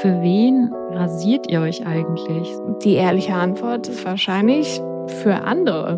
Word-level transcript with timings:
Für 0.00 0.22
wen 0.22 0.72
rasiert 0.92 1.50
ihr 1.50 1.60
euch 1.60 1.84
eigentlich? 1.84 2.48
Die 2.84 2.94
ehrliche 2.94 3.34
Antwort 3.34 3.88
ist 3.88 4.04
wahrscheinlich 4.04 4.80
für 5.22 5.34
andere. 5.34 5.96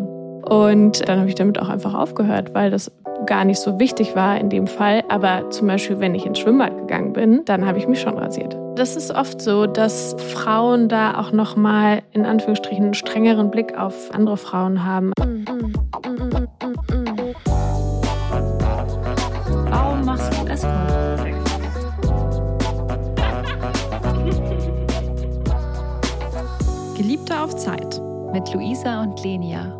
Und 0.49 1.07
dann 1.07 1.19
habe 1.19 1.29
ich 1.29 1.35
damit 1.35 1.59
auch 1.61 1.69
einfach 1.69 1.93
aufgehört, 1.93 2.55
weil 2.55 2.71
das 2.71 2.91
gar 3.27 3.45
nicht 3.45 3.59
so 3.59 3.79
wichtig 3.79 4.15
war 4.15 4.39
in 4.39 4.49
dem 4.49 4.65
Fall. 4.65 5.03
Aber 5.09 5.51
zum 5.51 5.67
Beispiel, 5.67 5.99
wenn 5.99 6.15
ich 6.15 6.25
ins 6.25 6.39
Schwimmbad 6.39 6.75
gegangen 6.79 7.13
bin, 7.13 7.45
dann 7.45 7.63
habe 7.67 7.77
ich 7.77 7.87
mich 7.87 8.01
schon 8.01 8.17
rasiert. 8.17 8.57
Das 8.75 8.95
ist 8.95 9.13
oft 9.13 9.39
so, 9.39 9.67
dass 9.67 10.15
Frauen 10.33 10.89
da 10.89 11.19
auch 11.19 11.31
noch 11.31 11.55
mal 11.55 12.01
in 12.11 12.25
Anführungsstrichen 12.25 12.85
einen 12.85 12.93
strengeren 12.95 13.51
Blick 13.51 13.77
auf 13.77 14.09
andere 14.15 14.37
Frauen 14.37 14.83
haben. 14.83 15.11
Warum 15.15 16.47
Geliebte 27.21 27.39
auf 27.39 27.55
Zeit 27.55 28.01
mit 28.33 28.51
Luisa 28.51 29.03
und 29.03 29.23
Lenia. 29.23 29.77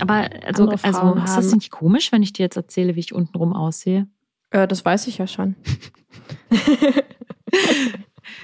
Aber 0.00 0.28
also, 0.44 0.66
also 0.66 1.14
ist 1.14 1.36
das 1.36 1.54
nicht 1.54 1.70
komisch, 1.70 2.10
wenn 2.10 2.24
ich 2.24 2.32
dir 2.32 2.42
jetzt 2.42 2.56
erzähle, 2.56 2.96
wie 2.96 3.00
ich 3.00 3.14
untenrum 3.14 3.52
aussehe? 3.52 4.08
Äh, 4.50 4.66
das 4.66 4.84
weiß 4.84 5.06
ich 5.06 5.18
ja 5.18 5.28
schon. 5.28 5.54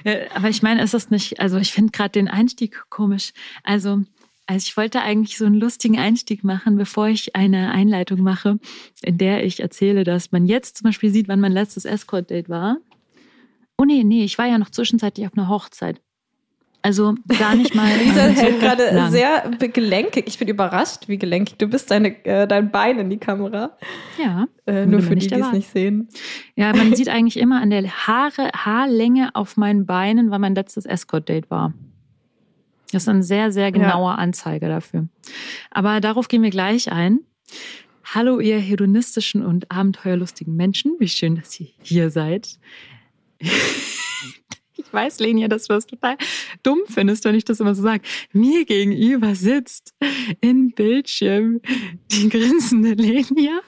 Ja, 0.05 0.13
aber 0.35 0.47
ich 0.47 0.61
meine, 0.61 0.81
ist 0.81 0.93
das 0.93 1.09
nicht, 1.09 1.41
also 1.41 1.57
ich 1.57 1.73
finde 1.73 1.91
gerade 1.91 2.11
den 2.11 2.29
Einstieg 2.29 2.85
komisch. 2.89 3.33
Also, 3.63 4.03
also 4.45 4.65
ich 4.65 4.77
wollte 4.77 5.01
eigentlich 5.01 5.37
so 5.37 5.45
einen 5.45 5.55
lustigen 5.55 5.99
Einstieg 5.99 6.45
machen, 6.45 6.77
bevor 6.77 7.09
ich 7.09 7.35
eine 7.35 7.71
Einleitung 7.71 8.21
mache, 8.21 8.59
in 9.01 9.17
der 9.17 9.43
ich 9.43 9.59
erzähle, 9.59 10.05
dass 10.05 10.31
man 10.31 10.45
jetzt 10.45 10.77
zum 10.77 10.85
Beispiel 10.85 11.09
sieht, 11.09 11.27
wann 11.27 11.41
mein 11.41 11.51
letztes 11.51 11.83
Escort-Date 11.83 12.47
war. 12.47 12.77
Oh 13.77 13.83
nee, 13.83 14.05
nee, 14.05 14.23
ich 14.23 14.37
war 14.37 14.45
ja 14.45 14.57
noch 14.57 14.69
zwischenzeitlich 14.69 15.27
auf 15.27 15.37
einer 15.37 15.49
Hochzeit. 15.49 16.01
Also 16.87 17.15
gar 17.37 17.53
nicht 17.53 17.75
mal. 17.75 17.97
Lisa 18.01 18.21
hält 18.21 18.61
gerade 18.61 18.95
lang. 18.95 19.11
sehr 19.11 19.51
gelenkig. 19.73 20.23
Ich 20.25 20.39
bin 20.39 20.47
überrascht, 20.47 21.09
wie 21.09 21.17
gelenkig 21.17 21.57
du 21.57 21.67
bist. 21.67 21.91
Deine, 21.91 22.23
äh, 22.23 22.47
dein 22.47 22.71
Bein 22.71 22.97
in 22.97 23.09
die 23.09 23.17
Kamera. 23.17 23.75
Ja. 24.17 24.47
Äh, 24.65 24.85
nur 24.85 25.01
für 25.01 25.17
die, 25.17 25.27
die 25.27 25.35
es 25.35 25.51
nicht 25.51 25.69
sehen. 25.69 26.07
Ja, 26.55 26.73
man 26.73 26.95
sieht 26.95 27.09
eigentlich 27.09 27.35
immer 27.35 27.61
an 27.61 27.71
der 27.71 27.83
Haare, 27.83 28.51
Haarlänge 28.55 29.31
auf 29.33 29.57
meinen 29.57 29.85
Beinen, 29.85 30.31
wann 30.31 30.39
mein 30.39 30.55
letztes 30.55 30.85
Escort-Date 30.85 31.51
war. 31.51 31.73
Das 32.93 33.03
ist 33.03 33.09
eine 33.09 33.23
sehr, 33.23 33.51
sehr 33.51 33.73
genaue 33.73 34.17
Anzeige 34.17 34.69
dafür. 34.69 35.09
Aber 35.71 35.99
darauf 35.99 36.29
gehen 36.29 36.41
wir 36.41 36.51
gleich 36.51 36.89
ein. 36.89 37.19
Hallo, 38.05 38.39
ihr 38.39 38.59
hedonistischen 38.59 39.45
und 39.45 39.69
abenteuerlustigen 39.69 40.55
Menschen. 40.55 40.95
Wie 40.99 41.09
schön, 41.09 41.35
dass 41.35 41.59
ihr 41.59 41.67
hier 41.81 42.11
seid. 42.11 42.57
Ich 44.87 44.93
weiß, 44.93 45.19
Lenia, 45.19 45.49
dass 45.49 45.67
du 45.67 45.73
das 45.73 45.85
total 45.85 46.15
dumm 46.63 46.79
findest, 46.87 47.25
wenn 47.25 47.35
ich 47.35 47.43
das 47.43 47.59
immer 47.59 47.75
so 47.75 47.83
sage. 47.83 48.03
Mir 48.31 48.63
gegenüber 48.63 49.35
sitzt 49.35 49.93
in 50.39 50.71
Bildschirm 50.71 51.59
die 52.11 52.29
grinsende 52.29 52.93
Lenia. 52.93 53.59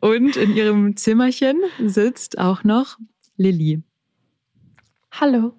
Und 0.00 0.36
in 0.36 0.54
ihrem 0.54 0.96
Zimmerchen 0.96 1.56
sitzt 1.78 2.38
auch 2.38 2.64
noch 2.64 2.98
Lilly. 3.38 3.82
Hallo. 5.12 5.54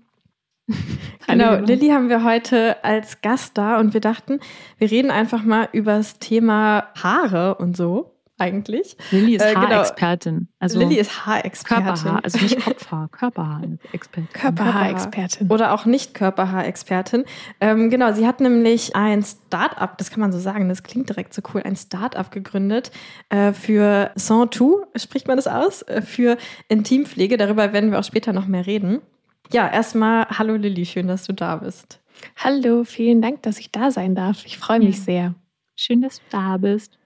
Genau, 1.28 1.45
Hallo. 1.45 1.66
Lilly 1.66 1.88
haben 1.88 2.09
wir 2.09 2.23
heute 2.23 2.84
als 2.84 3.22
Gast 3.22 3.58
da 3.58 3.80
und 3.80 3.95
wir 3.95 4.02
dachten, 4.02 4.39
wir 4.78 4.92
reden 4.92 5.09
einfach 5.09 5.44
mal 5.44 5.70
über 5.73 5.98
das 5.98 6.20
Thema 6.20 6.92
Haare 7.02 7.56
und 7.56 7.76
so 7.76 8.17
eigentlich. 8.38 8.95
Lilly 9.11 9.35
ist 9.35 9.41
Äh, 9.45 9.53
genau. 9.53 9.67
Haarexpertin. 9.67 10.47
Also 10.59 10.80
Lilly 10.80 10.95
ist 10.95 11.25
Haarexpertin. 11.25 11.85
Körperhaar, 11.85 12.23
also 12.23 12.38
nicht 12.39 12.59
Kopfhaar, 12.63 13.07
Körperhaarexpertin. 13.09 14.27
Körperhaarexpertin. 14.33 15.49
Oder 15.49 15.73
auch 15.73 15.85
nicht 15.85 16.13
Körperhaarexpertin. 16.13 17.25
Ähm, 17.61 17.89
genau, 17.89 18.11
sie 18.13 18.27
hat 18.27 18.39
nämlich 18.39 18.95
ein 18.95 19.23
Start-up, 19.23 19.97
das 19.97 20.11
kann 20.11 20.19
man 20.19 20.31
so 20.31 20.39
sagen, 20.39 20.69
das 20.69 20.83
klingt 20.83 21.09
direkt 21.09 21.33
so 21.33 21.41
cool, 21.53 21.61
ein 21.63 21.75
Start-up 21.75 22.31
gegründet 22.31 22.92
äh, 23.30 23.53
für 23.53 24.11
Santu, 24.15 24.81
spricht 24.95 25.27
man 25.27 25.37
das 25.37 25.47
aus, 25.47 25.81
äh, 25.83 26.02
für 26.02 26.37
Intimpflege. 26.67 27.37
Darüber 27.37 27.73
werden 27.73 27.92
wir 27.92 27.99
auch 27.99 28.03
später 28.03 28.33
noch 28.33 28.47
mehr 28.47 28.65
reden. 28.65 29.02
Ja, 29.52 29.67
erstmal, 29.70 30.27
hallo 30.30 30.55
Lilly, 30.55 30.86
schön, 30.86 31.08
dass 31.08 31.26
du 31.26 31.33
da 31.33 31.55
bist. 31.58 32.02
Hallo, 32.36 32.83
vielen 32.83 33.21
Dank, 33.21 33.43
dass 33.43 33.59
ich 33.59 33.71
da 33.71 33.92
sein 33.92 34.15
darf. 34.15 34.45
Ich 34.45 34.58
freue 34.58 34.80
mich 34.80 34.97
Ja. 34.97 35.03
sehr. 35.03 35.36
Schön, 35.76 36.02
dass 36.02 36.17
du 36.17 36.23
da 36.31 36.58
bist. 36.58 36.97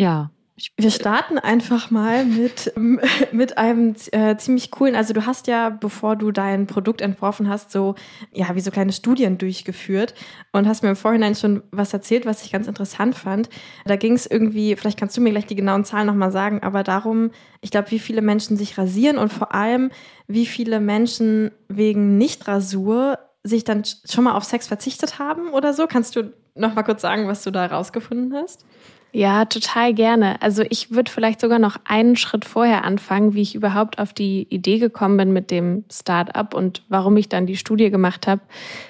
Ja. 0.00 0.30
Wir 0.76 0.90
starten 0.90 1.38
einfach 1.38 1.90
mal 1.90 2.24
mit, 2.24 2.72
ähm, 2.76 3.00
mit 3.32 3.58
einem 3.58 3.94
äh, 4.12 4.36
ziemlich 4.36 4.70
coolen, 4.70 4.94
also 4.94 5.12
du 5.12 5.26
hast 5.26 5.46
ja, 5.46 5.70
bevor 5.70 6.16
du 6.16 6.32
dein 6.32 6.66
Produkt 6.66 7.00
entworfen 7.00 7.48
hast, 7.48 7.70
so, 7.70 7.94
ja, 8.32 8.54
wie 8.54 8.60
so 8.60 8.70
kleine 8.70 8.92
Studien 8.92 9.36
durchgeführt 9.36 10.14
und 10.52 10.66
hast 10.66 10.82
mir 10.82 10.90
im 10.90 10.96
Vorhinein 10.96 11.34
schon 11.34 11.62
was 11.70 11.92
erzählt, 11.92 12.26
was 12.26 12.44
ich 12.44 12.52
ganz 12.52 12.66
interessant 12.66 13.14
fand. 13.14 13.48
Da 13.84 13.96
ging 13.96 14.14
es 14.14 14.26
irgendwie, 14.26 14.74
vielleicht 14.76 14.98
kannst 14.98 15.16
du 15.16 15.20
mir 15.20 15.30
gleich 15.30 15.46
die 15.46 15.56
genauen 15.56 15.84
Zahlen 15.84 16.06
nochmal 16.06 16.32
sagen, 16.32 16.62
aber 16.62 16.82
darum, 16.82 17.30
ich 17.60 17.70
glaube, 17.70 17.90
wie 17.90 17.98
viele 17.98 18.22
Menschen 18.22 18.56
sich 18.56 18.76
rasieren 18.78 19.18
und 19.18 19.32
vor 19.32 19.54
allem, 19.54 19.90
wie 20.28 20.46
viele 20.46 20.80
Menschen 20.80 21.50
wegen 21.68 22.16
Nichtrasur 22.16 23.18
sich 23.42 23.64
dann 23.64 23.82
schon 23.84 24.24
mal 24.24 24.34
auf 24.34 24.44
Sex 24.44 24.66
verzichtet 24.66 25.18
haben 25.18 25.50
oder 25.50 25.72
so. 25.72 25.86
Kannst 25.86 26.16
du 26.16 26.34
noch 26.54 26.74
mal 26.74 26.82
kurz 26.82 27.00
sagen, 27.00 27.28
was 27.28 27.42
du 27.42 27.50
da 27.50 27.66
rausgefunden 27.66 28.34
hast? 28.34 28.64
Ja, 29.12 29.44
total 29.44 29.92
gerne. 29.92 30.40
Also 30.40 30.62
ich 30.70 30.92
würde 30.92 31.10
vielleicht 31.10 31.40
sogar 31.40 31.58
noch 31.58 31.76
einen 31.84 32.16
Schritt 32.16 32.44
vorher 32.44 32.84
anfangen, 32.84 33.34
wie 33.34 33.42
ich 33.42 33.56
überhaupt 33.56 33.98
auf 33.98 34.12
die 34.12 34.46
Idee 34.50 34.78
gekommen 34.78 35.16
bin 35.16 35.32
mit 35.32 35.50
dem 35.50 35.84
Start-up 35.90 36.54
und 36.54 36.82
warum 36.88 37.16
ich 37.16 37.28
dann 37.28 37.46
die 37.46 37.56
Studie 37.56 37.90
gemacht 37.90 38.28
habe. 38.28 38.42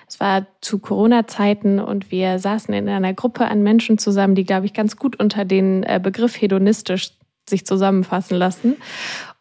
Es 0.07 0.21
war 0.21 0.47
zu 0.61 0.79
Corona-Zeiten 0.79 1.79
und 1.79 2.11
wir 2.11 2.39
saßen 2.39 2.75
in 2.75 2.89
einer 2.89 3.15
Gruppe 3.15 3.47
an 3.47 3.63
Menschen 3.63 3.97
zusammen, 3.97 4.35
die, 4.35 4.45
glaube 4.45 4.67
ich, 4.67 4.75
ganz 4.75 4.97
gut 4.97 5.19
unter 5.19 5.47
den 5.47 5.85
äh, 5.85 5.99
Begriff 6.03 6.39
hedonistisch 6.39 7.13
sich 7.49 7.65
zusammenfassen 7.65 8.37
lassen. 8.37 8.77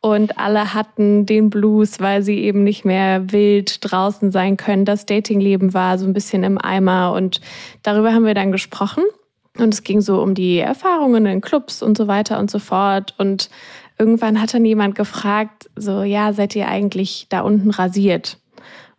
Und 0.02 0.38
alle 0.38 0.74
hatten 0.74 1.26
den 1.26 1.50
Blues, 1.50 2.00
weil 2.00 2.22
sie 2.22 2.40
eben 2.40 2.64
nicht 2.64 2.86
mehr 2.86 3.32
wild 3.34 3.80
draußen 3.82 4.32
sein 4.32 4.56
können. 4.56 4.86
Das 4.86 5.06
Datingleben 5.06 5.74
war 5.74 5.98
so 5.98 6.06
ein 6.06 6.14
bisschen 6.14 6.44
im 6.44 6.58
Eimer 6.58 7.12
und 7.14 7.42
darüber 7.84 8.14
haben 8.14 8.26
wir 8.26 8.34
dann 8.34 8.54
gesprochen. 8.54 9.04
Und 9.62 9.74
es 9.74 9.84
ging 9.84 10.02
so 10.02 10.22
um 10.22 10.34
die 10.34 10.60
Erfahrungen 10.60 11.26
in 11.26 11.42
Clubs 11.42 11.82
und 11.82 11.98
so 11.98 12.08
weiter 12.08 12.40
und 12.40 12.50
so 12.50 12.60
fort. 12.60 13.14
Und 13.18 13.50
irgendwann 13.98 14.42
hat 14.42 14.54
dann 14.54 14.66
jemand 14.66 14.96
gefragt, 14.96 15.70
so, 15.76 16.04
ja, 16.04 16.34
seid 16.34 16.56
ihr 16.56 16.68
eigentlich 16.68 17.28
da 17.30 17.42
unten 17.42 17.72
rasiert? 17.72 18.38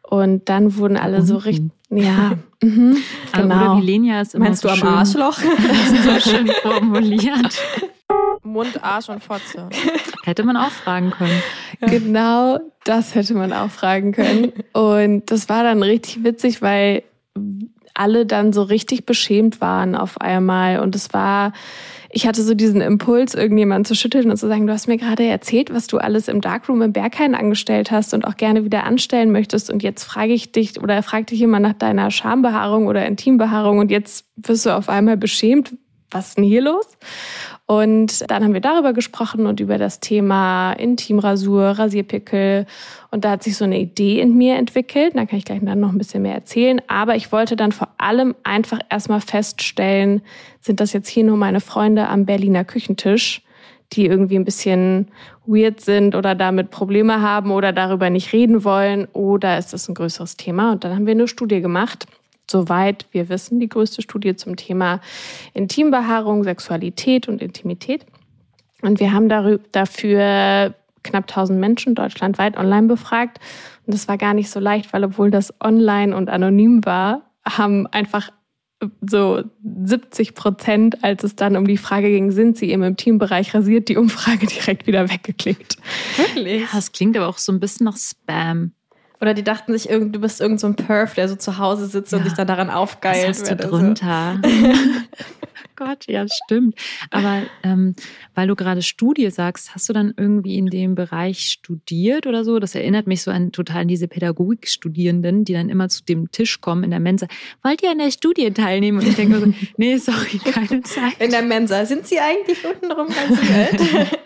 Und 0.02 0.48
dann 0.48 0.76
wurden 0.76 0.96
alle 0.96 1.22
so 1.22 1.36
richtig, 1.36 1.70
ja, 1.88 2.32
mhm, 2.62 2.96
Aber 3.32 3.42
genau. 3.42 3.72
Oder 3.74 3.82
wie 3.82 3.86
Lenia 3.86 4.20
ist 4.20 4.34
immer 4.34 4.46
Meinst 4.46 4.62
so 4.62 4.68
du 4.68 4.74
am 4.74 4.80
schön, 4.80 4.88
Arschloch? 4.88 5.38
so 6.04 6.30
schön 6.30 6.48
formuliert. 6.62 7.62
Mund, 8.42 8.82
Arsch 8.82 9.08
und 9.08 9.22
Fotze. 9.22 9.68
Hätte 10.24 10.42
man 10.42 10.56
auch 10.56 10.70
fragen 10.70 11.10
können. 11.10 11.42
Genau 11.80 12.58
das 12.84 13.14
hätte 13.14 13.34
man 13.34 13.52
auch 13.52 13.70
fragen 13.70 14.12
können. 14.12 14.52
Und 14.72 15.30
das 15.30 15.48
war 15.48 15.62
dann 15.62 15.82
richtig 15.82 16.24
witzig, 16.24 16.62
weil 16.62 17.02
alle 18.00 18.24
dann 18.24 18.52
so 18.52 18.62
richtig 18.62 19.04
beschämt 19.04 19.60
waren 19.60 19.94
auf 19.94 20.20
einmal. 20.20 20.80
Und 20.80 20.96
es 20.96 21.12
war, 21.12 21.52
ich 22.08 22.26
hatte 22.26 22.42
so 22.42 22.54
diesen 22.54 22.80
Impuls, 22.80 23.34
irgendjemanden 23.34 23.84
zu 23.84 23.94
schütteln 23.94 24.30
und 24.30 24.38
zu 24.38 24.48
sagen, 24.48 24.66
du 24.66 24.72
hast 24.72 24.88
mir 24.88 24.96
gerade 24.96 25.24
erzählt, 25.24 25.72
was 25.72 25.86
du 25.86 25.98
alles 25.98 26.26
im 26.26 26.40
Darkroom 26.40 26.80
im 26.80 26.94
Berghain 26.94 27.34
angestellt 27.34 27.90
hast 27.90 28.14
und 28.14 28.26
auch 28.26 28.38
gerne 28.38 28.64
wieder 28.64 28.84
anstellen 28.84 29.30
möchtest. 29.30 29.70
Und 29.70 29.82
jetzt 29.82 30.04
frage 30.04 30.32
ich 30.32 30.50
dich 30.50 30.80
oder 30.80 31.02
frag 31.02 31.26
dich 31.26 31.40
jemand 31.40 31.62
nach 31.62 31.74
deiner 31.74 32.10
Schambehaarung 32.10 32.86
oder 32.86 33.04
Intimbehaarung 33.04 33.78
und 33.78 33.90
jetzt 33.90 34.24
wirst 34.36 34.64
du 34.64 34.74
auf 34.74 34.88
einmal 34.88 35.18
beschämt. 35.18 35.74
Was 36.10 36.28
ist 36.28 36.38
denn 36.38 36.44
hier 36.44 36.62
los? 36.62 36.86
Und 37.70 38.28
dann 38.28 38.42
haben 38.42 38.52
wir 38.52 38.60
darüber 38.60 38.92
gesprochen 38.92 39.46
und 39.46 39.60
über 39.60 39.78
das 39.78 40.00
Thema 40.00 40.72
Intimrasur, 40.72 41.66
Rasierpickel. 41.66 42.66
Und 43.12 43.24
da 43.24 43.30
hat 43.30 43.44
sich 43.44 43.56
so 43.56 43.64
eine 43.64 43.78
Idee 43.78 44.20
in 44.20 44.36
mir 44.36 44.56
entwickelt. 44.56 45.14
Da 45.14 45.24
kann 45.24 45.38
ich 45.38 45.44
gleich 45.44 45.60
dann 45.62 45.78
noch 45.78 45.92
ein 45.92 45.98
bisschen 45.98 46.22
mehr 46.22 46.34
erzählen. 46.34 46.82
Aber 46.88 47.14
ich 47.14 47.30
wollte 47.30 47.54
dann 47.54 47.70
vor 47.70 47.86
allem 47.96 48.34
einfach 48.42 48.80
erstmal 48.90 49.20
feststellen, 49.20 50.20
sind 50.60 50.80
das 50.80 50.92
jetzt 50.92 51.08
hier 51.08 51.22
nur 51.22 51.36
meine 51.36 51.60
Freunde 51.60 52.08
am 52.08 52.26
Berliner 52.26 52.64
Küchentisch, 52.64 53.40
die 53.92 54.04
irgendwie 54.04 54.34
ein 54.34 54.44
bisschen 54.44 55.06
weird 55.46 55.80
sind 55.80 56.16
oder 56.16 56.34
damit 56.34 56.72
Probleme 56.72 57.22
haben 57.22 57.52
oder 57.52 57.72
darüber 57.72 58.10
nicht 58.10 58.32
reden 58.32 58.64
wollen? 58.64 59.06
Oder 59.12 59.58
ist 59.58 59.72
das 59.72 59.88
ein 59.88 59.94
größeres 59.94 60.36
Thema? 60.36 60.72
Und 60.72 60.82
dann 60.82 60.96
haben 60.96 61.06
wir 61.06 61.12
eine 61.12 61.28
Studie 61.28 61.60
gemacht 61.60 62.08
soweit 62.50 63.06
wir 63.12 63.28
wissen, 63.28 63.60
die 63.60 63.68
größte 63.68 64.02
Studie 64.02 64.36
zum 64.36 64.56
Thema 64.56 65.00
Intimbehaarung, 65.54 66.44
Sexualität 66.44 67.28
und 67.28 67.40
Intimität. 67.40 68.04
Und 68.82 69.00
wir 69.00 69.12
haben 69.12 69.28
dafür 69.72 70.74
knapp 71.02 71.24
1000 71.28 71.58
Menschen 71.58 71.94
deutschlandweit 71.94 72.56
online 72.56 72.86
befragt. 72.86 73.38
Und 73.86 73.94
das 73.94 74.08
war 74.08 74.18
gar 74.18 74.34
nicht 74.34 74.50
so 74.50 74.60
leicht, 74.60 74.92
weil 74.92 75.04
obwohl 75.04 75.30
das 75.30 75.54
online 75.60 76.16
und 76.16 76.28
anonym 76.28 76.84
war, 76.84 77.22
haben 77.44 77.86
einfach 77.86 78.30
so 79.06 79.42
70 79.62 80.34
Prozent, 80.34 81.04
als 81.04 81.22
es 81.22 81.36
dann 81.36 81.56
um 81.56 81.66
die 81.66 81.76
Frage 81.76 82.08
ging, 82.08 82.30
sind 82.30 82.56
sie 82.56 82.72
im 82.72 82.82
Intimbereich 82.82 83.54
rasiert, 83.54 83.88
die 83.88 83.96
Umfrage 83.96 84.46
direkt 84.46 84.86
wieder 84.86 85.10
weggeklickt. 85.10 85.76
Wirklich? 86.16 86.62
Ja, 86.62 86.78
es 86.78 86.92
klingt 86.92 87.16
aber 87.16 87.28
auch 87.28 87.38
so 87.38 87.52
ein 87.52 87.60
bisschen 87.60 87.84
nach 87.84 87.96
Spam. 87.96 88.72
Oder 89.20 89.34
die 89.34 89.44
dachten 89.44 89.72
sich, 89.72 89.88
du 89.88 90.20
bist 90.20 90.40
irgend 90.40 90.60
so 90.60 90.66
ein 90.66 90.76
Perf, 90.76 91.14
der 91.14 91.28
so 91.28 91.36
zu 91.36 91.58
Hause 91.58 91.86
sitzt 91.86 92.12
ja. 92.12 92.18
und 92.18 92.24
sich 92.24 92.32
dann 92.32 92.46
daran 92.46 92.70
aufgeilt. 92.70 93.28
Was 93.28 93.40
hast 93.40 93.50
du 93.50 93.56
drunter? 93.56 94.40
Gott, 95.76 96.06
ja, 96.08 96.26
stimmt. 96.28 96.74
Aber 97.10 97.42
ähm, 97.62 97.94
weil 98.34 98.48
du 98.48 98.54
gerade 98.54 98.82
Studie 98.82 99.30
sagst, 99.30 99.74
hast 99.74 99.88
du 99.88 99.92
dann 99.92 100.12
irgendwie 100.16 100.58
in 100.58 100.66
dem 100.66 100.94
Bereich 100.94 101.40
studiert 101.40 102.26
oder 102.26 102.44
so? 102.44 102.58
Das 102.58 102.74
erinnert 102.74 103.06
mich 103.06 103.22
so 103.22 103.30
an 103.30 103.52
total 103.52 103.82
an 103.82 103.88
diese 103.88 104.08
Pädagogikstudierenden, 104.08 105.44
die 105.44 105.54
dann 105.54 105.68
immer 105.68 105.88
zu 105.88 106.04
dem 106.04 106.30
Tisch 106.30 106.60
kommen 106.60 106.84
in 106.84 106.90
der 106.90 107.00
Mensa. 107.00 107.28
Wollt 107.62 107.82
ihr 107.82 107.90
an 107.90 107.98
der 107.98 108.10
Studie 108.10 108.50
teilnehmen? 108.50 108.98
Und 108.98 109.08
ich 109.08 109.16
denke 109.16 109.40
so, 109.40 109.46
nee, 109.76 109.96
sorry, 109.96 110.38
keine 110.38 110.82
Zeit. 110.82 111.18
In 111.18 111.30
der 111.30 111.42
Mensa. 111.42 111.86
Sind 111.86 112.06
sie 112.06 112.20
eigentlich 112.20 112.58
untenrum 112.64 113.08
ganz 113.08 113.40
wild? 113.40 114.18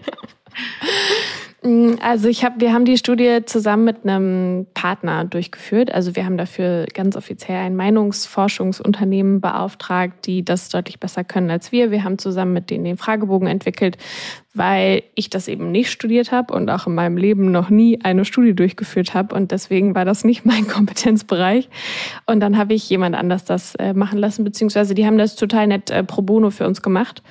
Mm, 1.64 1.94
also 2.00 2.28
ich 2.28 2.44
habe, 2.44 2.60
wir 2.60 2.72
haben 2.72 2.84
die 2.84 2.98
Studie 2.98 3.40
zusammen 3.46 3.84
mit 3.84 4.04
einem 4.04 4.66
Partner 4.74 5.24
durchgeführt. 5.24 5.92
Also 5.92 6.14
wir 6.14 6.26
haben 6.26 6.36
dafür 6.36 6.86
ganz 6.92 7.16
offiziell 7.16 7.56
ein 7.56 7.74
Meinungsforschungsunternehmen 7.74 9.40
beauftragt, 9.40 10.26
die 10.26 10.44
das 10.44 10.68
deutlich 10.68 11.00
besser 11.00 11.24
können 11.24 11.50
als 11.50 11.72
wir. 11.72 11.90
Wir 11.90 12.04
haben 12.04 12.18
zusammen 12.18 12.52
mit 12.52 12.68
denen 12.68 12.84
den 12.84 12.98
Fragebogen 12.98 13.48
entwickelt, 13.48 13.96
weil 14.52 15.04
ich 15.14 15.30
das 15.30 15.48
eben 15.48 15.72
nicht 15.72 15.90
studiert 15.90 16.32
habe 16.32 16.52
und 16.52 16.68
auch 16.68 16.86
in 16.86 16.94
meinem 16.94 17.16
Leben 17.16 17.50
noch 17.50 17.70
nie 17.70 17.98
eine 18.02 18.26
Studie 18.26 18.54
durchgeführt 18.54 19.14
habe 19.14 19.34
und 19.34 19.50
deswegen 19.50 19.94
war 19.94 20.04
das 20.04 20.22
nicht 20.22 20.44
mein 20.44 20.68
Kompetenzbereich. 20.68 21.70
Und 22.26 22.40
dann 22.40 22.58
habe 22.58 22.74
ich 22.74 22.90
jemand 22.90 23.16
anders 23.16 23.46
das 23.46 23.74
äh, 23.76 23.94
machen 23.94 24.18
lassen, 24.18 24.44
beziehungsweise 24.44 24.94
die 24.94 25.06
haben 25.06 25.16
das 25.16 25.34
total 25.34 25.66
nett 25.68 25.90
äh, 25.90 26.04
pro 26.04 26.20
bono 26.20 26.50
für 26.50 26.66
uns 26.66 26.82
gemacht 26.82 27.22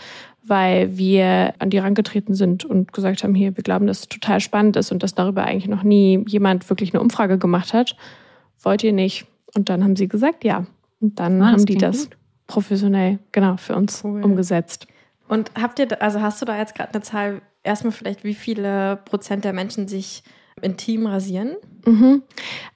weil 0.45 0.98
wir 0.98 1.54
an 1.60 1.69
die 1.69 1.78
rangetreten 1.78 2.36
sind 2.36 2.66
und 2.66 2.92
gesagt 2.94 3.24
haben, 3.24 3.34
hier, 3.34 3.56
wir 3.56 3.63
glauben, 3.63 3.88
dass 3.88 4.01
es 4.01 4.10
total 4.10 4.40
spannend 4.40 4.75
ist 4.75 4.92
und 4.92 5.01
dass 5.01 5.16
darüber 5.16 5.44
eigentlich 5.44 5.68
noch 5.68 5.84
nie 5.84 6.24
jemand 6.28 6.69
wirklich 6.69 6.94
eine 6.94 7.01
Umfrage 7.01 7.38
gemacht 7.38 7.74
hat. 7.74 7.95
Wollt 8.62 8.84
ihr 8.84 8.94
nicht? 8.94 9.25
Und 9.56 9.69
dann 9.69 9.84
haben 9.84 9.95
sie 9.95 10.07
gesagt, 10.07 10.44
ja. 10.44 10.66
Und 11.00 11.19
dann 11.19 11.42
ah, 11.42 11.51
haben 11.51 11.66
die 11.66 11.78
das 11.78 12.10
gut. 12.10 12.18
professionell, 12.48 13.19
genau, 13.31 13.57
für 13.57 13.75
uns 13.75 14.04
cool. 14.04 14.24
umgesetzt. 14.24 14.88
Und 15.28 15.51
habt 15.60 15.80
ihr, 15.80 16.01
also 16.01 16.22
hast 16.22 16.42
du 16.42 16.46
da 16.46 16.57
jetzt 16.57 16.75
gerade 16.75 16.94
eine 16.94 17.01
Zahl, 17.01 17.42
erstmal 17.63 17.92
vielleicht, 17.92 18.24
wie 18.24 18.34
viele 18.34 18.98
Prozent 19.06 19.46
der 19.46 19.54
Menschen 19.54 19.88
sich 19.88 20.24
intim 20.63 21.06
rasieren? 21.06 21.56
Mhm. 21.86 22.24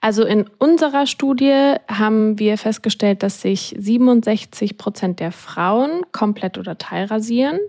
Also 0.02 0.24
in 0.26 0.46
unserer 0.60 1.08
Studie 1.08 1.76
haben 1.88 2.40
wir 2.40 2.58
festgestellt, 2.58 3.24
dass 3.24 3.42
sich 3.42 3.76
67 3.78 4.78
Prozent 4.78 5.20
der 5.20 5.32
Frauen 5.32 6.02
komplett 6.12 6.58
oder 6.58 6.78
teilrasieren 6.78 7.60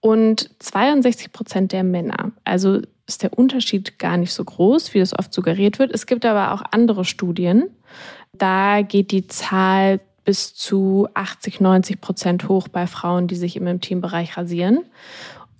und 0.00 0.50
62 0.60 1.32
Prozent 1.32 1.72
der 1.72 1.84
Männer. 1.84 2.32
Also 2.44 2.80
ist 3.06 3.22
der 3.22 3.36
Unterschied 3.36 3.98
gar 3.98 4.16
nicht 4.16 4.32
so 4.32 4.44
groß, 4.44 4.94
wie 4.94 5.00
das 5.00 5.18
oft 5.18 5.32
suggeriert 5.32 5.78
wird. 5.78 5.92
Es 5.92 6.06
gibt 6.06 6.24
aber 6.24 6.52
auch 6.52 6.62
andere 6.70 7.04
Studien. 7.04 7.64
Da 8.32 8.82
geht 8.82 9.10
die 9.10 9.26
Zahl 9.26 10.00
bis 10.24 10.54
zu 10.54 11.08
80, 11.14 11.60
90 11.60 12.02
Prozent 12.02 12.48
hoch 12.48 12.68
bei 12.68 12.86
Frauen, 12.86 13.28
die 13.28 13.34
sich 13.34 13.56
im 13.56 13.66
Intimbereich 13.66 14.36
rasieren. 14.36 14.80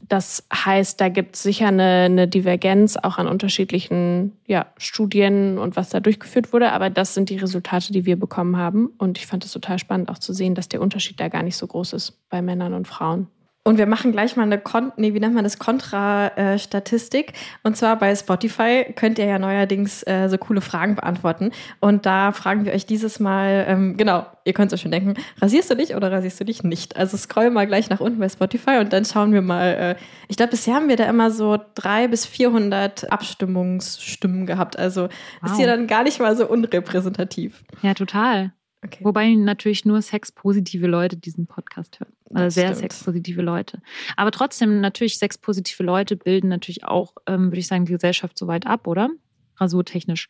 Das 0.08 0.46
heißt, 0.52 1.00
da 1.00 1.08
gibt 1.08 1.36
es 1.36 1.42
sicher 1.42 1.68
eine, 1.68 2.04
eine, 2.06 2.28
Divergenz 2.28 2.96
auch 2.96 3.18
an 3.18 3.26
unterschiedlichen 3.26 4.32
ja, 4.46 4.66
Studien 4.78 5.58
und 5.58 5.76
was 5.76 5.90
da 5.90 6.00
durchgeführt 6.00 6.52
wurde. 6.52 6.72
Aber 6.72 6.88
das 6.88 7.14
sind 7.14 7.30
die 7.30 7.36
Resultate, 7.36 7.92
die 7.92 8.06
wir 8.06 8.18
bekommen 8.18 8.56
haben. 8.56 8.86
Und 8.98 9.18
ich 9.18 9.26
fand 9.26 9.44
es 9.44 9.52
total 9.52 9.78
spannend 9.78 10.08
auch 10.08 10.18
zu 10.18 10.32
sehen, 10.32 10.54
dass 10.54 10.68
der 10.68 10.80
Unterschied 10.80 11.20
da 11.20 11.28
gar 11.28 11.42
nicht 11.42 11.56
so 11.56 11.66
groß 11.66 11.92
ist 11.92 12.18
bei 12.30 12.40
Männern 12.40 12.72
und 12.74 12.88
Frauen. 12.88 13.26
Und 13.69 13.76
wir 13.76 13.85
machen 13.85 14.12
gleich 14.12 14.35
mal 14.35 14.44
eine 14.44 14.59
Kon 14.59 14.93
nee, 14.97 15.12
wie 15.12 15.20
nennt 15.20 15.35
man 15.35 15.44
das 15.44 15.59
Kontra-Statistik. 15.59 17.35
Und 17.62 17.76
zwar 17.76 17.99
bei 17.99 18.17
Spotify 18.17 18.87
könnt 18.97 19.19
ihr 19.19 19.26
ja 19.26 19.38
neuerdings 19.38 20.03
äh, 20.05 20.29
so 20.31 20.38
coole 20.38 20.62
Fragen 20.62 20.94
beantworten. 20.94 21.50
Und 21.79 22.06
da 22.06 22.32
fragen 22.32 22.65
wir 22.65 22.73
euch 22.73 22.87
dieses 22.87 23.20
Mal, 23.20 23.67
ähm, 23.69 23.99
genau, 23.99 24.25
ihr 24.47 24.55
könnt 24.55 24.73
es 24.73 24.79
euch 24.79 24.81
schon 24.81 24.91
denken, 24.91 25.17
rasierst 25.43 25.70
du 25.70 25.75
dich 25.75 25.94
oder 25.94 26.11
rasierst 26.11 26.41
du 26.41 26.44
dich 26.44 26.62
nicht? 26.62 26.97
Also 26.97 27.19
scroll 27.19 27.50
mal 27.50 27.67
gleich 27.67 27.91
nach 27.91 28.00
unten 28.00 28.20
bei 28.20 28.31
Spotify 28.31 28.79
und 28.79 28.94
dann 28.94 29.05
schauen 29.05 29.35
wir 29.35 29.43
mal. 29.43 29.75
Äh, 29.75 29.97
ich 30.29 30.38
glaube, 30.38 30.53
bisher 30.53 30.75
haben 30.75 30.88
wir 30.88 30.97
da 30.97 31.05
immer 31.05 31.31
so 31.31 31.59
drei 31.75 32.09
bis 32.09 32.25
400 32.25 33.12
Abstimmungsstimmen 33.12 34.47
gehabt. 34.47 34.79
Also 34.79 35.11
wow. 35.43 35.50
ist 35.50 35.59
hier 35.59 35.67
dann 35.67 35.87
gar 35.87 36.05
nicht 36.05 36.20
mal 36.20 36.35
so 36.35 36.49
unrepräsentativ. 36.49 37.62
Ja, 37.82 37.93
total. 37.93 38.55
Okay. 38.82 39.05
Wobei 39.05 39.35
natürlich 39.35 39.85
nur 39.85 40.00
sexpositive 40.00 40.87
Leute 40.87 41.17
diesen 41.17 41.47
Podcast 41.47 41.99
hören. 42.00 42.12
Das 42.30 42.54
sehr 42.54 42.69
stimmt. 42.69 42.80
sexpositive 42.80 43.42
Leute. 43.42 43.80
Aber 44.16 44.30
trotzdem, 44.30 44.80
natürlich, 44.80 45.19
sexpositive 45.19 45.82
Leute 45.82 46.16
bilden 46.16 46.48
natürlich 46.48 46.84
auch, 46.84 47.14
ähm, 47.26 47.46
würde 47.46 47.58
ich 47.58 47.66
sagen, 47.66 47.84
die 47.84 47.92
Gesellschaft 47.92 48.36
so 48.36 48.46
weit 48.46 48.66
ab, 48.66 48.86
oder? 48.86 49.10
Rasurtechnisch. 49.56 50.28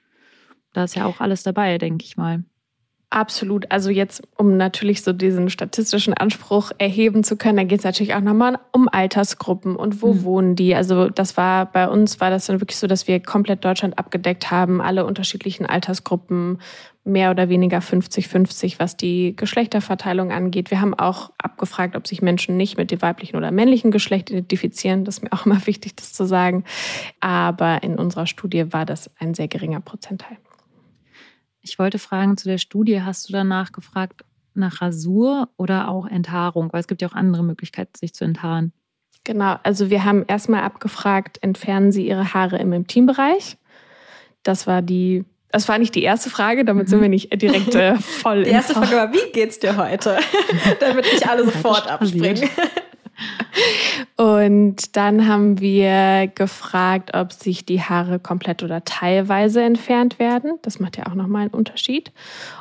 Da 0.72 0.84
ist 0.84 0.94
ja 0.94 1.06
auch 1.06 1.20
alles 1.20 1.42
dabei, 1.42 1.78
denke 1.78 2.04
ich 2.04 2.16
mal. 2.16 2.44
Absolut. 3.10 3.70
Also 3.70 3.88
jetzt, 3.88 4.22
um 4.36 4.58
natürlich 4.58 5.02
so 5.02 5.14
diesen 5.14 5.48
statistischen 5.48 6.12
Anspruch 6.12 6.72
erheben 6.76 7.24
zu 7.24 7.38
können, 7.38 7.56
da 7.56 7.64
geht 7.64 7.78
es 7.78 7.84
natürlich 7.84 8.14
auch 8.14 8.20
nochmal 8.20 8.58
um 8.70 8.86
Altersgruppen 8.86 9.76
und 9.76 10.02
wo 10.02 10.12
mhm. 10.12 10.24
wohnen 10.24 10.56
die. 10.56 10.74
Also 10.74 11.08
das 11.08 11.38
war 11.38 11.72
bei 11.72 11.88
uns 11.88 12.20
war 12.20 12.28
das 12.28 12.46
dann 12.46 12.60
wirklich 12.60 12.76
so, 12.76 12.86
dass 12.86 13.08
wir 13.08 13.20
komplett 13.20 13.64
Deutschland 13.64 13.98
abgedeckt 13.98 14.50
haben, 14.50 14.82
alle 14.82 15.06
unterschiedlichen 15.06 15.64
Altersgruppen, 15.64 16.58
mehr 17.04 17.30
oder 17.30 17.48
weniger 17.48 17.78
50-50, 17.78 18.78
was 18.78 18.98
die 18.98 19.34
Geschlechterverteilung 19.34 20.30
angeht. 20.30 20.70
Wir 20.70 20.82
haben 20.82 20.92
auch 20.92 21.32
abgefragt, 21.38 21.96
ob 21.96 22.06
sich 22.06 22.20
Menschen 22.20 22.58
nicht 22.58 22.76
mit 22.76 22.90
dem 22.90 23.00
weiblichen 23.00 23.36
oder 23.36 23.50
männlichen 23.50 23.90
Geschlecht 23.90 24.28
identifizieren. 24.28 25.06
Das 25.06 25.16
ist 25.16 25.22
mir 25.22 25.32
auch 25.32 25.46
immer 25.46 25.66
wichtig, 25.66 25.96
das 25.96 26.12
zu 26.12 26.26
sagen. 26.26 26.64
Aber 27.20 27.82
in 27.82 27.98
unserer 27.98 28.26
Studie 28.26 28.70
war 28.74 28.84
das 28.84 29.10
ein 29.18 29.32
sehr 29.32 29.48
geringer 29.48 29.80
Prozentteil. 29.80 30.36
Ich 31.60 31.78
wollte 31.78 31.98
fragen 31.98 32.36
zu 32.36 32.48
der 32.48 32.58
Studie, 32.58 33.02
hast 33.02 33.28
du 33.28 33.32
danach 33.32 33.72
gefragt 33.72 34.24
nach 34.54 34.80
Rasur 34.80 35.48
oder 35.56 35.88
auch 35.88 36.06
Enthaarung? 36.06 36.72
Weil 36.72 36.80
es 36.80 36.88
gibt 36.88 37.02
ja 37.02 37.08
auch 37.08 37.14
andere 37.14 37.42
Möglichkeiten, 37.42 37.92
sich 37.96 38.14
zu 38.14 38.24
enthaaren. 38.24 38.72
Genau, 39.24 39.56
also 39.62 39.90
wir 39.90 40.04
haben 40.04 40.24
erstmal 40.26 40.62
abgefragt, 40.62 41.38
entfernen 41.42 41.92
Sie 41.92 42.06
Ihre 42.06 42.32
Haare 42.32 42.58
im 42.58 42.72
Intimbereich? 42.72 43.58
Das 44.42 44.66
war 44.66 44.82
die 44.82 45.24
das 45.50 45.66
war 45.66 45.78
nicht 45.78 45.94
die 45.94 46.02
erste 46.02 46.28
Frage, 46.28 46.64
damit 46.64 46.90
sind 46.90 47.00
wir 47.00 47.08
nicht 47.08 47.40
direkt 47.40 47.74
äh, 47.74 47.96
voll. 47.96 48.42
Die 48.44 48.50
erste 48.50 48.74
Frage 48.74 48.96
war, 48.96 49.12
wie 49.14 49.32
geht's 49.32 49.58
dir 49.58 49.78
heute? 49.78 50.18
damit 50.80 51.06
nicht 51.10 51.26
alle 51.26 51.44
sofort 51.44 51.88
abspringen. 51.88 52.48
Und 54.16 54.96
dann 54.96 55.26
haben 55.26 55.60
wir 55.60 56.28
gefragt, 56.34 57.10
ob 57.14 57.32
sich 57.32 57.64
die 57.64 57.82
Haare 57.82 58.18
komplett 58.18 58.62
oder 58.62 58.84
teilweise 58.84 59.62
entfernt 59.62 60.18
werden. 60.18 60.58
Das 60.62 60.80
macht 60.80 60.96
ja 60.96 61.06
auch 61.06 61.14
nochmal 61.14 61.42
einen 61.42 61.50
Unterschied. 61.50 62.12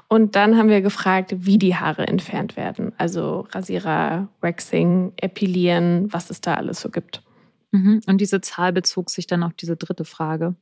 Und 0.07 0.35
dann 0.35 0.57
haben 0.57 0.69
wir 0.69 0.81
gefragt, 0.81 1.35
wie 1.37 1.57
die 1.57 1.75
Haare 1.75 2.07
entfernt 2.07 2.57
werden. 2.57 2.93
Also 2.97 3.47
Rasierer, 3.51 4.27
Waxing, 4.41 5.13
Epilieren, 5.17 6.11
was 6.11 6.29
es 6.29 6.41
da 6.41 6.55
alles 6.55 6.81
so 6.81 6.89
gibt. 6.89 7.23
Mhm. 7.71 8.01
Und 8.07 8.19
diese 8.19 8.41
Zahl 8.41 8.73
bezog 8.73 9.09
sich 9.09 9.27
dann 9.27 9.43
auf 9.43 9.53
diese 9.53 9.75
dritte 9.75 10.05
Frage, 10.05 10.55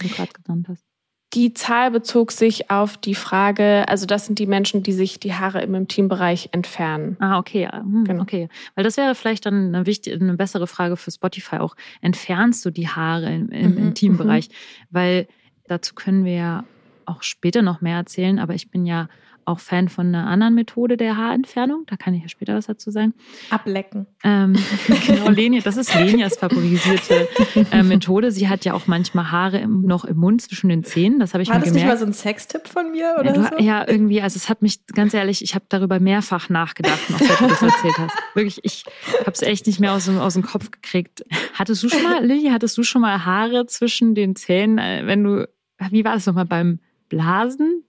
die 0.00 0.08
du 0.08 0.14
gerade 0.14 0.32
genannt 0.32 0.66
hast. 0.68 0.93
Die 1.34 1.52
Zahl 1.52 1.90
bezog 1.90 2.30
sich 2.30 2.70
auf 2.70 2.96
die 2.96 3.16
Frage, 3.16 3.88
also 3.88 4.06
das 4.06 4.26
sind 4.26 4.38
die 4.38 4.46
Menschen, 4.46 4.84
die 4.84 4.92
sich 4.92 5.18
die 5.18 5.34
Haare 5.34 5.62
im 5.62 5.74
Intimbereich 5.74 6.50
entfernen. 6.52 7.16
Ah, 7.18 7.38
okay. 7.38 7.68
Hm, 7.72 8.04
genau. 8.04 8.22
Okay. 8.22 8.48
Weil 8.76 8.84
das 8.84 8.96
wäre 8.96 9.16
vielleicht 9.16 9.44
dann 9.46 9.74
eine, 9.74 9.84
wichtige, 9.84 10.16
eine 10.16 10.34
bessere 10.34 10.68
Frage 10.68 10.96
für 10.96 11.10
Spotify 11.10 11.56
auch. 11.56 11.74
Entfernst 12.00 12.64
du 12.64 12.70
die 12.70 12.88
Haare 12.88 13.34
im, 13.34 13.48
im 13.48 13.72
mhm, 13.72 13.78
Intimbereich? 13.78 14.48
Mhm. 14.48 14.54
Weil 14.90 15.28
dazu 15.66 15.94
können 15.94 16.24
wir 16.24 16.34
ja 16.34 16.64
auch 17.04 17.22
später 17.22 17.62
noch 17.62 17.80
mehr 17.80 17.96
erzählen, 17.96 18.38
aber 18.38 18.54
ich 18.54 18.70
bin 18.70 18.86
ja 18.86 19.08
auch 19.46 19.60
Fan 19.60 19.88
von 19.88 20.08
einer 20.08 20.26
anderen 20.26 20.54
Methode 20.54 20.96
der 20.96 21.16
Haarentfernung. 21.16 21.84
Da 21.86 21.96
kann 21.96 22.14
ich 22.14 22.22
ja 22.22 22.28
später 22.28 22.54
was 22.54 22.66
dazu 22.66 22.90
sagen. 22.90 23.14
Ablecken. 23.50 24.06
Ähm, 24.22 24.54
genau, 25.06 25.30
Lenia, 25.30 25.60
das 25.62 25.76
ist 25.76 25.94
Lenias 25.94 26.36
favorisierte 26.36 27.28
äh, 27.70 27.82
Methode. 27.82 28.30
Sie 28.30 28.48
hat 28.48 28.64
ja 28.64 28.74
auch 28.74 28.86
manchmal 28.86 29.30
Haare 29.30 29.58
im, 29.58 29.82
noch 29.82 30.04
im 30.04 30.16
Mund 30.16 30.42
zwischen 30.42 30.68
den 30.68 30.84
Zähnen. 30.84 31.18
Das 31.18 31.34
habe 31.34 31.42
ich 31.42 31.48
War 31.48 31.56
das 31.56 31.68
gemerkt. 31.68 31.86
nicht 31.86 31.92
mal 31.92 31.98
so 31.98 32.06
ein 32.06 32.12
Sextipp 32.12 32.68
von 32.68 32.90
mir 32.90 33.16
oder 33.18 33.34
ja, 33.34 33.50
du, 33.50 33.56
so? 33.56 33.62
Ja, 33.62 33.88
irgendwie. 33.88 34.20
Also 34.20 34.36
es 34.36 34.48
hat 34.48 34.62
mich 34.62 34.86
ganz 34.86 35.14
ehrlich, 35.14 35.42
ich 35.42 35.54
habe 35.54 35.64
darüber 35.68 36.00
mehrfach 36.00 36.48
nachgedacht, 36.48 37.10
noch 37.10 37.18
seit 37.18 37.40
du 37.40 37.46
das 37.46 37.62
erzählt 37.62 37.98
hast. 37.98 38.16
Wirklich, 38.34 38.60
ich 38.62 38.84
habe 39.20 39.32
es 39.32 39.42
echt 39.42 39.66
nicht 39.66 39.80
mehr 39.80 39.92
aus, 39.92 40.08
aus 40.08 40.34
dem 40.34 40.42
Kopf 40.42 40.70
gekriegt. 40.70 41.24
Hattest 41.54 41.82
du 41.82 41.88
schon 41.88 42.02
mal, 42.02 42.24
Lilly, 42.24 42.50
hattest 42.50 42.76
du 42.78 42.82
schon 42.82 43.02
mal 43.02 43.24
Haare 43.24 43.66
zwischen 43.66 44.14
den 44.14 44.36
Zähnen, 44.36 44.78
äh, 44.78 45.02
wenn 45.06 45.22
du, 45.24 45.48
wie 45.90 46.04
war 46.04 46.14
das 46.14 46.26
nochmal 46.26 46.46
beim 46.46 46.80
Blasen? 47.08 47.84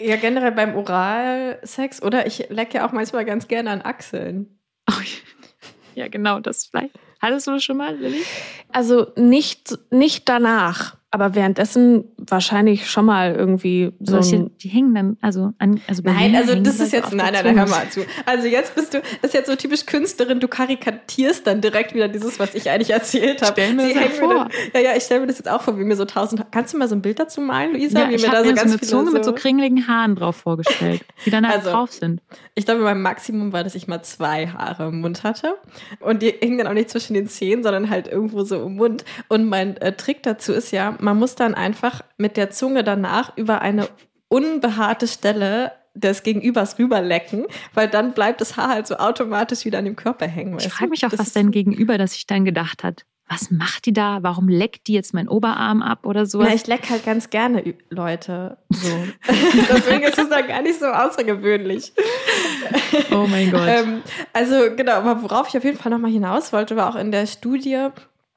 Ja, 0.00 0.16
generell 0.16 0.52
beim 0.52 0.76
Oralsex, 0.76 2.02
oder? 2.02 2.26
Ich 2.26 2.50
lecke 2.50 2.78
ja 2.78 2.86
auch 2.86 2.92
manchmal 2.92 3.24
ganz 3.24 3.48
gerne 3.48 3.70
an 3.70 3.82
Achseln. 3.82 4.60
Oh, 4.90 4.94
ja, 5.94 6.08
genau, 6.08 6.40
das 6.40 6.66
vielleicht. 6.66 6.94
Hattest 7.20 7.46
du 7.46 7.52
das 7.52 7.64
schon 7.64 7.78
mal, 7.78 7.96
Lilly? 7.96 8.22
Also 8.72 9.12
nicht, 9.16 9.78
nicht 9.90 10.28
danach. 10.28 10.95
Aber 11.10 11.34
währenddessen 11.34 12.04
wahrscheinlich 12.18 12.90
schon 12.90 13.04
mal 13.04 13.34
irgendwie 13.34 13.92
so. 14.00 14.20
So 14.20 14.36
ein, 14.36 14.50
die 14.58 14.68
hängen 14.68 14.94
dann, 14.94 15.16
also 15.20 15.52
an, 15.58 15.80
also 15.86 16.02
bei 16.02 16.12
Nein, 16.12 16.34
also 16.34 16.54
das 16.56 16.80
ist 16.80 16.92
jetzt, 16.92 17.12
nein, 17.12 17.32
nein, 17.32 17.56
hör 17.56 17.68
mal 17.68 17.88
zu. 17.88 18.04
Also 18.24 18.48
jetzt 18.48 18.74
bist 18.74 18.92
du, 18.92 18.98
das 19.22 19.30
ist 19.30 19.34
jetzt 19.34 19.48
so 19.48 19.56
typisch 19.56 19.86
Künstlerin, 19.86 20.40
du 20.40 20.48
karikatierst 20.48 21.46
dann 21.46 21.60
direkt 21.60 21.94
wieder 21.94 22.08
dieses, 22.08 22.38
was 22.38 22.54
ich 22.54 22.70
eigentlich 22.70 22.90
erzählt 22.90 23.40
habe. 23.42 23.52
Stell 23.52 23.74
mir 23.74 23.86
Sie 23.86 23.94
das 23.94 24.18
vor. 24.18 24.34
Dann, 24.34 24.50
ja, 24.74 24.80
ja, 24.90 24.96
ich 24.96 25.04
stelle 25.04 25.20
mir 25.20 25.26
das 25.28 25.38
jetzt 25.38 25.48
auch 25.48 25.62
vor, 25.62 25.78
wie 25.78 25.84
mir 25.84 25.96
so 25.96 26.04
tausend, 26.04 26.44
kannst 26.50 26.74
du 26.74 26.78
mal 26.78 26.88
so 26.88 26.96
ein 26.96 27.02
Bild 27.02 27.18
dazu 27.18 27.40
malen, 27.40 27.72
Luisa? 27.72 28.00
Ja, 28.00 28.10
wie 28.10 28.14
ich 28.14 28.22
mir 28.22 28.30
da 28.30 28.38
so 28.38 28.44
mir 28.44 28.50
so 28.50 28.54
ganz 28.56 28.70
eine 28.70 28.78
viele 28.78 28.90
Zunge 28.90 29.10
mit 29.12 29.24
so 29.24 29.30
so 29.30 29.36
kringeligen 29.36 29.86
Haaren 29.88 30.16
drauf 30.16 30.36
vorgestellt, 30.36 31.04
die 31.24 31.30
dann 31.30 31.46
halt 31.46 31.58
Also, 31.58 31.70
drauf 31.70 31.92
sind. 31.92 32.20
Ich 32.54 32.64
glaube, 32.64 32.82
mein 32.82 33.00
Maximum 33.00 33.52
war, 33.52 33.64
dass 33.64 33.74
ich 33.74 33.86
mal 33.86 34.02
zwei 34.02 34.48
Haare 34.48 34.88
im 34.88 35.00
Mund 35.00 35.22
hatte. 35.22 35.54
Und 36.00 36.22
die 36.22 36.34
hingen 36.40 36.58
dann 36.58 36.66
auch 36.66 36.72
nicht 36.72 36.90
zwischen 36.90 37.14
den 37.14 37.28
Zähnen, 37.28 37.62
sondern 37.62 37.90
halt 37.90 38.08
irgendwo 38.08 38.44
so 38.44 38.62
im 38.64 38.76
Mund. 38.76 39.04
Und 39.28 39.48
mein 39.48 39.76
äh, 39.78 39.92
Trick 39.92 40.22
dazu 40.22 40.52
ist 40.52 40.72
ja, 40.72 40.95
man 41.00 41.18
muss 41.18 41.34
dann 41.34 41.54
einfach 41.54 42.02
mit 42.16 42.36
der 42.36 42.50
Zunge 42.50 42.84
danach 42.84 43.36
über 43.36 43.60
eine 43.60 43.88
unbehaarte 44.28 45.06
Stelle 45.06 45.72
des 45.94 46.22
Gegenübers 46.22 46.78
rüberlecken, 46.78 47.46
weil 47.74 47.88
dann 47.88 48.12
bleibt 48.12 48.40
das 48.40 48.56
Haar 48.56 48.68
halt 48.68 48.86
so 48.86 48.96
automatisch 48.96 49.64
wieder 49.64 49.78
an 49.78 49.86
dem 49.86 49.96
Körper 49.96 50.26
hängen. 50.26 50.58
Ich 50.58 50.68
frage 50.68 50.90
mich 50.90 51.04
auch, 51.06 51.10
Das 51.10 51.20
was 51.20 51.32
dein 51.32 51.50
Gegenüber, 51.50 51.98
dass 51.98 52.12
sich 52.12 52.26
dann 52.26 52.44
gedacht 52.44 52.84
hat. 52.84 53.04
Was 53.28 53.50
macht 53.50 53.86
die 53.86 53.92
da? 53.92 54.18
Warum 54.22 54.48
leckt 54.48 54.86
die 54.86 54.92
jetzt 54.92 55.12
meinen 55.12 55.28
Oberarm 55.28 55.82
ab 55.82 56.06
oder 56.06 56.26
sowas? 56.26 56.46
Na, 56.48 56.54
ich 56.54 56.66
leck 56.68 56.88
halt 56.88 57.04
ganz 57.04 57.28
gerne 57.28 57.74
Leute 57.90 58.56
so. 58.68 58.88
Deswegen 59.28 60.02
ist 60.04 60.16
es 60.16 60.28
dann 60.28 60.46
gar 60.46 60.62
nicht 60.62 60.78
so 60.78 60.86
außergewöhnlich. 60.86 61.92
oh 63.10 63.26
mein 63.28 63.50
Gott. 63.50 63.62
Ähm, 63.66 64.02
also 64.32 64.54
genau, 64.76 64.92
aber 64.92 65.22
worauf 65.22 65.48
ich 65.48 65.56
auf 65.56 65.64
jeden 65.64 65.76
Fall 65.76 65.90
nochmal 65.90 66.12
hinaus 66.12 66.52
wollte, 66.52 66.76
war 66.76 66.88
auch 66.88 66.96
in 66.96 67.10
der 67.10 67.26
Studie, 67.26 67.88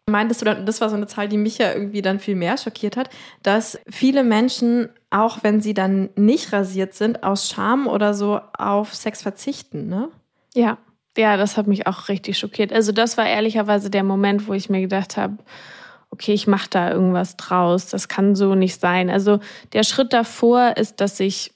meintest 0.10 0.42
du 0.42 0.46
dann, 0.46 0.66
das 0.66 0.82
war 0.82 0.90
so 0.90 0.96
eine 0.96 1.08
Zahl, 1.08 1.30
die 1.30 1.38
mich 1.38 1.58
ja 1.58 1.74
irgendwie 1.74 2.02
dann 2.02 2.20
viel 2.20 2.36
mehr 2.36 2.58
schockiert 2.58 2.98
hat, 2.98 3.10
dass 3.44 3.80
viele 3.88 4.24
Menschen, 4.24 4.90
auch 5.10 5.40
wenn 5.44 5.62
sie 5.62 5.74
dann 5.74 6.10
nicht 6.16 6.54
rasiert 6.54 6.94
sind, 6.94 7.24
aus 7.24 7.50
Scham 7.50 7.88
oder 7.88 8.14
so 8.14 8.40
auf 8.58 8.94
Sex 8.94 9.22
verzichten, 9.22 9.88
ne? 9.88 10.10
ja, 10.54 10.78
ja, 11.18 11.38
das 11.38 11.58
hat 11.58 11.68
mich 11.68 11.86
auch 11.86 12.08
richtig 12.08 12.38
schockiert. 12.38 12.72
Also 12.72 12.92
das 12.92 13.18
war 13.18 13.28
ehrlicherweise 13.28 13.90
der 13.90 14.04
Moment, 14.04 14.48
wo 14.48 14.54
ich 14.54 14.70
mir 14.70 14.80
gedacht 14.80 15.18
habe, 15.18 15.38
okay, 16.12 16.34
ich 16.34 16.48
mache 16.48 16.70
da 16.70 16.92
irgendwas 16.92 17.36
draus. 17.36 17.88
Das 17.88 18.08
kann 18.08 18.36
so 18.36 18.56
nicht 18.56 18.80
sein. 18.80 19.10
Also 19.10 19.40
der 19.74 19.84
Schritt 19.84 20.14
davor 20.14 20.78
ist, 20.78 21.02
dass 21.02 21.20
ich, 21.20 21.52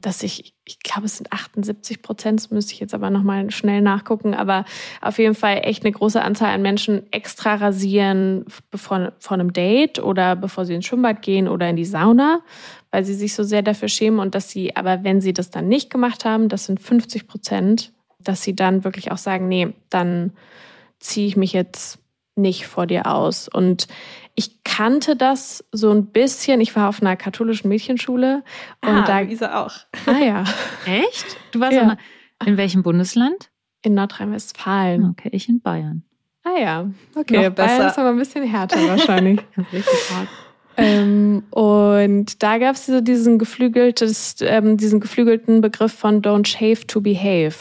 dass 0.00 0.22
ich, 0.22 0.55
ich 0.66 0.80
glaube, 0.80 1.06
es 1.06 1.16
sind 1.16 1.32
78 1.32 2.02
Prozent, 2.02 2.40
das 2.40 2.50
müsste 2.50 2.74
ich 2.74 2.80
jetzt 2.80 2.92
aber 2.92 3.08
nochmal 3.08 3.50
schnell 3.52 3.80
nachgucken, 3.80 4.34
aber 4.34 4.64
auf 5.00 5.18
jeden 5.18 5.36
Fall 5.36 5.60
echt 5.62 5.84
eine 5.84 5.92
große 5.92 6.20
Anzahl 6.20 6.52
an 6.52 6.60
Menschen 6.60 7.10
extra 7.12 7.54
rasieren 7.54 8.44
bevor, 8.70 9.12
vor 9.20 9.34
einem 9.36 9.52
Date 9.52 10.00
oder 10.00 10.34
bevor 10.34 10.64
sie 10.64 10.74
ins 10.74 10.86
Schwimmbad 10.86 11.22
gehen 11.22 11.46
oder 11.46 11.70
in 11.70 11.76
die 11.76 11.84
Sauna, 11.84 12.40
weil 12.90 13.04
sie 13.04 13.14
sich 13.14 13.34
so 13.34 13.44
sehr 13.44 13.62
dafür 13.62 13.88
schämen 13.88 14.18
und 14.18 14.34
dass 14.34 14.50
sie, 14.50 14.74
aber 14.74 15.04
wenn 15.04 15.20
sie 15.20 15.32
das 15.32 15.50
dann 15.50 15.68
nicht 15.68 15.88
gemacht 15.88 16.24
haben, 16.24 16.48
das 16.48 16.66
sind 16.66 16.80
50 16.80 17.28
Prozent, 17.28 17.92
dass 18.18 18.42
sie 18.42 18.56
dann 18.56 18.82
wirklich 18.82 19.12
auch 19.12 19.18
sagen, 19.18 19.46
nee, 19.46 19.72
dann 19.88 20.32
ziehe 20.98 21.28
ich 21.28 21.36
mich 21.36 21.52
jetzt 21.52 22.00
nicht 22.34 22.66
vor 22.66 22.86
dir 22.86 23.06
aus. 23.06 23.48
Und 23.48 23.86
ich 24.36 24.62
kannte 24.62 25.16
das 25.16 25.64
so 25.72 25.90
ein 25.90 26.06
bisschen. 26.12 26.60
Ich 26.60 26.76
war 26.76 26.88
auf 26.88 27.00
einer 27.02 27.16
katholischen 27.16 27.68
Mädchenschule 27.68 28.44
und 28.82 28.88
ah, 28.88 29.04
da, 29.04 29.20
Luisa 29.20 29.64
auch. 29.64 29.72
ah 30.06 30.18
ja, 30.22 30.44
Echt? 30.86 31.36
Du 31.52 31.58
warst 31.60 31.72
Ja. 31.76 31.96
in, 32.42 32.48
in 32.48 32.56
welchem 32.56 32.82
Bundesland? 32.82 33.50
in 33.82 33.94
Nordrhein-Westfalen. 33.94 35.10
Okay, 35.10 35.28
ich 35.32 35.48
in 35.48 35.60
Bayern. 35.60 36.02
Ah 36.42 36.58
ja, 36.60 36.90
okay, 37.14 37.44
Noch 37.48 37.54
besser. 37.54 37.76
Bayern 37.78 37.88
ist 37.88 37.98
aber 37.98 38.08
ein 38.10 38.18
bisschen 38.18 38.44
härter 38.44 38.86
wahrscheinlich. 38.88 39.40
Richtig 39.72 40.10
hart. 40.10 40.28
ähm, 40.76 41.44
und 41.50 42.42
da 42.42 42.58
gab 42.58 42.74
es 42.74 42.86
so 42.86 43.00
diesen, 43.00 43.38
geflügeltes, 43.38 44.36
ähm, 44.40 44.76
diesen 44.76 44.98
geflügelten 45.00 45.60
Begriff 45.60 45.92
von 45.92 46.20
Don't 46.20 46.46
shave 46.46 46.86
to 46.86 47.00
behave. 47.00 47.54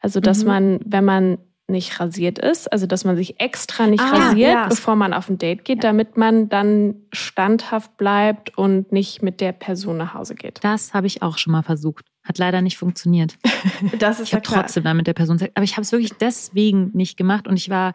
Also, 0.00 0.20
dass 0.20 0.42
Mhm. 0.42 0.48
man, 0.48 0.80
wenn 0.84 1.04
man 1.04 1.38
nicht 1.68 1.98
rasiert 2.00 2.38
ist, 2.38 2.70
also 2.72 2.86
dass 2.86 3.04
man 3.04 3.16
sich 3.16 3.40
extra 3.40 3.86
nicht 3.86 4.02
Ah, 4.02 4.10
rasiert, 4.10 4.52
ja. 4.52 4.66
bevor 4.68 4.96
man 4.96 5.14
auf 5.14 5.28
ein 5.28 5.38
Date 5.38 5.64
geht, 5.64 5.84
damit 5.84 6.16
man 6.16 6.48
dann 6.48 6.96
standhaft 7.12 7.96
bleibt 7.96 8.56
und 8.58 8.92
nicht 8.92 9.22
mit 9.22 9.40
der 9.40 9.52
Person 9.52 9.96
nach 9.96 10.12
Hause 10.14 10.34
geht. 10.34 10.58
Das 10.62 10.92
habe 10.92 11.06
ich 11.06 11.22
auch 11.22 11.38
schon 11.38 11.52
mal 11.52 11.62
versucht. 11.62 12.04
Hat 12.24 12.38
leider 12.38 12.60
nicht 12.62 12.76
funktioniert. 12.78 13.36
Das 13.98 14.18
ist 14.20 14.26
Ich 14.26 14.32
ja 14.32 14.36
habe 14.38 14.46
trotzdem 14.46 14.84
dann 14.84 14.96
mit 14.96 15.06
der 15.06 15.12
Person 15.14 15.36
gesagt, 15.36 15.52
aber 15.56 15.64
ich 15.64 15.72
habe 15.72 15.82
es 15.82 15.92
wirklich 15.92 16.12
deswegen 16.20 16.90
nicht 16.94 17.16
gemacht 17.16 17.48
und 17.48 17.56
ich 17.56 17.68
war 17.70 17.94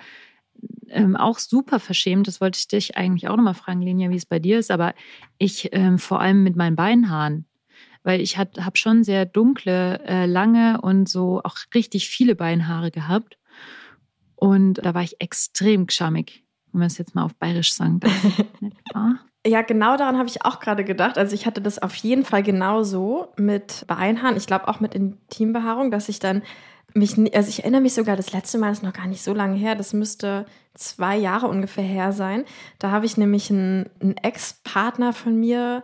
ähm, 0.90 1.16
auch 1.16 1.38
super 1.40 1.80
verschämt. 1.80 2.28
Das 2.28 2.42
wollte 2.42 2.58
ich 2.58 2.68
dich 2.68 2.98
eigentlich 2.98 3.28
auch 3.28 3.36
nochmal 3.36 3.54
fragen, 3.54 3.82
Lenia, 3.82 4.10
wie 4.10 4.16
es 4.16 4.26
bei 4.26 4.40
dir 4.40 4.60
ist, 4.60 4.72
aber 4.72 4.94
ich 5.38 5.70
ähm, 5.74 6.00
vor 6.00 6.20
allem 6.20 6.44
mit 6.44 6.56
meinen 6.56 6.76
Beinhaaren, 6.76 7.46
weil 8.04 8.22
ich 8.22 8.38
habe 8.38 8.52
schon 8.76 9.04
sehr 9.04 9.26
dunkle, 9.26 10.02
äh, 10.06 10.26
lange 10.26 10.82
und 10.82 11.08
so 11.08 11.42
auch 11.44 11.58
richtig 11.76 12.10
viele 12.10 12.36
Beinhaare 12.36 12.92
gehabt 12.92 13.38
und 14.38 14.76
da 14.76 14.94
war 14.94 15.04
ich 15.04 15.20
extrem 15.20 15.88
geschammig, 15.88 16.44
wenn 16.72 16.80
man 16.80 16.88
es 16.88 16.98
jetzt 16.98 17.16
mal 17.16 17.24
auf 17.24 17.36
Bayerisch 17.36 17.74
sagen 17.74 18.00
darf. 18.00 18.14
Ja, 19.46 19.62
genau 19.62 19.96
daran 19.96 20.18
habe 20.18 20.28
ich 20.28 20.44
auch 20.44 20.60
gerade 20.60 20.84
gedacht. 20.84 21.18
Also 21.18 21.34
ich 21.34 21.46
hatte 21.46 21.62
das 21.62 21.82
auf 21.82 21.96
jeden 21.96 22.26
Fall 22.26 22.44
genauso 22.44 23.30
mit 23.38 23.86
Beinhaaren. 23.88 24.36
Ich 24.36 24.46
glaube 24.46 24.68
auch 24.68 24.82
mit 24.82 24.94
Intimbehaarung, 24.94 25.90
dass 25.90 26.10
ich 26.10 26.20
dann 26.20 26.42
mich, 26.94 27.18
also 27.34 27.48
ich 27.48 27.60
erinnere 27.60 27.80
mich 27.80 27.94
sogar, 27.94 28.18
das 28.18 28.34
letzte 28.34 28.58
Mal 28.58 28.74
ist 28.74 28.84
noch 28.84 28.92
gar 28.92 29.08
nicht 29.08 29.24
so 29.24 29.34
lange 29.34 29.56
her. 29.56 29.76
Das 29.76 29.94
müsste 29.94 30.46
zwei 30.74 31.16
Jahre 31.16 31.48
ungefähr 31.48 31.84
her 31.84 32.12
sein. 32.12 32.44
Da 32.80 32.92
habe 32.92 33.06
ich 33.06 33.16
nämlich 33.16 33.50
einen, 33.50 33.90
einen 34.02 34.18
Ex-Partner 34.18 35.14
von 35.14 35.40
mir 35.40 35.84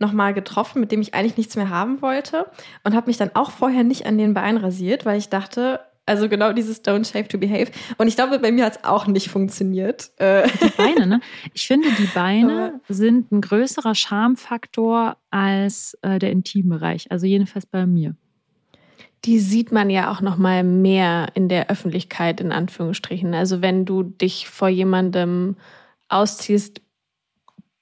nochmal 0.00 0.34
getroffen, 0.34 0.80
mit 0.80 0.90
dem 0.90 1.00
ich 1.00 1.14
eigentlich 1.14 1.36
nichts 1.36 1.54
mehr 1.54 1.70
haben 1.70 2.02
wollte 2.02 2.50
und 2.82 2.96
habe 2.96 3.06
mich 3.06 3.16
dann 3.16 3.30
auch 3.34 3.52
vorher 3.52 3.84
nicht 3.84 4.06
an 4.06 4.18
den 4.18 4.34
Beinen 4.34 4.58
rasiert, 4.58 5.06
weil 5.06 5.18
ich 5.18 5.28
dachte, 5.28 5.80
also 6.06 6.28
genau 6.28 6.52
dieses 6.52 6.84
Don't 6.84 7.10
shave 7.10 7.28
to 7.28 7.38
behave. 7.38 7.70
Und 7.96 8.08
ich 8.08 8.16
glaube, 8.16 8.38
bei 8.38 8.52
mir 8.52 8.66
hat 8.66 8.76
es 8.76 8.84
auch 8.84 9.06
nicht 9.06 9.28
funktioniert. 9.28 10.10
Äh, 10.18 10.46
Die 10.62 10.70
Beine, 10.76 11.06
ne? 11.06 11.20
Ich 11.54 11.66
finde, 11.66 11.88
die 11.98 12.08
Beine 12.14 12.80
sind 12.88 13.32
ein 13.32 13.40
größerer 13.40 13.94
Schamfaktor 13.94 15.16
als 15.30 15.96
äh, 16.02 16.18
der 16.18 16.30
Intimbereich. 16.30 17.10
Also 17.10 17.26
jedenfalls 17.26 17.66
bei 17.66 17.86
mir. 17.86 18.14
Die 19.24 19.38
sieht 19.38 19.72
man 19.72 19.88
ja 19.88 20.12
auch 20.12 20.20
noch 20.20 20.36
mal 20.36 20.62
mehr 20.62 21.28
in 21.32 21.48
der 21.48 21.70
Öffentlichkeit 21.70 22.42
in 22.42 22.52
Anführungsstrichen. 22.52 23.32
Also 23.32 23.62
wenn 23.62 23.86
du 23.86 24.02
dich 24.02 24.48
vor 24.48 24.68
jemandem 24.68 25.56
ausziehst, 26.10 26.82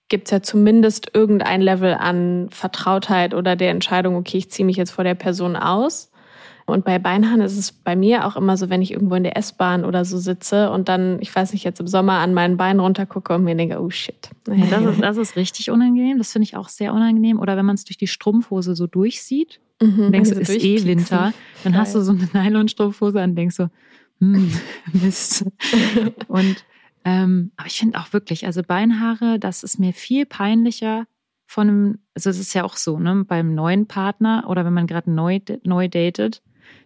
gibt 0.08 0.28
es 0.28 0.30
ja 0.30 0.42
zumindest 0.42 1.10
irgendein 1.14 1.60
Level 1.60 1.94
an 1.94 2.48
Vertrautheit 2.50 3.34
oder 3.34 3.56
der 3.56 3.70
Entscheidung, 3.70 4.14
okay, 4.14 4.38
ich 4.38 4.50
ziehe 4.50 4.66
mich 4.66 4.76
jetzt 4.76 4.92
vor 4.92 5.02
der 5.02 5.14
Person 5.16 5.56
aus. 5.56 6.11
Und 6.66 6.84
bei 6.84 6.98
Beinhaaren 6.98 7.40
ist 7.40 7.58
es 7.58 7.72
bei 7.72 7.96
mir 7.96 8.26
auch 8.26 8.36
immer 8.36 8.56
so, 8.56 8.70
wenn 8.70 8.82
ich 8.82 8.92
irgendwo 8.92 9.14
in 9.14 9.24
der 9.24 9.36
S-Bahn 9.36 9.84
oder 9.84 10.04
so 10.04 10.18
sitze 10.18 10.70
und 10.70 10.88
dann, 10.88 11.18
ich 11.20 11.34
weiß 11.34 11.52
nicht, 11.52 11.64
jetzt 11.64 11.80
im 11.80 11.86
Sommer 11.86 12.14
an 12.14 12.34
meinen 12.34 12.56
Beinen 12.56 12.80
runtergucke 12.80 13.34
und 13.34 13.44
mir 13.44 13.54
denke, 13.56 13.80
oh 13.80 13.90
shit. 13.90 14.30
Ja, 14.48 14.66
das, 14.66 14.84
ist, 14.84 15.02
das 15.02 15.16
ist 15.16 15.36
richtig 15.36 15.70
unangenehm. 15.70 16.18
Das 16.18 16.32
finde 16.32 16.44
ich 16.44 16.56
auch 16.56 16.68
sehr 16.68 16.94
unangenehm. 16.94 17.40
Oder 17.40 17.56
wenn 17.56 17.66
man 17.66 17.74
es 17.74 17.84
durch 17.84 17.96
die 17.96 18.06
Strumpfhose 18.06 18.74
so 18.74 18.86
durchsieht 18.86 19.60
Mhm. 19.82 20.12
denkst, 20.12 20.30
so 20.30 20.40
es 20.40 20.48
ist 20.48 20.64
eh. 20.64 20.84
Winter, 20.84 21.32
dann 21.64 21.76
hast 21.76 21.94
du 21.94 22.00
so 22.02 22.12
eine 22.12 22.28
Nylonstrumpfhose 22.32 23.20
an 23.20 23.30
und 23.30 23.36
denkst 23.36 23.56
so, 23.56 23.68
hm, 24.20 24.52
Mist. 24.92 25.44
Und 26.28 26.64
ähm, 27.04 27.50
aber 27.56 27.66
ich 27.66 27.78
finde 27.78 27.98
auch 27.98 28.12
wirklich, 28.12 28.46
also 28.46 28.62
Beinhaare, 28.62 29.40
das 29.40 29.64
ist 29.64 29.80
mir 29.80 29.92
viel 29.92 30.24
peinlicher 30.24 31.06
von 31.46 31.68
einem, 31.68 31.98
also 32.14 32.30
es 32.30 32.38
ist 32.38 32.54
ja 32.54 32.62
auch 32.62 32.76
so, 32.76 33.00
ne, 33.00 33.24
beim 33.26 33.54
neuen 33.54 33.88
Partner 33.88 34.44
oder 34.48 34.64
wenn 34.64 34.72
man 34.72 34.86
gerade 34.86 35.10
neu, 35.10 35.40
neu 35.64 35.88
datet, 35.88 36.42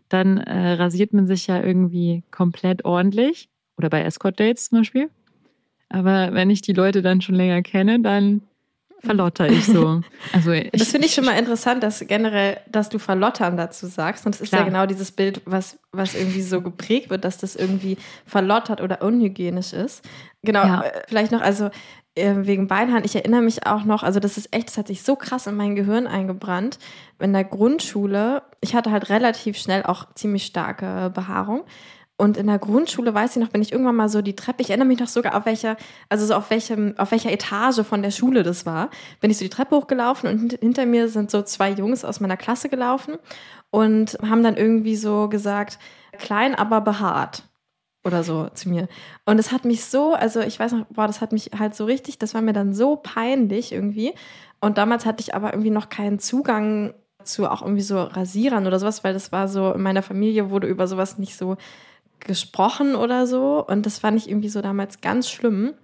dann 0.09 0.39
äh, 0.39 0.73
rasiert 0.75 1.13
man 1.13 1.27
sich 1.27 1.47
ja 1.47 1.63
irgendwie 1.63 2.23
komplett 2.31 2.85
ordentlich. 2.85 3.49
Oder 3.79 3.91
bei 3.91 4.03
Escort-Dates 4.03 4.71
zum 4.71 4.79
Beispiel. 4.79 5.11
Aber 5.89 6.33
wenn 6.33 6.51
ich 6.51 6.63
die 6.63 6.73
Leute 6.73 7.03
dann 7.03 7.21
schon 7.21 7.35
länger 7.35 7.63
kenne, 7.63 8.01
dann 8.01 8.43
verlotter 9.01 9.49
ich 9.49 9.67
so. 9.67 10.01
Also 10.33 10.53
Das 10.73 10.91
finde 10.91 11.07
ich 11.07 11.15
schon 11.15 11.25
mal 11.27 11.39
interessant, 11.39 11.83
dass 11.83 12.01
generell, 12.07 12.59
dass 12.71 12.89
du 12.89 12.99
verlottern 12.99 13.57
dazu 13.57 13.87
sagst. 13.87 14.25
Und 14.27 14.35
das 14.35 14.41
ist 14.41 14.49
Klar. 14.49 14.63
ja 14.63 14.69
genau 14.69 14.87
dieses 14.87 15.13
Bild, 15.13 15.43
was, 15.45 15.79
was 15.93 16.15
irgendwie 16.15 16.41
so 16.43 16.61
geprägt 16.63 17.11
wird, 17.11 17.25
dass 17.25 17.39
das 17.39 17.55
irgendwie 17.55 17.99
verlottert 18.25 18.81
oder 18.81 19.03
unhygienisch 19.03 19.73
ist. 19.73 20.03
Genau, 20.43 20.65
Ja. 20.65 20.83
äh, 20.83 21.03
vielleicht 21.07 21.31
noch, 21.33 21.43
also 21.43 21.71
wegen 22.17 22.67
Beinhaaren, 22.67 23.05
ich 23.05 23.15
erinnere 23.15 23.43
mich 23.43 23.67
auch 23.67 23.85
noch, 23.85 24.03
also 24.03 24.21
das 24.21 24.39
ist 24.39 24.55
echt, 24.55 24.69
das 24.69 24.79
hat 24.79 24.87
sich 24.87 25.03
so 25.03 25.17
krass 25.17 25.47
in 25.47 25.55
mein 25.55 25.77
Gehirn 25.77 26.07
eingebrannt. 26.07 26.79
In 27.19 27.33
der 27.33 27.45
Grundschule, 27.45 28.43
ich 28.61 28.75
hatte 28.75 28.91
halt 28.91 29.11
relativ 29.11 29.59
schnell 29.59 29.83
auch 29.83 30.13
ziemlich 30.15 30.47
starke 30.47 31.11
Behaarung. 31.15 31.65
Und 32.19 32.39
in 32.39 32.47
der 32.47 32.59
Grundschule 32.59 33.13
weiß 33.13 33.37
ich 33.37 33.43
noch, 33.43 33.51
bin 33.51 33.61
ich 33.61 33.73
irgendwann 33.73 33.97
mal 33.97 34.09
so 34.09 34.23
die 34.23 34.35
Treppe, 34.35 34.63
ich 34.63 34.71
erinnere 34.71 34.89
mich 34.89 34.99
noch 34.99 35.07
sogar 35.07 35.37
auf 35.37 35.45
welcher, 35.45 35.77
also 36.09 36.25
so 36.25 36.35
auf 36.35 36.49
welchem, 36.49 36.95
auf 36.97 37.11
welcher 37.11 37.31
Etage 37.31 37.83
von 37.83 38.01
der 38.01 38.11
Schule 38.11 38.43
das 38.43 38.65
war, 38.65 38.89
bin 39.21 39.31
ich 39.31 39.37
so 39.37 39.45
die 39.45 39.51
Treppe 39.51 39.77
hochgelaufen 39.77 40.31
und 40.31 40.39
hint- 40.39 40.61
hinter 40.61 40.87
mir 40.87 41.09
sind 41.09 41.31
so 41.31 41.43
zwei 41.43 41.71
Jungs 41.73 42.07
aus 42.07 42.21
meiner 42.21 42.39
Klasse 42.39 42.71
gelaufen 42.71 43.17
und 43.71 44.17
haben 44.27 44.43
dann 44.43 44.57
irgendwie 44.57 44.97
so 44.97 45.29
gesagt, 45.29 45.79
klein, 46.17 46.55
aber 46.55 46.81
behaart. 46.81 47.43
Oder 48.07 48.23
so 48.23 48.49
zu 48.55 48.69
mir. 48.69 48.89
Und 49.25 49.39
es 49.39 49.53
hat 49.53 49.65
mich 49.65 49.85
so, 49.85 50.15
also 50.15 50.41
ich 50.41 50.59
weiß 50.59 50.73
noch, 50.73 50.87
boah, 50.87 51.07
das 51.07 51.21
hat 51.21 51.33
mich 51.33 51.51
halt 51.59 51.75
so 51.75 51.85
richtig, 51.85 52.19
das 52.19 52.35
war 52.35 52.41
mir 52.41 52.53
dann 52.53 52.73
so 52.73 52.97
peinlich 52.97 53.73
irgendwie. 53.73 54.15
Und 54.61 54.79
damals 54.79 55.05
hatte 55.05 55.21
ich 55.21 55.35
aber 55.35 55.53
irgendwie 55.53 55.71
noch 55.71 55.89
keinen 55.89 56.19
Zugang 56.19 56.95
zu 57.25 57.51
auch 57.51 57.63
irgendwie 57.63 57.83
so 57.83 58.01
Rasierern 58.01 58.67
oder 58.67 58.79
sowas, 58.79 59.03
weil 59.03 59.13
das 59.13 59.33
war 59.33 59.49
so, 59.49 59.73
in 59.73 59.83
meiner 59.83 60.03
Familie 60.03 60.51
wurde 60.51 60.69
über 60.69 60.87
sowas 60.87 61.19
nicht 61.19 61.37
so 61.37 61.57
gesprochen 62.21 62.95
oder 62.95 63.27
so. 63.27 63.67
Und 63.67 63.85
das 63.85 63.99
fand 63.99 64.17
ich 64.17 64.31
irgendwie 64.31 64.49
so 64.49 64.63
damals 64.63 65.01
ganz 65.01 65.29
schlimm. 65.29 65.75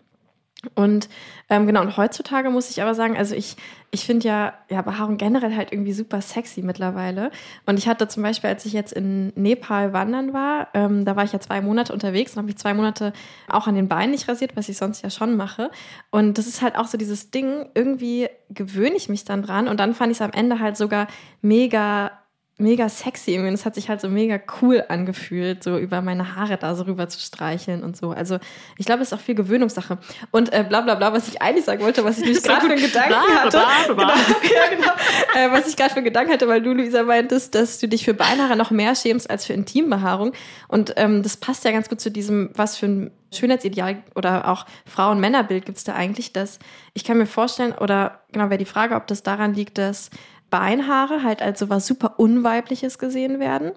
Und 0.74 1.08
ähm, 1.50 1.66
genau, 1.66 1.80
und 1.80 1.96
heutzutage 1.96 2.48
muss 2.48 2.70
ich 2.70 2.80
aber 2.80 2.94
sagen, 2.94 3.16
also 3.16 3.34
ich, 3.34 3.56
ich 3.90 4.06
finde 4.06 4.28
ja, 4.28 4.54
ja, 4.70 4.82
Behaarung 4.82 5.16
generell 5.16 5.56
halt 5.56 5.72
irgendwie 5.72 5.92
super 5.92 6.20
sexy 6.20 6.62
mittlerweile. 6.62 7.32
Und 7.66 7.78
ich 7.78 7.88
hatte 7.88 8.06
zum 8.06 8.22
Beispiel, 8.22 8.48
als 8.48 8.64
ich 8.64 8.72
jetzt 8.72 8.92
in 8.92 9.32
Nepal 9.34 9.92
wandern 9.92 10.32
war, 10.32 10.68
ähm, 10.74 11.04
da 11.04 11.16
war 11.16 11.24
ich 11.24 11.32
ja 11.32 11.40
zwei 11.40 11.60
Monate 11.60 11.92
unterwegs 11.92 12.32
und 12.32 12.38
habe 12.38 12.46
mich 12.46 12.58
zwei 12.58 12.74
Monate 12.74 13.12
auch 13.48 13.66
an 13.66 13.74
den 13.74 13.88
Beinen 13.88 14.12
nicht 14.12 14.28
rasiert, 14.28 14.56
was 14.56 14.68
ich 14.68 14.76
sonst 14.76 15.02
ja 15.02 15.10
schon 15.10 15.36
mache. 15.36 15.70
Und 16.10 16.38
das 16.38 16.46
ist 16.46 16.62
halt 16.62 16.76
auch 16.76 16.86
so 16.86 16.96
dieses 16.96 17.32
Ding, 17.32 17.68
irgendwie 17.74 18.28
gewöhne 18.48 18.94
ich 18.94 19.08
mich 19.08 19.24
dann 19.24 19.42
dran 19.42 19.66
und 19.66 19.80
dann 19.80 19.94
fand 19.94 20.12
ich 20.12 20.18
es 20.18 20.22
am 20.22 20.32
Ende 20.32 20.60
halt 20.60 20.76
sogar 20.76 21.08
mega 21.40 22.12
mega 22.58 22.88
sexy 22.88 23.32
irgendwie. 23.32 23.48
Und 23.48 23.54
es 23.54 23.64
hat 23.64 23.74
sich 23.74 23.88
halt 23.88 24.00
so 24.00 24.08
mega 24.08 24.40
cool 24.60 24.84
angefühlt, 24.88 25.62
so 25.64 25.78
über 25.78 26.02
meine 26.02 26.36
Haare 26.36 26.56
da 26.56 26.74
so 26.74 26.84
rüber 26.84 27.08
zu 27.08 27.18
streicheln 27.18 27.82
und 27.82 27.96
so. 27.96 28.10
Also 28.10 28.38
ich 28.78 28.86
glaube, 28.86 29.02
es 29.02 29.08
ist 29.08 29.14
auch 29.14 29.20
viel 29.20 29.34
Gewöhnungssache. 29.34 29.98
Und 30.30 30.52
äh, 30.52 30.64
bla 30.68 30.82
bla 30.82 30.94
bla, 30.94 31.12
was 31.12 31.28
ich 31.28 31.42
eigentlich 31.42 31.64
sagen 31.64 31.82
wollte, 31.82 32.04
was 32.04 32.18
ich 32.18 32.26
nicht 32.26 32.44
gerade 32.44 32.66
für 32.66 32.72
einen 32.72 32.82
Gedanken 32.82 33.08
bla, 33.08 33.42
hatte. 33.44 33.62
Bla, 33.94 33.94
bla, 33.94 34.14
genau, 34.14 34.14
ja, 34.54 34.76
genau. 34.76 34.92
Äh, 35.34 35.50
was 35.50 35.68
ich 35.68 35.76
gerade 35.76 35.90
für 35.90 35.96
einen 35.96 36.04
Gedanken 36.04 36.32
hatte, 36.32 36.48
weil 36.48 36.62
du, 36.62 36.72
Luisa, 36.72 37.02
meintest, 37.02 37.54
dass 37.54 37.78
du 37.78 37.88
dich 37.88 38.04
für 38.04 38.14
Beinhaare 38.14 38.56
noch 38.56 38.70
mehr 38.70 38.94
schämst 38.94 39.28
als 39.30 39.46
für 39.46 39.54
Intimbehaarung. 39.54 40.32
Und 40.68 40.94
ähm, 40.96 41.22
das 41.22 41.36
passt 41.36 41.64
ja 41.64 41.72
ganz 41.72 41.88
gut 41.88 42.00
zu 42.00 42.10
diesem, 42.10 42.50
was 42.54 42.76
für 42.76 42.86
ein 42.86 43.10
Schönheitsideal 43.32 44.02
oder 44.14 44.48
auch 44.48 44.66
Frauen-Männer-Bild 44.86 45.64
gibt 45.64 45.78
es 45.78 45.84
da 45.84 45.94
eigentlich, 45.94 46.32
dass 46.32 46.58
ich 46.94 47.04
kann 47.04 47.18
mir 47.18 47.26
vorstellen, 47.26 47.72
oder 47.72 48.20
genau 48.30 48.50
wäre 48.50 48.58
die 48.58 48.66
Frage, 48.66 48.94
ob 48.94 49.06
das 49.06 49.22
daran 49.22 49.54
liegt, 49.54 49.78
dass 49.78 50.10
Beinhaare 50.52 51.22
halt 51.22 51.40
als 51.40 51.58
so 51.58 51.70
was 51.70 51.86
super 51.86 52.20
Unweibliches 52.20 52.98
gesehen 52.98 53.40
werden. 53.40 53.72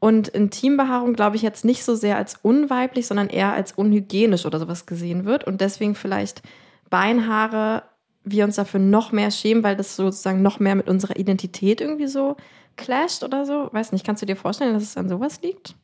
Und 0.00 0.28
Intimbehaarung 0.28 1.12
glaube 1.12 1.36
ich 1.36 1.42
jetzt 1.42 1.66
nicht 1.66 1.84
so 1.84 1.94
sehr 1.94 2.16
als 2.16 2.36
unweiblich, 2.40 3.06
sondern 3.06 3.28
eher 3.28 3.52
als 3.52 3.72
unhygienisch 3.72 4.46
oder 4.46 4.58
sowas 4.58 4.86
gesehen 4.86 5.26
wird. 5.26 5.44
Und 5.44 5.60
deswegen 5.60 5.94
vielleicht 5.94 6.42
Beinhaare 6.88 7.82
wir 8.24 8.44
uns 8.44 8.56
dafür 8.56 8.80
noch 8.80 9.12
mehr 9.12 9.30
schämen, 9.30 9.62
weil 9.62 9.76
das 9.76 9.96
sozusagen 9.96 10.40
noch 10.40 10.58
mehr 10.58 10.74
mit 10.74 10.88
unserer 10.88 11.16
Identität 11.16 11.82
irgendwie 11.82 12.06
so 12.06 12.36
clasht 12.76 13.22
oder 13.22 13.44
so. 13.44 13.68
Weiß 13.72 13.92
nicht, 13.92 14.06
kannst 14.06 14.22
du 14.22 14.26
dir 14.26 14.36
vorstellen, 14.36 14.72
dass 14.72 14.82
es 14.82 14.96
an 14.96 15.10
sowas 15.10 15.42
liegt? 15.42 15.76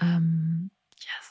Ähm, 0.00 0.61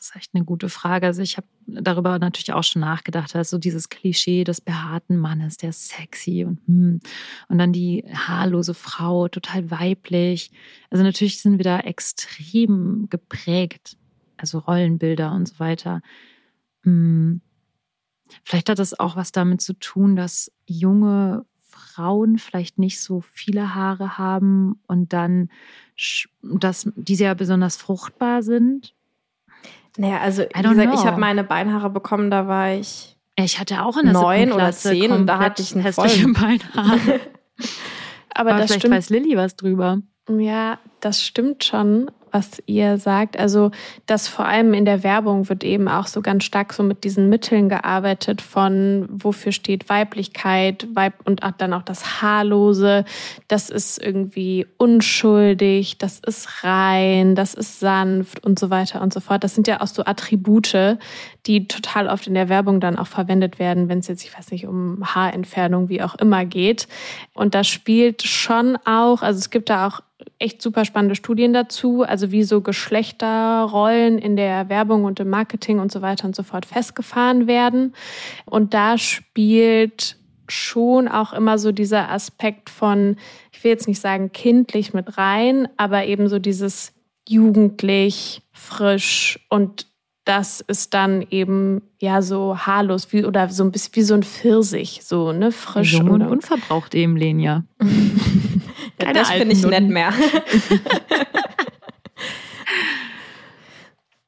ist 0.02 0.16
echt 0.16 0.32
eine 0.34 0.44
gute 0.44 0.68
Frage. 0.70 1.06
Also 1.06 1.22
ich 1.22 1.38
habe 1.38 1.48
darüber 1.68 2.18
natürlich 2.18 2.52
auch 2.54 2.64
schon 2.64 2.82
nachgedacht, 2.82 3.36
also 3.36 3.58
dieses 3.58 3.90
Klischee 3.90 4.44
des 4.44 4.60
behaarten 4.60 5.18
Mannes, 5.18 5.58
der 5.58 5.70
ist 5.70 5.90
sexy 5.90 6.44
und 6.44 6.60
hm. 6.66 7.00
und 7.50 7.58
dann 7.58 7.72
die 7.72 8.04
haarlose 8.12 8.74
Frau, 8.74 9.28
total 9.28 9.70
weiblich. 9.70 10.52
Also 10.90 11.04
natürlich 11.04 11.42
sind 11.42 11.58
wir 11.60 11.64
da 11.64 11.80
extrem 11.80 13.08
geprägt, 13.10 13.98
also 14.38 14.60
Rollenbilder 14.60 15.32
und 15.34 15.48
so 15.48 15.60
weiter. 15.60 16.02
Hm. 16.84 17.42
Vielleicht 18.44 18.70
hat 18.70 18.80
das 18.80 19.00
auch 19.00 19.16
was 19.16 19.32
damit 19.32 19.62
zu 19.62 19.74
tun, 19.74 20.16
dass 20.16 20.52
junge 20.66 21.46
Frauen 21.60 22.38
vielleicht 22.38 22.80
nicht 22.80 23.02
so 23.02 23.22
viele 23.22 23.76
Haare 23.76 24.18
haben 24.18 24.80
und 24.88 25.14
dann, 25.14 25.50
dass 26.42 26.90
diese 26.96 27.26
ja 27.26 27.34
besonders 27.34 27.78
fruchtbar 27.78 28.42
sind 28.42 28.96
naja, 29.98 30.20
also 30.20 30.44
wie 30.44 30.62
gesagt, 30.62 30.94
ich 30.94 31.06
habe 31.06 31.20
meine 31.20 31.44
Beinhaare 31.44 31.90
bekommen, 31.90 32.32
da 32.32 32.48
war 32.48 32.72
ich. 32.74 33.18
Ich 33.36 33.60
hatte 33.60 33.84
auch 33.84 33.98
in 33.98 34.06
der 34.06 34.14
neun 34.14 34.52
oder 34.52 34.72
zehn 34.72 35.12
und 35.12 35.28
da 35.28 35.40
hatte 35.40 35.62
ich 35.62 35.74
einen 35.74 35.84
hässliche 35.84 36.28
Beinhaare. 36.28 37.00
Aber, 38.34 38.52
Aber 38.52 38.60
das 38.60 38.68
vielleicht 38.68 38.82
stimmt. 38.82 38.96
weiß 38.96 39.10
Lilly 39.10 39.36
was 39.36 39.56
drüber. 39.56 40.02
Ja, 40.30 40.80
das 41.00 41.24
stimmt 41.24 41.64
schon 41.64 42.10
was 42.32 42.62
ihr 42.66 42.98
sagt. 42.98 43.38
Also, 43.38 43.72
dass 44.06 44.28
vor 44.28 44.46
allem 44.46 44.74
in 44.74 44.86
der 44.86 45.04
Werbung 45.04 45.50
wird 45.50 45.64
eben 45.64 45.88
auch 45.88 46.08
so 46.08 46.22
ganz 46.22 46.44
stark 46.44 46.74
so 46.74 46.84
mit 46.84 47.04
diesen 47.04 47.30
Mitteln 47.30 47.70
gearbeitet 47.70 48.42
von 48.42 49.08
wofür 49.10 49.52
steht 49.52 49.90
Weiblichkeit, 49.90 50.88
Weib 50.94 51.14
und 51.26 51.42
dann 51.58 51.74
auch 51.74 51.84
das 51.84 52.22
Haarlose. 52.22 53.06
Das 53.48 53.70
ist 53.70 54.02
irgendwie 54.02 54.66
unschuldig, 54.78 55.98
das 55.98 56.20
ist 56.20 56.64
rein, 56.64 57.36
das 57.36 57.54
ist 57.54 57.80
sanft 57.80 58.44
und 58.44 58.60
so 58.60 58.70
weiter 58.70 59.02
und 59.02 59.14
so 59.14 59.20
fort. 59.20 59.44
Das 59.44 59.56
sind 59.56 59.68
ja 59.68 59.82
auch 59.82 59.88
so 59.88 60.04
Attribute, 60.06 60.98
die 61.48 61.68
total 61.68 62.08
oft 62.08 62.28
in 62.28 62.34
der 62.34 62.50
Werbung 62.50 62.80
dann 62.80 62.98
auch 62.98 63.08
verwendet 63.08 63.60
werden, 63.60 63.90
wenn 63.90 64.00
es 64.00 64.08
jetzt, 64.08 64.24
ich 64.24 64.38
weiß 64.38 64.52
nicht, 64.52 64.68
um 64.68 65.04
Haarentfernung, 65.04 65.90
wie 65.90 66.02
auch 66.02 66.16
immer 66.16 66.46
geht. 66.46 66.88
Und 67.34 67.56
das 67.56 67.68
spielt 67.68 68.24
schon 68.24 68.78
auch, 68.86 69.22
also 69.22 69.40
es 69.40 69.50
gibt 69.50 69.70
da 69.70 69.88
auch 69.88 70.02
echt 70.40 70.62
super 70.62 70.86
spannende 70.86 71.16
Studien 71.16 71.54
dazu, 71.54 72.04
also 72.04 72.32
wie 72.32 72.44
so 72.44 72.62
Geschlechterrollen 72.62 74.18
in 74.18 74.36
der 74.36 74.70
Werbung 74.70 75.06
und 75.06 75.20
im 75.20 75.30
Marketing 75.30 75.80
und 75.80 75.92
so 75.92 76.02
weiter 76.02 76.26
und 76.26 76.36
so 76.36 76.44
fort 76.44 76.66
festgefahren 76.66 77.48
werden. 77.48 77.94
Und 78.46 78.74
da 78.74 78.98
spielt 78.98 80.18
schon 80.48 81.08
auch 81.08 81.34
immer 81.34 81.58
so 81.58 81.72
dieser 81.72 82.10
Aspekt 82.10 82.70
von, 82.70 83.16
ich 83.52 83.64
will 83.64 83.72
jetzt 83.72 83.88
nicht 83.88 84.02
sagen 84.02 84.32
kindlich 84.32 84.94
mit 84.94 85.18
rein, 85.18 85.68
aber 85.78 86.06
eben 86.06 86.28
so 86.28 86.40
dieses 86.40 86.94
jugendlich, 87.28 88.42
frisch 88.52 89.40
und 89.50 89.88
das 90.24 90.62
ist 90.62 90.94
dann 90.94 91.26
eben 91.32 91.82
ja 92.00 92.22
so 92.22 92.58
haarlos 92.58 93.12
wie 93.12 93.26
oder 93.26 93.50
so 93.50 93.64
ein 93.64 93.72
bisschen 93.72 93.96
wie 93.96 94.02
so 94.02 94.14
ein 94.14 94.24
Pfirsich, 94.24 95.02
so 95.04 95.32
ne 95.32 95.52
frisch 95.52 95.94
Jung 95.94 96.10
und 96.10 96.22
unverbraucht 96.22 96.94
eben 96.94 97.16
Lenia. 97.16 97.64
Keine 99.06 99.20
das 99.20 99.30
finde 99.30 99.54
ich 99.54 99.66
nett 99.66 99.88
mehr. 99.88 100.14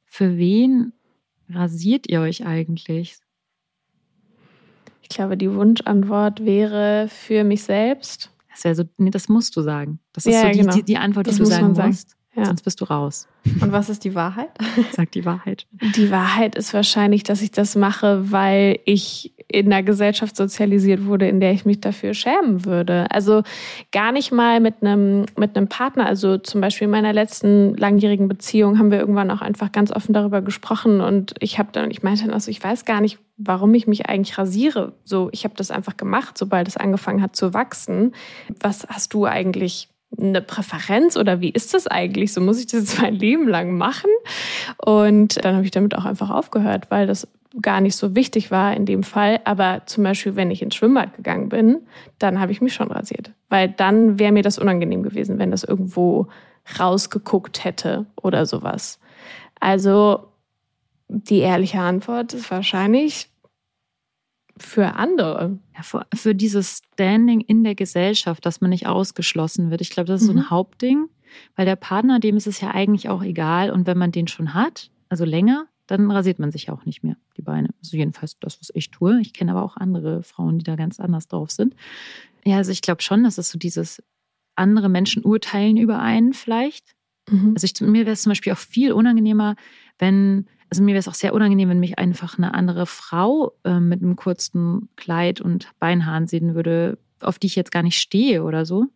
Für 0.05 0.37
wen 0.37 0.93
rasiert 1.49 2.09
ihr 2.09 2.21
euch 2.21 2.45
eigentlich? 2.45 3.17
Ich 5.01 5.09
glaube, 5.09 5.37
die 5.37 5.51
Wunschantwort 5.53 6.45
wäre 6.45 7.07
für 7.09 7.43
mich 7.43 7.63
selbst. 7.63 8.29
Das 8.51 8.63
wäre 8.63 8.75
so, 8.75 8.83
nee, 8.97 9.09
das 9.09 9.27
musst 9.27 9.55
du 9.55 9.61
sagen. 9.61 9.99
Das 10.13 10.25
ist 10.25 10.33
ja, 10.33 10.41
so 10.41 10.49
die, 10.49 10.59
genau. 10.59 10.73
die, 10.73 10.83
die, 10.83 10.97
Antwort, 10.97 11.27
das 11.27 11.35
die 11.35 11.41
du 11.41 11.45
sagen 11.47 11.73
musst. 11.73 12.15
Ja. 12.35 12.45
Sonst 12.45 12.63
bist 12.63 12.81
du 12.81 12.85
raus. 12.85 13.27
Und 13.61 13.71
was 13.71 13.89
ist 13.89 14.03
die 14.03 14.15
Wahrheit? 14.15 14.49
Sag 14.91 15.11
die 15.11 15.23
Wahrheit. 15.25 15.67
Die 15.95 16.09
Wahrheit 16.09 16.55
ist 16.55 16.73
wahrscheinlich, 16.73 17.23
dass 17.23 17.41
ich 17.41 17.51
das 17.51 17.75
mache, 17.75 18.31
weil 18.31 18.79
ich 18.85 19.32
in 19.53 19.71
einer 19.71 19.83
Gesellschaft 19.83 20.35
sozialisiert 20.35 21.05
wurde, 21.05 21.27
in 21.27 21.39
der 21.39 21.51
ich 21.51 21.63
mich 21.63 21.79
dafür 21.79 22.15
schämen 22.15 22.65
würde. 22.65 23.05
Also 23.11 23.43
gar 23.91 24.11
nicht 24.11 24.31
mal 24.31 24.59
mit 24.59 24.75
einem, 24.81 25.27
mit 25.37 25.55
einem 25.55 25.67
Partner. 25.67 26.07
Also 26.07 26.39
zum 26.39 26.59
Beispiel 26.59 26.85
in 26.85 26.91
meiner 26.91 27.13
letzten 27.13 27.75
langjährigen 27.75 28.27
Beziehung 28.27 28.79
haben 28.79 28.89
wir 28.89 28.99
irgendwann 28.99 29.29
auch 29.29 29.41
einfach 29.41 29.71
ganz 29.71 29.91
offen 29.91 30.13
darüber 30.13 30.41
gesprochen 30.41 31.01
und 31.01 31.35
ich 31.39 31.59
habe 31.59 31.69
dann, 31.71 31.91
ich 31.91 32.01
meinte 32.01 32.23
dann, 32.23 32.33
also 32.33 32.49
ich 32.49 32.63
weiß 32.63 32.85
gar 32.85 32.99
nicht, 32.99 33.19
warum 33.37 33.75
ich 33.75 33.85
mich 33.85 34.07
eigentlich 34.07 34.39
rasiere. 34.39 34.93
So, 35.03 35.29
ich 35.31 35.43
habe 35.43 35.53
das 35.55 35.69
einfach 35.69 35.97
gemacht, 35.97 36.35
sobald 36.35 36.67
es 36.67 36.75
angefangen 36.75 37.21
hat 37.21 37.35
zu 37.35 37.53
wachsen. 37.53 38.13
Was 38.59 38.87
hast 38.89 39.13
du 39.13 39.25
eigentlich 39.25 39.87
eine 40.17 40.41
Präferenz 40.41 41.15
oder 41.15 41.41
wie 41.41 41.49
ist 41.49 41.75
das 41.75 41.85
eigentlich? 41.85 42.33
So 42.33 42.41
muss 42.41 42.59
ich 42.59 42.67
das 42.67 42.79
jetzt 42.81 43.01
mein 43.01 43.13
Leben 43.13 43.47
lang 43.47 43.77
machen? 43.77 44.09
Und 44.83 45.43
dann 45.45 45.55
habe 45.55 45.65
ich 45.65 45.71
damit 45.71 45.95
auch 45.95 46.05
einfach 46.05 46.31
aufgehört, 46.31 46.89
weil 46.89 47.05
das 47.05 47.27
gar 47.61 47.81
nicht 47.81 47.95
so 47.95 48.15
wichtig 48.15 48.51
war 48.51 48.75
in 48.75 48.85
dem 48.85 49.03
Fall. 49.03 49.39
Aber 49.45 49.83
zum 49.85 50.03
Beispiel, 50.03 50.35
wenn 50.35 50.51
ich 50.51 50.61
ins 50.61 50.75
Schwimmbad 50.75 51.15
gegangen 51.15 51.49
bin, 51.49 51.81
dann 52.19 52.39
habe 52.39 52.51
ich 52.51 52.61
mich 52.61 52.73
schon 52.73 52.91
rasiert. 52.91 53.31
Weil 53.49 53.69
dann 53.69 54.19
wäre 54.19 54.31
mir 54.31 54.43
das 54.43 54.57
unangenehm 54.57 55.03
gewesen, 55.03 55.39
wenn 55.39 55.51
das 55.51 55.63
irgendwo 55.63 56.27
rausgeguckt 56.79 57.63
hätte 57.63 58.05
oder 58.15 58.45
sowas. 58.45 58.99
Also 59.59 60.27
die 61.07 61.39
ehrliche 61.39 61.79
Antwort 61.79 62.33
ist 62.33 62.49
wahrscheinlich 62.49 63.29
für 64.57 64.95
andere. 64.95 65.59
Ja, 65.75 65.83
für, 65.83 66.05
für, 66.13 66.35
dieses 66.35 66.81
Standing 66.93 67.41
in 67.41 67.63
der 67.63 67.75
Gesellschaft, 67.75 68.45
dass 68.45 68.61
man 68.61 68.69
nicht 68.69 68.87
ausgeschlossen 68.87 69.71
wird. 69.71 69.81
Ich 69.81 69.89
glaube, 69.89 70.07
das 70.07 70.21
ist 70.21 70.27
mhm. 70.27 70.33
so 70.33 70.39
ein 70.39 70.43
mhm. 70.45 70.49
Hauptding, 70.49 71.09
weil 71.55 71.65
der 71.65 71.75
Partner, 71.75 72.19
dem 72.19 72.37
ist 72.37 72.47
es 72.47 72.61
ja 72.61 72.71
eigentlich 72.71 73.09
auch 73.09 73.23
egal. 73.23 73.71
Und 73.71 73.87
wenn 73.87 73.97
man 73.97 74.11
den 74.11 74.27
schon 74.27 74.53
hat, 74.53 74.91
also 75.09 75.25
länger, 75.25 75.67
dann 75.87 76.09
rasiert 76.11 76.39
man 76.39 76.51
sich 76.51 76.69
auch 76.69 76.85
nicht 76.85 77.03
mehr 77.03 77.17
die 77.37 77.41
Beine. 77.41 77.69
Also 77.81 77.97
jedenfalls 77.97 78.39
das, 78.39 78.59
was 78.59 78.71
ich 78.73 78.91
tue. 78.91 79.19
Ich 79.21 79.33
kenne 79.33 79.51
aber 79.51 79.63
auch 79.63 79.77
andere 79.77 80.23
Frauen, 80.23 80.57
die 80.57 80.63
da 80.63 80.75
ganz 80.75 80.99
anders 80.99 81.27
drauf 81.27 81.51
sind. 81.51 81.75
Ja, 82.45 82.57
also 82.57 82.71
ich 82.71 82.81
glaube 82.81 83.01
schon, 83.01 83.23
dass 83.23 83.37
es 83.37 83.49
so 83.49 83.57
dieses 83.57 84.01
andere 84.55 84.89
Menschen 84.89 85.23
urteilen 85.23 85.77
über 85.77 85.99
einen 85.99 86.33
vielleicht. 86.33 86.95
Mhm. 87.29 87.53
Also 87.55 87.65
ich, 87.65 87.79
mir 87.81 88.05
wäre 88.05 88.13
es 88.13 88.23
zum 88.23 88.31
Beispiel 88.31 88.53
auch 88.53 88.57
viel 88.57 88.93
unangenehmer, 88.93 89.55
wenn 89.99 90.47
also 90.73 90.81
mir 90.81 90.93
wäre 90.93 91.01
es 91.01 91.07
auch 91.07 91.13
sehr 91.13 91.35
unangenehm, 91.35 91.69
wenn 91.69 91.79
mich 91.79 91.99
einfach 91.99 92.39
eine 92.39 92.55
andere 92.55 92.87
Frau 92.87 93.53
äh, 93.63 93.79
mit 93.79 94.01
einem 94.01 94.15
kurzen 94.15 94.89
Kleid 94.95 95.39
und 95.39 95.69
Beinhaaren 95.77 96.25
sehen 96.25 96.55
würde, 96.55 96.97
auf 97.19 97.37
die 97.37 97.45
ich 97.45 97.55
jetzt 97.55 97.71
gar 97.71 97.83
nicht 97.83 97.99
stehe 97.99 98.43
oder 98.43 98.65
so, 98.65 98.87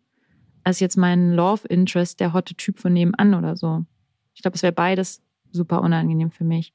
als 0.64 0.80
jetzt 0.80 0.96
mein 0.96 1.34
Love 1.34 1.68
Interest, 1.68 2.18
der 2.18 2.32
hotte 2.32 2.56
Typ 2.56 2.80
von 2.80 2.92
nebenan 2.92 3.32
oder 3.34 3.54
so. 3.54 3.84
Ich 4.34 4.42
glaube, 4.42 4.56
es 4.56 4.64
wäre 4.64 4.72
beides 4.72 5.22
super 5.52 5.80
unangenehm 5.82 6.32
für 6.32 6.42
mich. 6.42 6.72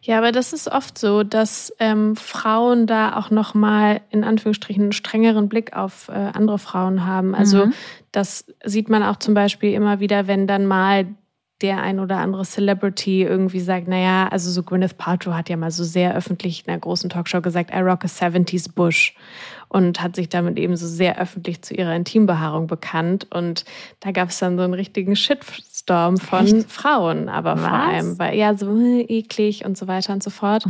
Ja, 0.00 0.18
aber 0.18 0.32
das 0.32 0.52
ist 0.52 0.68
oft 0.70 0.98
so, 0.98 1.22
dass 1.22 1.74
ähm, 1.78 2.16
Frauen 2.16 2.86
da 2.86 3.16
auch 3.16 3.30
noch 3.30 3.54
mal 3.54 4.00
in 4.10 4.24
Anführungsstrichen 4.24 4.84
einen 4.84 4.92
strengeren 4.92 5.48
Blick 5.48 5.74
auf 5.74 6.08
äh, 6.08 6.12
andere 6.12 6.58
Frauen 6.58 7.04
haben. 7.04 7.34
Also 7.34 7.66
mhm. 7.66 7.72
das 8.12 8.46
sieht 8.64 8.88
man 8.88 9.02
auch 9.02 9.16
zum 9.16 9.34
Beispiel 9.34 9.72
immer 9.72 10.00
wieder, 10.00 10.26
wenn 10.26 10.46
dann 10.46 10.66
mal 10.66 11.06
der 11.62 11.80
ein 11.80 12.00
oder 12.00 12.18
andere 12.18 12.44
Celebrity 12.44 13.22
irgendwie 13.22 13.60
sagt, 13.60 13.88
naja, 13.88 14.28
also 14.28 14.50
so 14.50 14.62
Gwyneth 14.62 14.98
Paltrow 14.98 15.34
hat 15.34 15.48
ja 15.48 15.56
mal 15.56 15.70
so 15.70 15.84
sehr 15.84 16.14
öffentlich 16.14 16.64
in 16.64 16.70
einer 16.70 16.80
großen 16.80 17.08
Talkshow 17.08 17.40
gesagt, 17.40 17.70
I 17.74 17.78
rock 17.78 18.04
a 18.04 18.08
70s 18.08 18.74
Bush 18.74 19.14
und 19.68 20.02
hat 20.02 20.16
sich 20.16 20.28
damit 20.28 20.58
eben 20.58 20.76
so 20.76 20.86
sehr 20.86 21.18
öffentlich 21.18 21.62
zu 21.62 21.74
ihrer 21.74 21.96
Intimbehaarung 21.96 22.66
bekannt 22.66 23.26
und 23.32 23.64
da 24.00 24.10
gab 24.10 24.28
es 24.28 24.38
dann 24.38 24.58
so 24.58 24.64
einen 24.64 24.74
richtigen 24.74 25.16
Shitstorm 25.86 26.16
von 26.18 26.46
Echt? 26.46 26.70
Frauen, 26.70 27.28
aber 27.28 27.54
Was? 27.54 27.60
vor 27.60 27.72
allem, 27.72 28.18
weil 28.18 28.36
ja, 28.36 28.54
so 28.56 28.76
eklig 29.08 29.64
und 29.64 29.78
so 29.78 29.86
weiter 29.86 30.12
und 30.12 30.22
so 30.22 30.30
fort. 30.30 30.64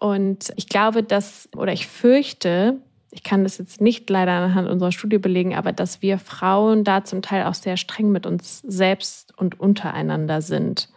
Oh 0.00 0.08
und 0.08 0.52
ich 0.56 0.68
glaube, 0.68 1.02
dass, 1.02 1.48
oder 1.56 1.72
ich 1.72 1.86
fürchte, 1.86 2.76
ich 3.10 3.22
kann 3.22 3.44
das 3.44 3.58
jetzt 3.58 3.80
nicht 3.80 4.10
leider 4.10 4.32
anhand 4.32 4.68
unserer 4.68 4.92
Studie 4.92 5.18
belegen, 5.18 5.54
aber 5.54 5.72
dass 5.72 6.02
wir 6.02 6.18
Frauen 6.18 6.84
da 6.84 7.04
zum 7.04 7.22
Teil 7.22 7.44
auch 7.44 7.54
sehr 7.54 7.76
streng 7.76 8.10
mit 8.10 8.26
uns 8.26 8.60
selbst 8.66 9.32
und 9.38 9.58
untereinander 9.58 10.42
sind. 10.42 10.88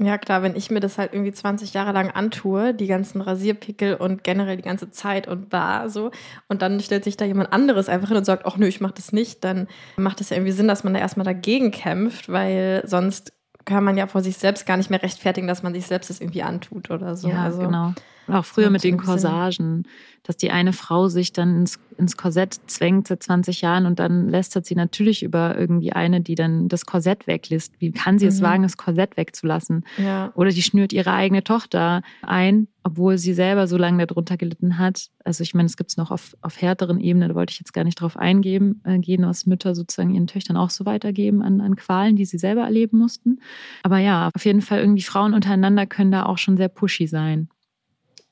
Ja, 0.00 0.16
klar, 0.16 0.42
wenn 0.42 0.56
ich 0.56 0.70
mir 0.70 0.80
das 0.80 0.96
halt 0.96 1.12
irgendwie 1.12 1.32
20 1.32 1.74
Jahre 1.74 1.92
lang 1.92 2.10
antue, 2.10 2.72
die 2.72 2.86
ganzen 2.86 3.20
Rasierpickel 3.20 3.94
und 3.94 4.24
generell 4.24 4.56
die 4.56 4.62
ganze 4.62 4.90
Zeit 4.90 5.28
und 5.28 5.50
bar 5.50 5.90
so, 5.90 6.10
und 6.48 6.62
dann 6.62 6.80
stellt 6.80 7.04
sich 7.04 7.16
da 7.16 7.24
jemand 7.24 7.52
anderes 7.52 7.88
einfach 7.88 8.08
hin 8.08 8.16
und 8.16 8.24
sagt, 8.24 8.46
ach 8.46 8.56
nö, 8.56 8.66
ich 8.66 8.80
mach 8.80 8.92
das 8.92 9.12
nicht, 9.12 9.44
dann 9.44 9.68
macht 9.96 10.20
es 10.20 10.30
ja 10.30 10.36
irgendwie 10.36 10.52
Sinn, 10.52 10.68
dass 10.68 10.82
man 10.82 10.94
da 10.94 11.00
erstmal 11.00 11.26
dagegen 11.26 11.70
kämpft, 11.70 12.30
weil 12.30 12.82
sonst 12.86 13.32
kann 13.64 13.84
man 13.84 13.96
ja 13.96 14.06
vor 14.06 14.22
sich 14.22 14.38
selbst 14.38 14.66
gar 14.66 14.76
nicht 14.76 14.90
mehr 14.90 15.02
rechtfertigen, 15.02 15.46
dass 15.46 15.62
man 15.62 15.74
sich 15.74 15.86
selbst 15.86 16.10
das 16.10 16.20
irgendwie 16.20 16.42
antut 16.42 16.90
oder 16.90 17.14
so. 17.14 17.28
Ja, 17.28 17.44
also, 17.44 17.60
genau. 17.60 17.92
Auch 18.28 18.44
früher 18.44 18.70
mit 18.70 18.84
den 18.84 18.98
Corsagen, 18.98 19.84
dass 20.22 20.36
die 20.36 20.50
eine 20.50 20.72
Frau 20.72 21.08
sich 21.08 21.32
dann 21.32 21.56
ins, 21.56 21.80
ins 21.98 22.16
Korsett 22.16 22.54
zwängt 22.66 23.08
seit 23.08 23.22
20 23.22 23.60
Jahren 23.60 23.86
und 23.86 23.98
dann 23.98 24.28
lästert 24.28 24.66
sie 24.66 24.76
natürlich 24.76 25.22
über 25.22 25.58
irgendwie 25.58 25.92
eine, 25.92 26.20
die 26.20 26.36
dann 26.36 26.68
das 26.68 26.86
Korsett 26.86 27.26
weglässt. 27.26 27.74
Wie 27.80 27.90
kann 27.90 28.18
sie 28.18 28.26
mhm. 28.26 28.30
es 28.30 28.42
wagen, 28.42 28.62
das 28.62 28.76
Korsett 28.76 29.16
wegzulassen? 29.16 29.84
Ja. 29.98 30.32
Oder 30.36 30.50
die 30.50 30.62
schnürt 30.62 30.92
ihre 30.92 31.12
eigene 31.12 31.42
Tochter 31.42 32.02
ein, 32.22 32.68
obwohl 32.84 33.18
sie 33.18 33.34
selber 33.34 33.66
so 33.66 33.76
lange 33.76 34.06
darunter 34.06 34.36
gelitten 34.36 34.78
hat. 34.78 35.08
Also 35.24 35.42
ich 35.42 35.54
meine, 35.54 35.66
es 35.66 35.76
gibt 35.76 35.90
es 35.90 35.96
noch 35.96 36.12
auf, 36.12 36.36
auf 36.40 36.60
härteren 36.60 37.00
Ebenen, 37.00 37.28
da 37.28 37.34
wollte 37.34 37.52
ich 37.52 37.58
jetzt 37.58 37.72
gar 37.72 37.84
nicht 37.84 38.00
drauf 38.00 38.16
eingehen, 38.16 38.80
äh, 38.84 38.98
gehen, 38.98 39.26
was 39.26 39.46
Mütter 39.46 39.74
sozusagen 39.74 40.14
ihren 40.14 40.28
Töchtern 40.28 40.56
auch 40.56 40.70
so 40.70 40.84
weitergeben 40.86 41.42
an, 41.42 41.60
an 41.60 41.74
Qualen, 41.74 42.14
die 42.14 42.24
sie 42.24 42.38
selber 42.38 42.62
erleben 42.62 42.98
mussten. 42.98 43.40
Aber 43.82 43.98
ja, 43.98 44.30
auf 44.32 44.44
jeden 44.44 44.62
Fall 44.62 44.78
irgendwie 44.78 45.02
Frauen 45.02 45.34
untereinander 45.34 45.86
können 45.86 46.12
da 46.12 46.24
auch 46.26 46.38
schon 46.38 46.56
sehr 46.56 46.68
pushy 46.68 47.08
sein. 47.08 47.48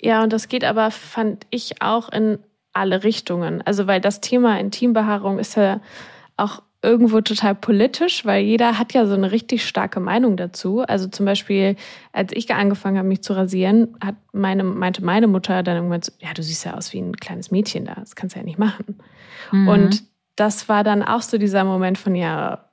Ja, 0.01 0.23
und 0.23 0.33
das 0.33 0.49
geht 0.49 0.65
aber, 0.65 0.91
fand 0.91 1.47
ich, 1.51 1.83
auch 1.83 2.09
in 2.11 2.39
alle 2.73 3.05
Richtungen. 3.05 3.63
Also, 3.63 3.87
weil 3.87 4.01
das 4.01 4.21
Thema 4.21 4.59
Intimbehaarung 4.59 5.39
ist 5.39 5.57
ja 5.57 5.81
auch 6.37 6.63
irgendwo 6.83 7.21
total 7.21 7.55
politisch, 7.55 8.25
weil 8.25 8.43
jeder 8.43 8.79
hat 8.79 8.95
ja 8.95 9.05
so 9.05 9.15
eine 9.15 9.33
richtig 9.33 9.67
starke 9.67 10.01
Meinung 10.01 10.37
dazu. 10.37 10.81
Also 10.81 11.09
zum 11.09 11.27
Beispiel, 11.27 11.77
als 12.13 12.33
ich 12.35 12.53
angefangen 12.55 12.97
habe, 12.97 13.09
mich 13.09 13.23
zu 13.23 13.35
rasieren, 13.35 13.97
hat 14.03 14.15
meine, 14.33 14.65
meinte 14.65 15.05
meine 15.05 15.27
Mutter 15.27 15.63
dann 15.63 15.77
irgendwann 15.77 16.03
so, 16.03 16.13
ja, 16.21 16.33
du 16.33 16.43
siehst 16.43 16.65
ja 16.65 16.75
aus 16.75 16.93
wie 16.95 17.01
ein 17.01 17.17
kleines 17.17 17.51
Mädchen 17.51 17.85
da, 17.85 17.95
das 17.97 18.17
kannst 18.17 18.35
du 18.35 18.41
ja 18.41 18.47
nicht 18.47 18.59
machen. 18.59 18.99
Mhm. 19.53 19.69
Und 19.69 20.05
das 20.37 20.71
war 20.71 20.83
dann 20.83 21.03
auch 21.03 21.21
so 21.21 21.37
dieser 21.37 21.65
Moment 21.65 21.99
von, 21.99 22.15
ja, 22.15 22.70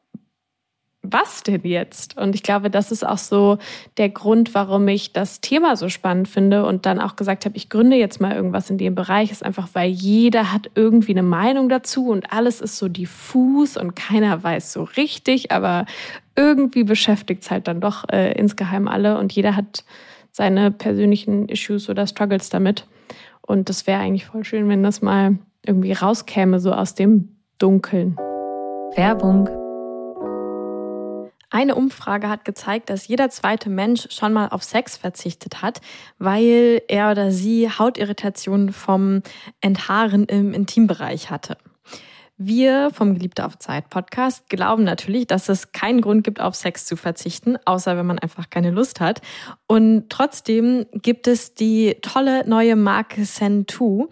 was 1.12 1.43
denn 1.43 1.62
jetzt? 1.63 2.17
Und 2.17 2.36
ich 2.36 2.43
glaube, 2.43 2.70
das 2.70 2.91
ist 2.91 3.06
auch 3.06 3.17
so 3.17 3.58
der 3.98 4.10
Grund, 4.10 4.54
warum 4.54 4.88
ich 4.88 5.13
das 5.13 5.41
Thema 5.41 5.76
so 5.76 5.89
spannend 5.89 6.28
finde 6.28 6.65
und 6.65 6.86
dann 6.86 7.00
auch 7.00 7.15
gesagt 7.15 7.46
habe, 7.46 7.56
ich 7.56 7.70
gründe 7.70 7.96
jetzt 7.98 8.22
mal 8.22 8.36
irgendwas 8.36 8.70
in 8.70 8.78
dem 8.78 8.96
Bereich, 8.96 9.32
ist 9.32 9.43
einfach, 9.43 9.70
weil 9.74 9.89
jeder 9.89 10.52
hat 10.52 10.70
irgendwie 10.76 11.12
eine 11.12 11.24
Meinung 11.24 11.70
dazu 11.70 12.10
und 12.10 12.32
alles 12.32 12.62
ist 12.62 12.78
so 12.78 12.88
diffus 12.88 13.78
und 13.78 13.96
keiner 13.96 14.43
weiß 14.43 14.74
so 14.74 14.84
richtig, 14.84 15.52
aber 15.52 15.86
irgendwie 16.36 16.84
beschäftigt 16.84 17.43
es 17.43 17.52
halt 17.52 17.67
dann 17.67 17.82
doch 17.82 18.08
äh, 18.10 18.34
insgeheim 18.34 18.88
alle 18.88 19.17
und 19.17 19.34
jeder 19.34 19.56
hat 19.56 19.84
seine 20.32 20.72
persönlichen 20.72 21.50
Issues 21.50 21.89
oder 21.89 22.06
Struggles 22.06 22.50
damit. 22.50 22.86
Und 23.41 23.70
das 23.70 23.88
wäre 23.88 24.00
eigentlich 24.00 24.26
voll 24.26 24.43
schön, 24.43 24.70
wenn 24.70 24.84
das 24.84 25.02
mal 25.02 25.38
irgendwie 25.65 25.93
rauskäme, 25.93 26.60
so 26.60 26.74
aus 26.74 26.96
dem 26.96 27.38
Dunkeln. 27.58 28.17
Werbung 28.96 29.50
eine 31.49 31.75
Umfrage 31.75 32.29
hat 32.29 32.43
gezeigt, 32.43 32.89
dass 32.89 33.07
jeder 33.07 33.29
zweite 33.29 33.69
Mensch 33.69 34.07
schon 34.12 34.33
mal 34.33 34.49
auf 34.49 34.63
Sex 34.63 34.97
verzichtet 34.97 35.62
hat, 35.62 35.79
weil 36.19 36.81
er 36.88 37.12
oder 37.12 37.31
sie 37.31 37.69
Hautirritationen 37.69 38.73
vom 38.73 39.21
Enthaaren 39.62 40.25
im 40.25 40.53
Intimbereich 40.53 41.29
hatte. 41.29 41.57
Wir 42.39 42.91
vom 42.93 43.15
Geliebte 43.15 43.45
auf 43.45 43.57
Zeit 43.57 43.89
Podcast 43.89 44.47
glauben 44.47 44.83
natürlich, 44.83 45.25
dass 45.25 45.49
es 45.49 45.71
keinen 45.71 46.01
Grund 46.01 46.23
gibt, 46.23 46.39
auf 46.39 46.53
Sex 46.53 46.86
zu 46.86 46.95
verzichten, 46.95 47.57
außer 47.65 47.97
wenn 47.97 48.05
man 48.05 48.19
einfach 48.19 48.51
keine 48.51 48.69
Lust 48.69 48.99
hat. 48.99 49.21
Und 49.65 50.10
trotzdem 50.10 50.86
gibt 50.91 51.27
es 51.27 51.55
die 51.55 51.97
tolle 52.03 52.47
neue 52.47 52.75
Marke 52.75 53.21
Sen2, 53.21 54.05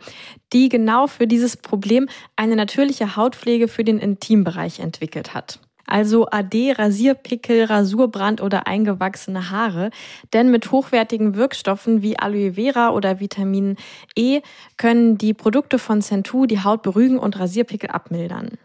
die 0.54 0.70
genau 0.70 1.06
für 1.06 1.28
dieses 1.28 1.56
Problem 1.56 2.08
eine 2.36 2.56
natürliche 2.56 3.16
Hautpflege 3.16 3.68
für 3.68 3.84
den 3.84 4.00
Intimbereich 4.00 4.80
entwickelt 4.80 5.36
hat 5.36 5.60
also 5.88 6.28
AD, 6.30 6.74
Rasierpickel, 6.74 7.66
Rasurbrand 7.66 8.42
oder 8.42 8.68
eingewachsene 8.68 9.52
Haare. 9.52 9.92
Denn 10.34 10.52
mit 10.52 10.72
hochwertigen 10.72 11.36
Wirkstoffen 11.36 12.02
wie 12.02 12.18
Aloe 12.18 12.54
Vera 12.54 12.90
oder 12.90 13.20
Vitamin 13.20 13.78
E 14.16 14.42
können 14.78 15.18
die 15.18 15.34
Produkte 15.34 15.80
von 15.80 16.02
Centu 16.02 16.46
die 16.46 16.64
Haut 16.64 16.82
beruhigen 16.82 17.18
und 17.18 17.40
Rasierpickel 17.40 17.90
abmildern. 17.90 18.58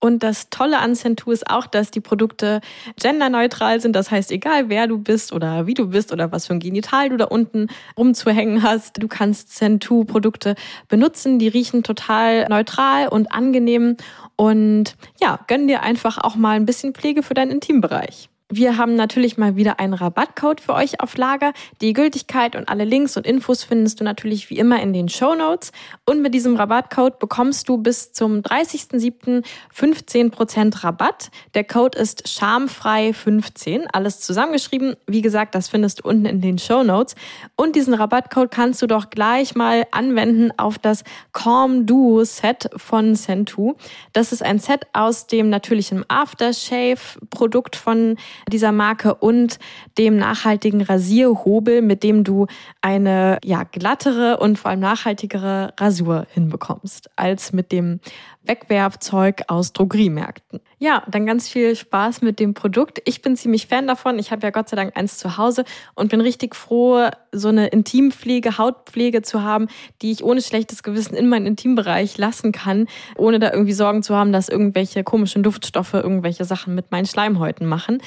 Und 0.00 0.22
das 0.22 0.48
Tolle 0.50 0.78
an 0.78 0.94
Centu 0.94 1.32
ist 1.32 1.50
auch, 1.50 1.66
dass 1.66 1.90
die 1.90 2.00
Produkte 2.00 2.60
genderneutral 3.00 3.80
sind. 3.80 3.96
Das 3.96 4.10
heißt, 4.10 4.30
egal 4.30 4.68
wer 4.68 4.86
du 4.86 4.98
bist 4.98 5.32
oder 5.32 5.66
wie 5.66 5.74
du 5.74 5.88
bist 5.88 6.12
oder 6.12 6.30
was 6.30 6.46
für 6.46 6.54
ein 6.54 6.60
Genital 6.60 7.08
du 7.08 7.16
da 7.16 7.24
unten 7.24 7.66
rumzuhängen 7.96 8.62
hast, 8.62 9.02
du 9.02 9.08
kannst 9.08 9.54
Centu-Produkte 9.56 10.54
benutzen. 10.88 11.38
Die 11.40 11.48
riechen 11.48 11.82
total 11.82 12.46
neutral 12.48 13.08
und 13.08 13.32
angenehm. 13.32 13.96
Und 14.36 14.96
ja, 15.20 15.40
gönn 15.48 15.66
dir 15.66 15.82
einfach 15.82 16.18
auch 16.18 16.36
mal 16.36 16.54
ein 16.56 16.66
bisschen 16.66 16.94
Pflege 16.94 17.24
für 17.24 17.34
deinen 17.34 17.50
Intimbereich. 17.50 18.28
Wir 18.50 18.78
haben 18.78 18.94
natürlich 18.94 19.36
mal 19.36 19.56
wieder 19.56 19.78
einen 19.78 19.92
Rabattcode 19.92 20.62
für 20.62 20.72
euch 20.72 21.02
auf 21.02 21.18
Lager. 21.18 21.52
Die 21.82 21.92
Gültigkeit 21.92 22.56
und 22.56 22.70
alle 22.70 22.84
Links 22.84 23.18
und 23.18 23.26
Infos 23.26 23.62
findest 23.62 24.00
du 24.00 24.04
natürlich 24.04 24.48
wie 24.48 24.56
immer 24.56 24.80
in 24.80 24.94
den 24.94 25.10
Show 25.10 25.34
Notes. 25.34 25.70
Und 26.06 26.22
mit 26.22 26.32
diesem 26.32 26.56
Rabattcode 26.56 27.18
bekommst 27.18 27.68
du 27.68 27.76
bis 27.76 28.12
zum 28.12 28.40
30.07. 28.40 29.44
15% 29.76 30.82
Rabatt. 30.82 31.30
Der 31.52 31.64
Code 31.64 31.98
ist 31.98 32.26
schamfrei15, 32.26 33.84
alles 33.92 34.20
zusammengeschrieben. 34.20 34.96
Wie 35.06 35.20
gesagt, 35.20 35.54
das 35.54 35.68
findest 35.68 36.00
du 36.00 36.08
unten 36.08 36.24
in 36.24 36.40
den 36.40 36.56
Show 36.56 36.82
Notes. 36.82 37.16
Und 37.54 37.76
diesen 37.76 37.92
Rabattcode 37.92 38.50
kannst 38.50 38.80
du 38.80 38.86
doch 38.86 39.10
gleich 39.10 39.56
mal 39.56 39.84
anwenden 39.90 40.52
auf 40.56 40.78
das 40.78 41.04
Calm 41.34 41.84
Duo 41.84 42.24
Set 42.24 42.70
von 42.74 43.14
Centu. 43.14 43.74
Das 44.14 44.32
ist 44.32 44.42
ein 44.42 44.58
Set 44.58 44.86
aus 44.94 45.26
dem 45.26 45.50
natürlichen 45.50 46.06
Aftershave 46.08 46.96
Produkt 47.28 47.76
von 47.76 48.16
dieser 48.50 48.72
Marke 48.72 49.14
und 49.14 49.58
dem 49.96 50.16
nachhaltigen 50.16 50.82
Rasierhobel, 50.82 51.82
mit 51.82 52.02
dem 52.02 52.24
du 52.24 52.46
eine 52.80 53.38
ja, 53.44 53.64
glattere 53.64 54.38
und 54.38 54.58
vor 54.58 54.70
allem 54.70 54.80
nachhaltigere 54.80 55.72
Rasur 55.78 56.26
hinbekommst, 56.30 57.10
als 57.16 57.52
mit 57.52 57.72
dem 57.72 58.00
Wegwerfzeug 58.44 59.42
aus 59.48 59.72
Drogeriemärkten. 59.72 60.60
Ja, 60.80 61.02
dann 61.08 61.26
ganz 61.26 61.48
viel 61.48 61.74
Spaß 61.74 62.22
mit 62.22 62.38
dem 62.38 62.54
Produkt. 62.54 63.02
Ich 63.04 63.20
bin 63.20 63.36
ziemlich 63.36 63.66
Fan 63.66 63.88
davon. 63.88 64.18
Ich 64.18 64.30
habe 64.30 64.42
ja 64.42 64.50
Gott 64.50 64.68
sei 64.68 64.76
Dank 64.76 64.96
eins 64.96 65.18
zu 65.18 65.36
Hause 65.36 65.64
und 65.94 66.10
bin 66.10 66.20
richtig 66.20 66.54
froh, 66.54 67.08
so 67.32 67.48
eine 67.48 67.66
Intimpflege, 67.68 68.58
Hautpflege 68.58 69.22
zu 69.22 69.42
haben, 69.42 69.66
die 70.02 70.12
ich 70.12 70.22
ohne 70.22 70.40
schlechtes 70.40 70.84
Gewissen 70.84 71.14
in 71.16 71.28
meinen 71.28 71.46
Intimbereich 71.46 72.16
lassen 72.16 72.52
kann, 72.52 72.86
ohne 73.16 73.40
da 73.40 73.52
irgendwie 73.52 73.72
Sorgen 73.72 74.04
zu 74.04 74.14
haben, 74.14 74.32
dass 74.32 74.48
irgendwelche 74.48 75.02
komischen 75.02 75.42
Duftstoffe 75.42 75.94
irgendwelche 75.94 76.44
Sachen 76.44 76.76
mit 76.76 76.92
meinen 76.92 77.06
Schleimhäuten 77.06 77.66
machen. 77.66 77.98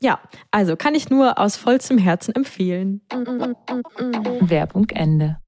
Ja, 0.00 0.20
also 0.50 0.76
kann 0.76 0.94
ich 0.94 1.08
nur 1.08 1.38
aus 1.38 1.56
vollstem 1.56 1.96
Herzen 1.96 2.34
empfehlen. 2.34 3.00
Werbung 4.40 4.90
Ende. 4.90 5.38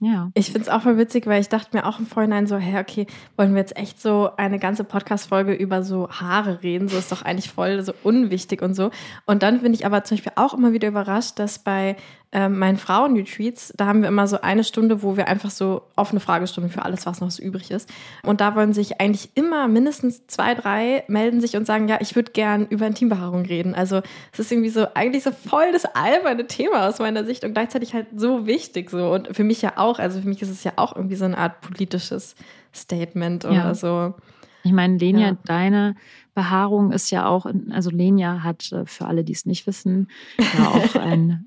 Ja. 0.00 0.30
Ich 0.32 0.46
finde 0.46 0.62
es 0.62 0.68
auch 0.68 0.82
voll 0.82 0.96
witzig, 0.96 1.26
weil 1.26 1.42
ich 1.42 1.50
dachte 1.50 1.76
mir 1.76 1.84
auch 1.86 1.98
im 1.98 2.06
Vorhinein 2.06 2.46
so, 2.46 2.56
hey, 2.56 2.80
okay, 2.80 3.06
wollen 3.36 3.52
wir 3.52 3.60
jetzt 3.60 3.76
echt 3.76 4.00
so 4.00 4.30
eine 4.38 4.58
ganze 4.58 4.82
Podcast-Folge 4.82 5.52
über 5.52 5.82
so 5.82 6.08
Haare 6.08 6.62
reden? 6.62 6.88
So 6.88 6.96
ist 6.96 7.12
doch 7.12 7.22
eigentlich 7.22 7.50
voll 7.50 7.82
so 7.82 7.92
unwichtig 8.02 8.62
und 8.62 8.74
so. 8.74 8.90
Und 9.26 9.42
dann 9.42 9.60
bin 9.60 9.74
ich 9.74 9.84
aber 9.84 10.02
zum 10.04 10.16
Beispiel 10.16 10.32
auch 10.36 10.54
immer 10.54 10.72
wieder 10.72 10.88
überrascht, 10.88 11.38
dass 11.38 11.58
bei 11.58 11.96
ähm, 12.32 12.58
meinen 12.60 12.76
Frauen-Retreats, 12.76 13.72
da 13.76 13.86
haben 13.86 14.02
wir 14.02 14.08
immer 14.08 14.28
so 14.28 14.40
eine 14.40 14.62
Stunde, 14.62 15.02
wo 15.02 15.16
wir 15.16 15.26
einfach 15.26 15.50
so 15.50 15.82
offene 15.96 16.20
Fragestunden 16.20 16.70
für 16.70 16.84
alles, 16.84 17.04
was 17.04 17.20
noch 17.20 17.30
so 17.32 17.42
übrig 17.42 17.72
ist. 17.72 17.90
Und 18.22 18.40
da 18.40 18.54
wollen 18.54 18.72
sich 18.72 19.00
eigentlich 19.00 19.30
immer 19.34 19.66
mindestens 19.66 20.26
zwei, 20.28 20.54
drei 20.54 21.02
melden 21.08 21.40
sich 21.40 21.56
und 21.56 21.66
sagen, 21.66 21.88
ja, 21.88 21.98
ich 22.00 22.14
würde 22.14 22.30
gern 22.30 22.66
über 22.66 22.86
Intimbehaarung 22.86 23.44
reden. 23.46 23.74
Also 23.74 24.00
es 24.32 24.38
ist 24.38 24.52
irgendwie 24.52 24.70
so 24.70 24.86
eigentlich 24.94 25.24
so 25.24 25.32
voll 25.32 25.72
das 25.72 25.84
alberne 25.86 26.46
Thema 26.46 26.88
aus 26.88 27.00
meiner 27.00 27.24
Sicht 27.24 27.42
und 27.42 27.52
gleichzeitig 27.52 27.94
halt 27.94 28.06
so 28.14 28.46
wichtig 28.46 28.90
so. 28.90 29.10
Und 29.12 29.34
für 29.34 29.42
mich 29.42 29.60
ja 29.62 29.72
auch, 29.76 29.98
also 29.98 30.20
für 30.20 30.28
mich 30.28 30.40
ist 30.40 30.50
es 30.50 30.62
ja 30.62 30.74
auch 30.76 30.94
irgendwie 30.94 31.16
so 31.16 31.24
eine 31.24 31.36
Art 31.36 31.60
politisches 31.62 32.36
Statement 32.72 33.44
oder 33.44 33.54
Ja. 33.54 33.74
so. 33.74 34.14
Ich 34.62 34.72
meine, 34.72 34.98
Lenia, 34.98 35.28
Ja. 35.30 35.36
deine 35.46 35.96
Behaarung 36.34 36.92
ist 36.92 37.10
ja 37.10 37.26
auch, 37.26 37.46
also 37.70 37.90
Lenia 37.90 38.42
hat, 38.44 38.70
äh, 38.72 38.86
für 38.86 39.06
alle, 39.06 39.24
die 39.24 39.32
es 39.32 39.46
nicht 39.46 39.66
wissen, 39.66 40.08
ja 40.38 40.68
auch 40.68 40.94
ein, 40.94 41.46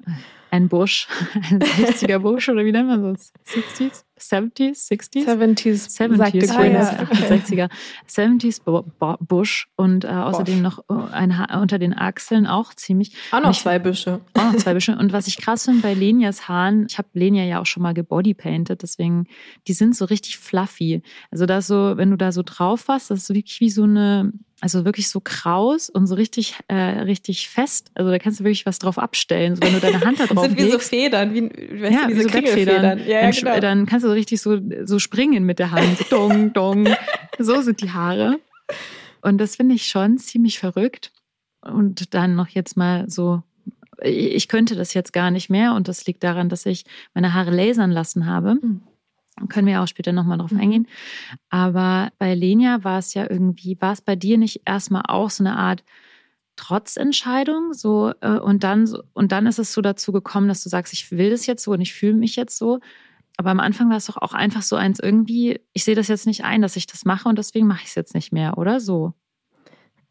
ein 0.53 0.69
Busch, 0.69 1.07
ein 1.49 1.59
60er 1.59 2.19
Busch 2.19 2.47
oder 2.47 2.63
wie 2.63 2.71
nennt 2.71 2.87
man 2.87 3.13
das? 3.13 3.33
60s? 3.47 4.03
70s? 4.19 4.87
60s? 4.87 5.25
70s, 5.25 5.97
70s, 5.97 6.15
sagte 6.17 6.37
ich 6.37 6.51
Ah, 6.51 6.63
ja. 6.65 6.89
68er. 7.05 7.69
70s 8.07 8.63
Bo- 8.63 8.85
Bo- 8.99 9.17
Busch 9.19 9.67
und 9.75 10.05
äh, 10.05 10.09
außerdem 10.09 10.61
noch 10.61 10.79
äh, 10.89 10.93
ein 11.11 11.37
Haar 11.37 11.59
unter 11.59 11.79
den 11.79 11.93
Achseln 11.97 12.45
auch 12.45 12.73
ziemlich. 12.75 13.15
Auch 13.31 13.41
noch 13.41 13.49
ich- 13.51 13.59
zwei 13.59 13.79
Büsche. 13.79 14.21
Auch 14.35 14.51
noch 14.53 14.55
zwei 14.57 14.75
Büsche. 14.75 14.95
Und 14.95 15.11
was 15.11 15.25
ich 15.27 15.37
krass 15.37 15.65
finde 15.65 15.81
bei 15.81 15.93
Lenias 15.95 16.47
Haaren, 16.47 16.85
ich 16.87 16.97
habe 16.99 17.07
Lenia 17.13 17.43
ja 17.45 17.59
auch 17.59 17.65
schon 17.65 17.81
mal 17.83 17.93
gebodypainted, 17.95 18.81
deswegen, 18.83 19.25
die 19.67 19.73
sind 19.73 19.95
so 19.95 20.05
richtig 20.05 20.37
fluffy. 20.37 21.01
Also 21.31 21.45
da 21.47 21.61
so, 21.61 21.97
wenn 21.97 22.11
du 22.11 22.15
da 22.15 22.31
so 22.31 22.43
drauf 22.45 22.87
warst, 22.87 23.09
das 23.09 23.23
ist 23.23 23.29
wirklich 23.33 23.59
wie 23.59 23.71
so 23.71 23.83
eine, 23.83 24.31
also 24.63 24.85
wirklich 24.85 25.09
so 25.09 25.19
kraus 25.19 25.89
und 25.89 26.07
so 26.07 26.15
richtig, 26.15 26.55
äh, 26.69 26.73
richtig 26.73 27.49
fest. 27.49 27.91
Also 27.95 28.09
da 28.09 28.17
kannst 28.17 28.39
du 28.39 28.45
wirklich 28.45 28.65
was 28.65 28.79
drauf 28.79 28.97
abstellen. 28.97 29.57
So, 29.57 29.61
wenn 29.61 29.73
du 29.73 29.81
deine 29.81 29.99
Hand 29.99 30.21
da 30.21 30.23
Das 30.27 30.35
drauf 30.35 30.45
sind 30.45 30.57
wie 30.57 30.63
so 30.63 30.71
legst. 30.71 30.89
Federn, 30.89 31.33
wie, 31.33 31.49
weißt 31.81 31.93
Ja, 31.93 32.07
du, 32.07 32.15
wie 32.15 32.21
so 32.21 32.29
Bettfedern. 32.29 32.99
Ja, 32.99 33.05
ja, 33.05 33.21
dann, 33.23 33.31
genau. 33.31 33.59
dann 33.59 33.85
kannst 33.85 34.05
du 34.05 34.07
so 34.07 34.13
richtig 34.13 34.39
so, 34.39 34.57
so 34.85 34.99
springen 34.99 35.43
mit 35.43 35.59
der 35.59 35.71
Hand. 35.71 35.97
So 35.97 36.05
Dong, 36.09 36.53
dong. 36.53 36.87
So 37.39 37.59
sind 37.59 37.81
die 37.81 37.91
Haare. 37.91 38.39
Und 39.21 39.39
das 39.39 39.57
finde 39.57 39.75
ich 39.75 39.87
schon 39.87 40.17
ziemlich 40.17 40.59
verrückt. 40.59 41.11
Und 41.59 42.13
dann 42.13 42.35
noch 42.35 42.47
jetzt 42.47 42.77
mal 42.77 43.09
so, 43.09 43.43
ich 44.01 44.47
könnte 44.47 44.77
das 44.77 44.93
jetzt 44.93 45.11
gar 45.11 45.29
nicht 45.29 45.49
mehr. 45.49 45.73
Und 45.73 45.89
das 45.89 46.05
liegt 46.05 46.23
daran, 46.23 46.47
dass 46.47 46.65
ich 46.65 46.85
meine 47.13 47.33
Haare 47.33 47.51
lasern 47.51 47.91
lassen 47.91 48.27
habe. 48.27 48.55
Mhm. 48.55 48.81
Können 49.49 49.67
wir 49.67 49.81
auch 49.81 49.87
später 49.87 50.11
nochmal 50.11 50.37
drauf 50.37 50.53
eingehen. 50.53 50.87
Aber 51.49 52.11
bei 52.19 52.35
Lenia 52.35 52.83
war 52.83 52.99
es 52.99 53.13
ja 53.13 53.29
irgendwie, 53.29 53.77
war 53.81 53.93
es 53.93 54.01
bei 54.01 54.15
dir 54.15 54.37
nicht 54.37 54.61
erstmal 54.65 55.03
auch 55.07 55.29
so 55.29 55.43
eine 55.43 55.57
Art 55.57 55.83
Trotzentscheidung, 56.55 57.73
so 57.73 58.13
äh, 58.21 58.37
und 58.37 58.63
dann 58.63 58.87
und 59.13 59.31
dann 59.31 59.47
ist 59.47 59.57
es 59.57 59.73
so 59.73 59.81
dazu 59.81 60.11
gekommen, 60.11 60.47
dass 60.47 60.61
du 60.61 60.69
sagst, 60.69 60.93
ich 60.93 61.11
will 61.11 61.31
das 61.31 61.47
jetzt 61.47 61.63
so 61.63 61.71
und 61.71 61.81
ich 61.81 61.93
fühle 61.93 62.13
mich 62.13 62.35
jetzt 62.35 62.57
so. 62.57 62.79
Aber 63.37 63.49
am 63.49 63.59
Anfang 63.59 63.89
war 63.89 63.97
es 63.97 64.05
doch 64.05 64.17
auch 64.17 64.33
einfach 64.33 64.61
so 64.61 64.75
eins 64.75 64.99
irgendwie, 64.99 65.59
ich 65.73 65.83
sehe 65.83 65.95
das 65.95 66.07
jetzt 66.07 66.27
nicht 66.27 66.43
ein, 66.43 66.61
dass 66.61 66.75
ich 66.75 66.85
das 66.85 67.05
mache 67.05 67.27
und 67.27 67.37
deswegen 67.39 67.65
mache 67.65 67.81
ich 67.81 67.89
es 67.89 67.95
jetzt 67.95 68.13
nicht 68.13 68.31
mehr, 68.31 68.57
oder 68.59 68.79
so? 68.79 69.13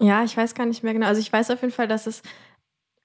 Ja, 0.00 0.24
ich 0.24 0.36
weiß 0.36 0.54
gar 0.56 0.66
nicht 0.66 0.82
mehr 0.82 0.92
genau. 0.92 1.06
Also 1.06 1.20
ich 1.20 1.32
weiß 1.32 1.50
auf 1.50 1.60
jeden 1.60 1.72
Fall, 1.72 1.86
dass 1.86 2.08
es 2.08 2.22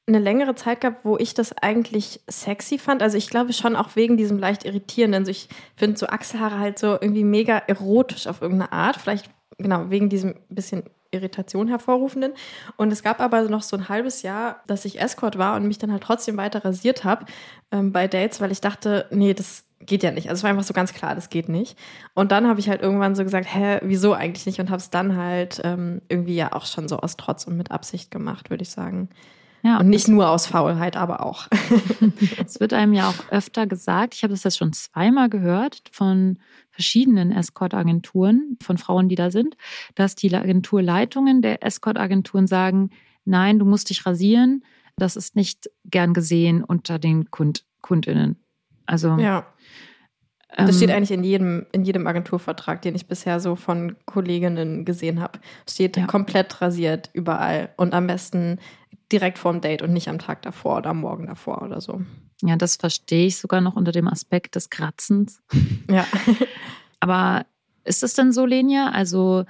eine 0.07 0.19
längere 0.19 0.55
Zeit 0.55 0.81
gab, 0.81 1.03
wo 1.03 1.17
ich 1.17 1.33
das 1.33 1.51
eigentlich 1.57 2.21
sexy 2.29 2.77
fand. 2.77 3.03
Also 3.03 3.17
ich 3.17 3.29
glaube 3.29 3.51
schon 3.51 3.75
auch 3.75 3.95
wegen 3.95 4.15
diesem 4.15 4.39
leicht 4.39 4.63
irritierenden. 4.63 5.23
Also 5.23 5.31
ich 5.31 5.49
finde 5.75 5.97
so 5.97 6.07
Achselhaare 6.07 6.59
halt 6.59 6.79
so 6.79 6.93
irgendwie 6.93 7.25
mega 7.25 7.57
erotisch 7.57 8.27
auf 8.27 8.41
irgendeine 8.41 8.71
Art. 8.71 8.95
Vielleicht 8.95 9.29
genau 9.57 9.89
wegen 9.89 10.09
diesem 10.09 10.35
bisschen 10.49 10.83
Irritation 11.11 11.67
hervorrufenden. 11.67 12.33
Und 12.77 12.91
es 12.91 13.03
gab 13.03 13.19
aber 13.19 13.43
noch 13.43 13.61
so 13.61 13.75
ein 13.75 13.89
halbes 13.89 14.21
Jahr, 14.21 14.61
dass 14.67 14.85
ich 14.85 14.99
Escort 14.99 15.37
war 15.37 15.55
und 15.55 15.67
mich 15.67 15.77
dann 15.77 15.91
halt 15.91 16.03
trotzdem 16.03 16.37
weiter 16.37 16.63
rasiert 16.63 17.03
habe 17.03 17.25
ähm, 17.71 17.91
bei 17.91 18.07
Dates, 18.07 18.39
weil 18.39 18.51
ich 18.51 18.61
dachte, 18.61 19.07
nee, 19.11 19.33
das 19.33 19.65
geht 19.79 20.03
ja 20.03 20.11
nicht. 20.11 20.29
Also 20.29 20.39
es 20.39 20.43
war 20.43 20.49
einfach 20.49 20.63
so 20.63 20.73
ganz 20.73 20.93
klar, 20.93 21.15
das 21.15 21.29
geht 21.29 21.49
nicht. 21.49 21.77
Und 22.13 22.31
dann 22.31 22.47
habe 22.47 22.59
ich 22.59 22.69
halt 22.69 22.81
irgendwann 22.81 23.15
so 23.15 23.23
gesagt, 23.23 23.53
hä, 23.53 23.79
wieso 23.83 24.13
eigentlich 24.13 24.45
nicht? 24.45 24.59
Und 24.59 24.69
habe 24.69 24.79
es 24.79 24.89
dann 24.89 25.15
halt 25.17 25.61
ähm, 25.63 26.01
irgendwie 26.09 26.35
ja 26.35 26.53
auch 26.53 26.65
schon 26.65 26.87
so 26.87 26.97
aus 26.97 27.17
Trotz 27.17 27.45
und 27.45 27.57
mit 27.57 27.71
Absicht 27.71 28.09
gemacht, 28.09 28.49
würde 28.49 28.63
ich 28.63 28.69
sagen. 28.69 29.09
Ja, 29.67 29.79
Und 29.79 29.89
nicht 29.89 30.07
nur 30.07 30.29
aus 30.29 30.47
Faulheit, 30.47 30.95
aber 30.95 31.25
auch. 31.25 31.47
Es 32.45 32.59
wird 32.61 32.71
einem 32.71 32.93
ja 32.93 33.09
auch 33.09 33.31
öfter 33.31 33.67
gesagt, 33.67 34.15
ich 34.15 34.23
habe 34.23 34.31
das 34.31 34.45
jetzt 34.45 34.57
schon 34.57 34.71
zweimal 34.71 35.29
gehört 35.29 35.81
von 35.91 36.39
verschiedenen 36.71 37.31
Escort-Agenturen, 37.33 38.57
von 38.63 38.77
Frauen, 38.77 39.09
die 39.09 39.15
da 39.15 39.29
sind, 39.29 39.57
dass 39.95 40.15
die 40.15 40.33
Agenturleitungen 40.33 41.41
der 41.41 41.63
Escort-Agenturen 41.65 42.47
sagen, 42.47 42.91
nein, 43.25 43.59
du 43.59 43.65
musst 43.65 43.89
dich 43.89 44.05
rasieren, 44.05 44.63
das 44.95 45.17
ist 45.17 45.35
nicht 45.35 45.69
gern 45.83 46.13
gesehen 46.13 46.63
unter 46.63 46.97
den 46.97 47.29
Kund 47.29 47.65
KundInnen. 47.81 48.37
Also 48.85 49.17
ja. 49.17 49.45
ähm, 50.55 50.67
Das 50.67 50.77
steht 50.77 50.91
eigentlich 50.91 51.11
in 51.11 51.23
jedem, 51.25 51.65
in 51.73 51.83
jedem 51.83 52.07
Agenturvertrag, 52.07 52.81
den 52.81 52.95
ich 52.95 53.05
bisher 53.07 53.41
so 53.41 53.55
von 53.57 53.97
Kolleginnen 54.05 54.85
gesehen 54.85 55.19
habe. 55.19 55.39
Steht 55.69 55.97
Ja. 55.97 56.05
komplett 56.07 56.61
rasiert 56.61 57.09
überall 57.13 57.69
und 57.75 57.93
am 57.93 58.07
besten 58.07 58.59
direkt 59.11 59.37
vorm 59.37 59.61
Date 59.61 59.81
und 59.81 59.93
nicht 59.93 60.09
am 60.09 60.19
Tag 60.19 60.41
davor 60.41 60.77
oder 60.77 60.89
am 60.91 61.01
Morgen 61.01 61.27
davor 61.27 61.61
oder 61.61 61.81
so. 61.81 62.01
ja, 62.41 62.55
das 62.55 62.75
verstehe 62.75 63.27
ich 63.27 63.37
sogar 63.37 63.61
noch 63.61 63.75
unter 63.75 63.91
dem 63.91 64.07
Aspekt 64.07 64.55
des 64.55 64.69
Kratzens. 64.69 65.41
Ja. 65.89 66.05
Aber 66.99 67.45
ist 67.85 68.03
es 68.03 68.13
denn 68.13 68.33
so, 68.33 68.45
Lenia? 68.45 68.89
Also 68.89 69.45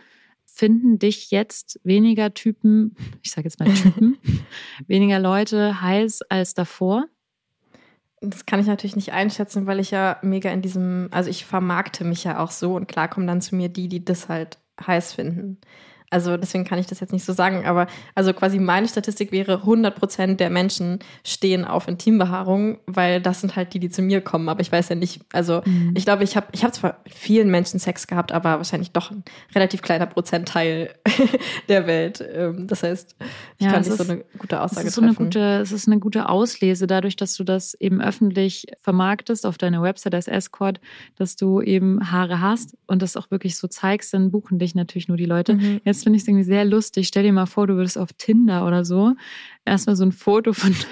finden 0.46 1.00
dich 1.00 1.32
jetzt 1.32 1.80
weniger 1.84 2.34
Typen, 2.34 2.96
ich 3.24 3.32
sage 3.32 3.48
jetzt 3.48 3.60
mal 3.60 3.74
Typen, 3.74 4.18
weniger 4.88 5.20
Leute 5.20 5.82
heiß 5.82 6.22
als 6.30 6.54
davor? 6.54 7.06
Das 8.22 8.46
kann 8.46 8.60
ich 8.60 8.68
natürlich 8.68 8.96
nicht 8.96 9.14
einschätzen, 9.14 9.68
weil 9.68 9.80
ich 9.80 9.92
ja 9.92 10.18
mega 10.24 10.50
in 10.50 10.62
diesem, 10.62 11.10
also 11.12 11.30
ich 11.30 11.46
vermarkte 11.46 12.04
mich 12.04 12.24
ja 12.24 12.40
auch 12.40 12.52
so 12.52 12.76
und 12.76 12.88
klar 12.88 13.08
kommen 13.08 13.28
dann 13.28 13.42
zu 13.42 13.56
mir 13.56 13.70
die, 13.70 13.88
die 13.88 14.04
das 14.04 14.30
halt 14.30 14.58
heiß 14.86 15.14
finden. 15.14 15.60
Also 16.10 16.38
deswegen 16.38 16.64
kann 16.64 16.80
ich 16.80 16.88
das 16.88 17.02
jetzt 17.02 17.12
nicht 17.12 17.26
so 17.26 17.34
sagen, 17.34 17.66
aber 17.66 17.88
also 18.16 18.32
quasi 18.34 18.60
meine 18.60 18.88
Statistik 18.88 19.34
wäre 19.34 19.64
100% 19.64 20.36
der 20.38 20.50
Menschen 20.50 21.00
stehen 21.26 21.66
auf 21.66 21.88
Intimbehaarung, 21.90 22.78
weil 22.86 23.22
das 23.22 23.42
sind 23.42 23.58
halt 23.58 23.74
die, 23.74 23.80
die 23.80 23.90
zu 23.90 24.02
mir 24.02 24.22
kommen, 24.22 24.48
aber 24.48 24.62
ich 24.62 24.72
weiß 24.72 24.88
ja 24.90 24.96
nicht, 24.96 25.20
also 25.34 25.62
ich 25.96 26.06
glaube, 26.06 26.24
ich 26.24 26.38
habe 26.38 26.48
ich 26.54 26.64
hab 26.64 26.74
zwar 26.74 27.00
mit 27.04 27.14
vielen 27.14 27.52
Menschen 27.52 27.80
Sex 27.80 28.08
gehabt, 28.08 28.32
aber 28.32 28.52
wahrscheinlich 28.58 28.92
doch 28.92 29.12
ein 29.12 29.24
relativ 29.54 29.82
kleiner 29.82 30.06
Prozentteil 30.06 30.94
der 31.68 31.88
Welt. 31.88 32.24
Ähm, 32.34 32.68
Das 32.68 32.84
heißt, 32.84 33.16
ich 33.58 33.66
Ja, 33.66 33.72
kann 33.74 33.82
es 33.82 33.88
nicht 33.90 33.98
so 33.98 34.04
ist- 34.04 34.10
eine 34.10 34.24
gute 34.38 34.56
Es 34.56 34.62
Aussage 34.62 34.88
ist, 34.88 34.94
so 34.96 35.02
eine 35.02 35.14
gute, 35.14 35.40
es 35.62 35.72
ist 35.72 35.88
eine 35.88 36.00
gute 36.00 36.30
Auslese, 36.30 36.88
dadurch, 36.88 37.16
dass 37.18 37.34
du 37.36 37.44
das 37.44 37.74
eben 37.74 38.02
öffentlich 38.02 38.66
vermarktest 38.82 39.46
auf 39.46 39.58
deiner 39.58 39.82
Website 39.82 40.16
als 40.16 40.28
Escort, 40.28 40.80
dass 41.18 41.36
du 41.36 41.62
eben 41.62 42.12
Haare 42.12 42.40
hast 42.42 42.78
und 42.88 43.02
das 43.02 43.18
auch 43.18 43.30
wirklich 43.32 43.58
so 43.58 43.68
zeigst, 43.68 44.14
dann 44.14 44.32
buchen 44.32 44.60
dich 44.60 44.74
natürlich 44.76 45.08
nur 45.08 45.18
die 45.18 45.26
Leute. 45.26 45.56
Mhm. 45.56 45.82
Jetzt 45.84 45.97
finde 46.04 46.18
ich 46.18 46.28
irgendwie 46.28 46.44
sehr 46.44 46.66
lustig. 46.66 47.08
Stell 47.08 47.24
dir 47.24 47.34
mal 47.34 47.46
vor, 47.46 47.68
du 47.68 47.76
würdest 47.76 47.98
auf 47.98 48.14
Tinder 48.14 48.66
oder 48.68 48.86
so 48.86 49.14
erstmal 49.68 49.96
so 49.96 50.06
ein 50.06 50.12
Foto 50.12 50.54
von. 50.54 50.76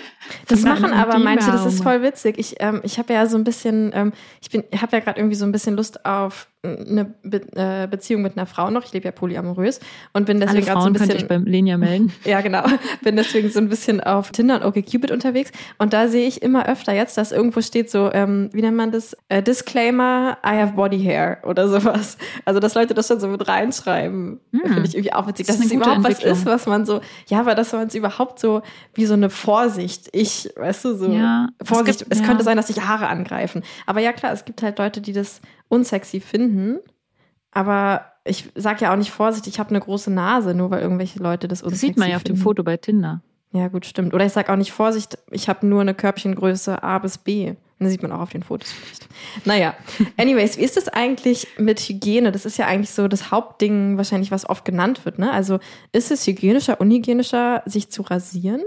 Das 0.48 0.62
von 0.62 0.70
machen 0.70 0.92
aber 0.92 1.20
manche, 1.20 1.52
das 1.52 1.68
ist 1.68 1.84
voll 1.84 2.02
witzig. 2.02 2.40
Ich, 2.40 2.56
ähm, 2.58 2.82
ich 2.84 2.98
habe 2.98 3.14
ja 3.14 3.28
so 3.28 3.38
ein 3.38 3.44
bisschen, 3.44 3.92
ähm, 3.94 4.12
ich 4.42 4.50
bin, 4.50 4.64
habe 4.76 4.98
ja 4.98 5.00
gerade 5.00 5.20
irgendwie 5.20 5.36
so 5.36 5.46
ein 5.46 5.52
bisschen 5.52 5.76
Lust 5.76 6.04
auf 6.04 6.48
eine 6.66 7.14
Be 7.24 7.42
äh, 7.56 7.88
Beziehung 7.88 8.22
mit 8.22 8.38
einer 8.38 8.46
Frau 8.46 8.70
noch. 8.70 8.84
Ich 8.86 8.94
lebe 8.94 9.06
ja 9.06 9.12
polyamorös 9.12 9.80
und 10.14 10.26
bin 10.26 10.40
deswegen 10.40 10.66
gerade 10.66 10.82
so 10.82 10.88
ein 10.88 10.94
könnte 10.94 11.08
bisschen 11.08 11.24
ich 11.24 11.28
beim 11.28 11.46
Lenia 11.46 11.78
melden. 11.78 12.12
ja, 12.26 12.42
genau. 12.42 12.64
Bin 13.04 13.16
deswegen 13.16 13.50
so 13.50 13.60
ein 13.60 13.70
bisschen 13.70 14.02
auf 14.02 14.32
Tinder 14.32 14.56
und 14.56 14.66
OkCupid 14.66 15.12
unterwegs. 15.12 15.52
Und 15.78 15.94
da 15.94 16.08
sehe 16.08 16.28
ich 16.28 16.42
immer 16.42 16.68
öfter 16.68 16.94
jetzt, 16.94 17.18
dass 17.18 17.32
irgendwo 17.32 17.62
steht 17.62 17.90
so, 17.90 18.12
ähm, 18.12 18.50
wie 18.54 18.62
nennt 18.62 18.78
man 18.78 18.92
das? 18.92 19.16
Äh, 19.30 19.44
Disclaimer, 19.44 20.38
I 20.46 20.60
have 20.60 20.74
body 20.74 21.02
hair 21.02 21.40
oder 21.44 21.68
sowas. 21.68 22.18
Also, 22.46 22.60
dass 22.60 22.76
Leute 22.76 22.94
das 22.94 23.08
schon 23.08 23.20
so 23.20 23.28
mit 23.28 23.48
reinschreiben, 23.48 24.40
Hm. 24.52 24.62
finde 24.62 24.88
ich 24.88 24.96
irgendwie 24.96 25.14
auch 25.14 25.28
witzig. 25.28 25.48
Das 25.48 25.58
Dass 25.58 25.66
ist 25.66 25.72
es 25.72 25.78
überhaupt 25.78 26.04
was 26.04 26.24
ist, 26.24 26.46
was 26.46 26.66
man 26.66 26.86
so, 26.86 27.02
ja, 27.28 27.40
aber 27.40 27.56
dass 27.56 27.74
man 27.74 27.88
es 27.88 27.96
überhaupt 27.96 28.40
so, 28.40 28.62
wie 28.94 29.06
so 29.06 29.14
eine 29.14 29.30
Vorsicht, 29.30 30.10
ich, 30.12 30.50
weißt 30.56 30.86
du, 30.86 30.96
so, 30.96 31.12
Ja, 31.12 31.48
es 31.60 31.68
Vorsicht, 31.68 32.02
es, 32.02 32.10
gibt- 32.10 32.22
ja. 32.22 32.26
könnte 32.28 32.44
sein, 32.44 32.58
dass 32.58 32.68
sich 32.68 32.82
Haare 32.82 33.08
angreifen. 33.08 33.64
Aber 33.86 34.00
ja, 34.02 34.14
klar, 34.14 34.32
es 34.34 34.46
gibt 34.46 34.62
halt 34.64 34.78
Leute, 34.80 35.02
die 35.02 35.14
das 35.14 35.42
unsexy 35.70 36.20
finden. 36.20 36.80
Aber 37.52 38.06
ich 38.26 38.50
sage 38.56 38.82
ja 38.86 38.92
auch 38.94 38.98
nicht 38.98 39.12
Vorsicht, 39.12 39.48
ich 39.48 39.60
habe 39.60 39.70
eine 39.70 39.80
große 39.80 40.12
Nase, 40.12 40.54
nur 40.54 40.72
weil 40.72 40.82
irgendwelche 40.82 41.20
Leute 41.20 41.48
das 41.48 41.60
Das 41.60 41.68
unsexy 41.68 41.88
sieht 41.88 41.98
man 41.98 42.10
ja 42.10 42.18
auf 42.18 42.24
dem 42.24 42.36
finden. 42.36 42.44
Foto 42.44 42.64
bei 42.64 42.78
Tinder. 42.78 43.22
Ja, 43.52 43.70
gut, 43.70 43.86
stimmt. 43.86 44.14
Oder 44.14 44.26
ich 44.26 44.34
sage 44.34 44.52
auch 44.52 44.58
nicht 44.58 44.74
Vorsicht, 44.74 45.18
ich 45.32 45.48
habe 45.48 45.66
nur 45.66 45.80
eine 45.82 45.94
Körbchengröße 45.94 46.84
A 46.84 47.00
bis 47.00 47.18
B. 47.18 47.54
Das 47.80 47.92
sieht 47.92 48.02
man 48.02 48.12
auch 48.14 48.22
auf 48.22 48.30
den 48.30 48.44
Fotos 48.44 48.72
vielleicht. 48.72 49.08
Naja, 49.46 49.76
anyways, 50.18 50.58
wie 50.58 50.64
ist 50.64 50.78
es 50.78 50.88
eigentlich 50.88 51.48
mit 51.58 51.80
Hygiene? 51.82 52.32
Das 52.32 52.46
ist 52.46 52.58
ja 52.58 52.68
eigentlich 52.68 52.92
so 52.92 53.08
das 53.08 53.32
Hauptding 53.32 53.98
wahrscheinlich, 53.98 54.32
was 54.32 54.48
oft 54.50 54.64
genannt 54.64 55.04
wird. 55.04 55.20
Ne? 55.20 55.32
Also 55.32 55.60
ist 55.92 56.12
es 56.12 56.26
hygienischer, 56.26 56.80
unhygienischer, 56.80 57.64
sich 57.66 57.90
zu 57.90 58.04
rasieren? 58.04 58.62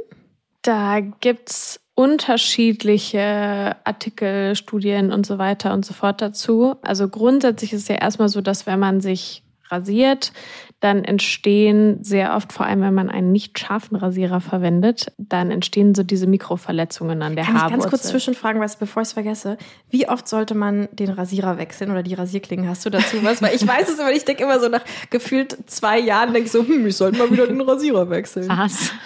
Da 0.63 1.01
gibt's 1.01 1.81
unterschiedliche 1.95 3.77
Artikel, 3.85 4.55
Studien 4.55 5.11
und 5.11 5.27
so 5.27 5.39
weiter 5.39 5.73
und 5.73 5.85
so 5.85 5.95
fort 5.95 6.21
dazu. 6.21 6.77
Also 6.83 7.09
grundsätzlich 7.09 7.73
ist 7.73 7.83
es 7.83 7.89
ja 7.89 7.97
erstmal 7.97 8.29
so, 8.29 8.41
dass 8.41 8.67
wenn 8.67 8.79
man 8.79 9.01
sich 9.01 9.43
rasiert, 9.71 10.33
dann 10.81 11.03
entstehen 11.03 12.05
sehr 12.05 12.37
oft, 12.37 12.53
vor 12.53 12.65
allem 12.67 12.81
wenn 12.83 12.95
man 12.95 13.09
einen 13.11 13.33
nicht 13.33 13.59
scharfen 13.59 13.97
Rasierer 13.97 14.41
verwendet, 14.41 15.11
dann 15.19 15.51
entstehen 15.51 15.95
so 15.95 16.05
diese 16.05 16.29
Mikroverletzungen 16.29 17.21
an 17.23 17.35
der 17.35 17.45
Kann 17.45 17.55
Haarwurzel. 17.55 17.77
ich 17.79 17.83
ganz 17.83 17.91
kurz 17.91 18.03
zwischenfragen, 18.09 18.61
was, 18.61 18.77
bevor 18.77 19.03
ich 19.03 19.09
es 19.09 19.13
vergesse? 19.13 19.59
Wie 19.91 20.09
oft 20.09 20.29
sollte 20.29 20.55
man 20.55 20.89
den 20.93 21.11
Rasierer 21.11 21.59
wechseln 21.59 21.91
oder 21.91 22.05
die 22.05 22.15
Rasierklingen? 22.15 22.69
Hast 22.69 22.87
du 22.87 22.91
dazu 22.91 23.17
was? 23.25 23.43
Weil 23.43 23.57
ich 23.57 23.67
weiß 23.67 23.89
es 23.89 23.99
immer, 23.99 24.13
ich 24.13 24.25
denke 24.25 24.45
immer 24.45 24.61
so 24.61 24.69
nach 24.69 24.85
gefühlt 25.11 25.57
zwei 25.69 25.99
Jahren, 25.99 26.33
denke 26.33 26.47
ich 26.47 26.53
so, 26.53 26.65
hm, 26.65 26.87
ich 26.87 26.97
sollte 26.97 27.19
mal 27.19 27.31
wieder 27.31 27.49
den 27.49 27.61
Rasierer 27.61 28.09
wechseln. 28.11 28.49
Was? 28.49 28.93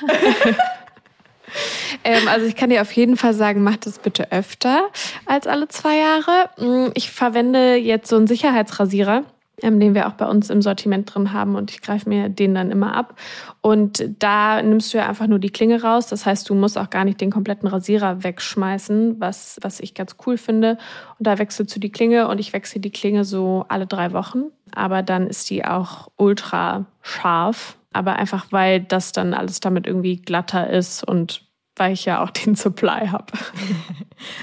Ähm, 2.04 2.28
also 2.28 2.46
ich 2.46 2.56
kann 2.56 2.70
dir 2.70 2.80
auf 2.80 2.90
jeden 2.92 3.16
Fall 3.16 3.34
sagen, 3.34 3.62
mach 3.62 3.76
das 3.76 3.98
bitte 3.98 4.32
öfter 4.32 4.88
als 5.26 5.46
alle 5.46 5.68
zwei 5.68 5.98
Jahre. 5.98 6.48
Mm, 6.58 6.90
Ich 6.94 7.10
verwende 7.10 7.76
jetzt 7.76 8.08
so 8.08 8.16
einen 8.16 8.26
Sicherheitsrasierer, 8.26 9.24
ähm, 9.62 9.80
den 9.80 9.94
wir 9.94 10.08
auch 10.08 10.12
bei 10.14 10.26
uns 10.26 10.50
im 10.50 10.62
Sortiment 10.62 11.12
drin 11.14 11.32
haben 11.32 11.56
und 11.56 11.70
ich 11.70 11.80
greife 11.80 12.08
mir 12.08 12.28
den 12.28 12.54
dann 12.54 12.70
immer 12.70 12.94
ab. 12.94 13.14
Und 13.60 14.04
da 14.18 14.60
nimmst 14.62 14.92
du 14.92 14.98
ja 14.98 15.08
einfach 15.08 15.26
nur 15.26 15.38
die 15.38 15.50
Klinge 15.50 15.82
raus. 15.82 16.06
Das 16.08 16.26
heißt, 16.26 16.48
du 16.48 16.54
musst 16.54 16.76
auch 16.78 16.90
gar 16.90 17.04
nicht 17.04 17.20
den 17.20 17.30
kompletten 17.30 17.68
Rasierer 17.68 18.22
wegschmeißen, 18.24 19.20
was, 19.20 19.58
was 19.62 19.80
ich 19.80 19.94
ganz 19.94 20.16
cool 20.26 20.36
finde. 20.36 20.78
Und 21.18 21.26
da 21.26 21.38
wechselst 21.38 21.74
du 21.74 21.80
die 21.80 21.92
Klinge 21.92 22.28
und 22.28 22.38
ich 22.38 22.52
wechsle 22.52 22.80
die 22.80 22.90
Klinge 22.90 23.24
so 23.24 23.64
alle 23.68 23.86
drei 23.86 24.12
Wochen. 24.12 24.44
Aber 24.74 25.02
dann 25.02 25.26
ist 25.26 25.50
die 25.50 25.64
auch 25.64 26.08
ultra 26.16 26.86
scharf. 27.02 27.76
Aber 27.92 28.16
einfach, 28.16 28.46
weil 28.50 28.80
das 28.80 29.12
dann 29.12 29.34
alles 29.34 29.60
damit 29.60 29.86
irgendwie 29.86 30.16
glatter 30.16 30.68
ist 30.70 31.04
und 31.06 31.42
weil 31.76 31.92
ich 31.92 32.04
ja 32.04 32.22
auch 32.22 32.30
den 32.44 32.54
Supply 32.54 33.08
habe. 33.08 33.26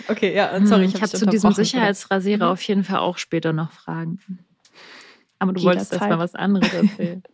Okay, 0.08 0.36
ja, 0.36 0.50
sorry, 0.66 0.86
ich 0.86 0.96
hab 0.96 1.02
habe 1.02 1.12
dich 1.12 1.20
zu 1.20 1.26
diesem. 1.26 1.52
Sicherheitsrasierer 1.54 2.46
Mhm. 2.46 2.52
auf 2.52 2.62
jeden 2.64 2.84
Fall 2.84 3.00
auch 3.00 3.18
später 3.18 3.54
noch 3.54 3.72
Fragen. 3.72 4.20
Aber 5.40 5.54
du 5.54 5.64
wolltest 5.64 5.92
Jederzeit. 5.92 6.10
erst 6.10 6.18
mal 6.18 6.24
was 6.24 6.36
anderes 6.36 6.74
erzählen. 6.74 7.24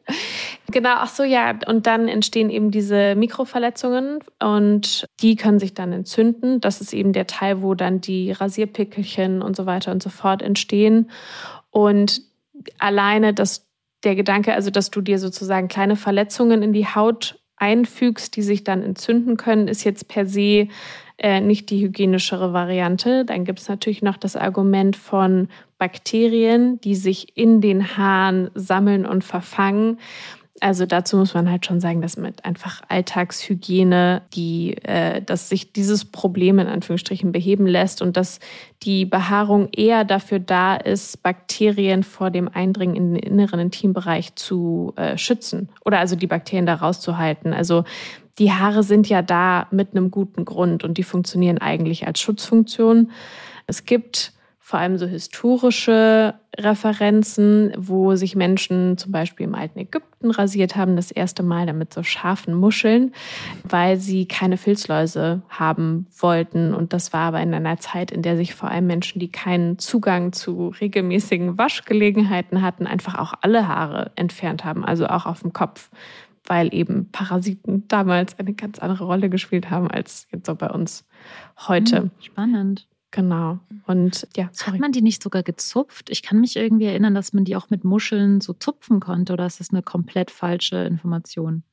Genau, 0.72 0.96
ach 0.96 1.10
so, 1.10 1.24
ja. 1.24 1.58
Und 1.68 1.86
dann 1.86 2.08
entstehen 2.08 2.50
eben 2.50 2.72
diese 2.72 3.14
Mikroverletzungen 3.16 4.20
und 4.44 5.06
die 5.22 5.36
können 5.36 5.60
sich 5.60 5.76
dann 5.76 5.94
entzünden. 5.94 6.60
Das 6.60 6.82
ist 6.82 6.92
eben 6.92 7.14
der 7.14 7.28
Teil, 7.28 7.62
wo 7.62 7.76
dann 7.76 8.02
die 8.02 8.32
Rasierpickelchen 8.32 9.44
und 9.44 9.56
so 9.56 9.68
weiter 9.68 9.92
und 9.92 10.02
so 10.02 10.10
fort 10.10 10.42
entstehen. 10.42 11.12
Und 11.70 12.22
alleine 12.80 13.34
das, 13.34 13.68
der 14.04 14.16
Gedanke, 14.16 14.54
also 14.54 14.72
dass 14.72 14.90
du 14.90 15.02
dir 15.02 15.20
sozusagen 15.20 15.68
kleine 15.68 15.96
Verletzungen 15.96 16.64
in 16.64 16.74
die 16.74 16.88
Haut 16.88 17.40
einfügst, 17.58 18.36
die 18.36 18.42
sich 18.42 18.64
dann 18.64 18.82
entzünden 18.82 19.38
können, 19.38 19.68
ist 19.68 19.84
jetzt 19.84 20.08
per 20.08 20.26
se 20.26 20.68
äh, 21.18 21.40
nicht 21.40 21.70
die 21.70 21.82
hygienischere 21.82 22.54
Variante. 22.54 23.26
Dann 23.26 23.46
gibt 23.46 23.60
es 23.60 23.70
natürlich 23.70 24.02
noch 24.02 24.18
das 24.18 24.36
Argument 24.36 24.96
von 24.96 25.48
Bakterien, 25.78 26.80
die 26.82 26.96
sich 26.96 27.38
in 27.38 27.62
den 27.62 27.98
Haaren 27.98 28.50
sammeln 28.54 29.06
und 29.06 29.24
verfangen. 29.24 30.00
Also 30.62 30.86
dazu 30.86 31.18
muss 31.18 31.34
man 31.34 31.52
halt 31.52 31.66
schon 31.66 31.82
sagen, 31.82 32.02
dass 32.02 32.16
mit 32.16 32.46
einfach 32.46 32.82
Alltagshygiene, 32.88 34.22
die, 34.34 34.78
äh, 34.84 35.22
dass 35.22 35.50
sich 35.50 35.74
dieses 35.74 36.06
Problem 36.06 36.60
in 36.60 36.68
Anführungsstrichen 36.68 37.34
beheben 37.34 37.68
lässt 37.68 38.02
und 38.02 38.16
dass 38.16 38.40
die 38.84 39.04
Behaarung 39.04 39.68
eher 39.74 40.06
dafür 40.06 40.40
da 40.40 40.78
ist, 40.78 41.22
Bakterien 41.24 42.04
vor 42.04 42.32
dem 42.32 42.48
Eindringen 42.48 42.96
in 42.96 43.14
den 43.16 43.24
inneren 43.24 43.60
Intimbereich 43.60 44.36
zu 44.36 44.94
äh, 44.96 45.18
schützen 45.18 45.70
oder 45.84 46.00
also 46.00 46.16
die 46.16 46.28
Bakterien 46.28 46.66
da 46.66 46.76
rauszuhalten. 46.76 47.54
Also 47.54 47.84
die 48.38 48.52
Haare 48.52 48.84
sind 48.84 49.08
ja 49.08 49.22
da 49.22 49.68
mit 49.72 49.92
einem 49.92 50.12
guten 50.12 50.46
Grund 50.46 50.84
und 50.84 50.98
die 50.98 51.04
funktionieren 51.04 51.58
eigentlich 51.58 52.08
als 52.08 52.20
Schutzfunktion. 52.20 53.12
Es 53.68 53.86
gibt 53.86 54.34
vor 54.66 54.80
allem 54.80 54.98
so 54.98 55.06
historische 55.06 56.34
Referenzen, 56.58 57.72
wo 57.78 58.16
sich 58.16 58.36
Menschen 58.36 58.98
zum 58.98 59.12
Beispiel 59.12 59.46
im 59.46 59.54
alten 59.54 59.78
Ägypten 59.78 60.32
rasiert 60.32 60.76
haben, 60.76 60.96
das 60.96 61.12
erste 61.12 61.44
Mal 61.44 61.68
damit 61.68 61.94
so 61.94 62.02
scharfen 62.02 62.56
Muscheln, 62.56 63.14
weil 63.64 63.98
sie 63.98 64.28
keine 64.28 64.58
Filzläuse 64.58 65.44
haben 65.50 66.08
wollten. 66.18 66.74
Und 66.74 66.94
das 66.94 67.14
war 67.14 67.28
aber 67.28 67.42
in 67.42 67.54
einer 67.54 67.78
Zeit, 67.78 68.10
in 68.10 68.24
der 68.24 68.38
sich 68.38 68.56
vor 68.56 68.72
allem 68.72 68.88
Menschen, 68.88 69.20
die 69.20 69.32
keinen 69.32 69.78
Zugang 69.78 70.34
zu 70.34 70.70
regelmäßigen 70.82 71.60
Waschgelegenheiten 71.60 72.64
hatten, 72.64 72.88
einfach 72.88 73.20
auch 73.20 73.34
alle 73.42 73.68
Haare 73.68 74.14
entfernt 74.16 74.66
haben, 74.66 74.84
also 74.84 75.06
auch 75.06 75.28
auf 75.28 75.42
dem 75.42 75.54
Kopf 75.54 75.92
weil 76.48 76.74
eben 76.74 77.10
Parasiten 77.12 77.88
damals 77.88 78.38
eine 78.40 78.54
ganz 78.54 78.80
andere 78.80 79.06
Rolle 79.06 79.30
gespielt 79.30 79.70
haben 79.70 79.90
als 79.90 80.28
jetzt 80.32 80.46
so 80.46 80.56
bei 80.56 80.70
uns 80.70 81.06
heute. 81.68 81.98
Hm, 82.04 82.12
Spannend. 82.20 82.88
Genau. 83.12 83.60
Und 83.88 84.28
ja, 84.36 84.50
sorry. 84.52 84.74
Hat 84.74 84.82
man 84.82 84.92
die 84.92 85.02
nicht 85.02 85.24
sogar 85.24 85.42
gezupft? 85.42 86.10
Ich 86.10 86.22
kann 86.22 86.42
mich 86.42 86.58
irgendwie 86.58 86.86
erinnern, 86.86 87.16
dass 87.16 87.32
man 87.32 87.46
die 87.46 87.56
auch 87.56 87.70
mit 87.70 87.86
Muscheln 87.86 88.42
so 88.42 88.52
zupfen 88.52 89.00
konnte. 89.00 89.32
Oder 89.32 89.46
ist 89.46 89.62
das 89.62 89.70
eine 89.72 89.82
komplett 89.82 90.32
falsche 90.32 90.78
Information? 90.84 91.64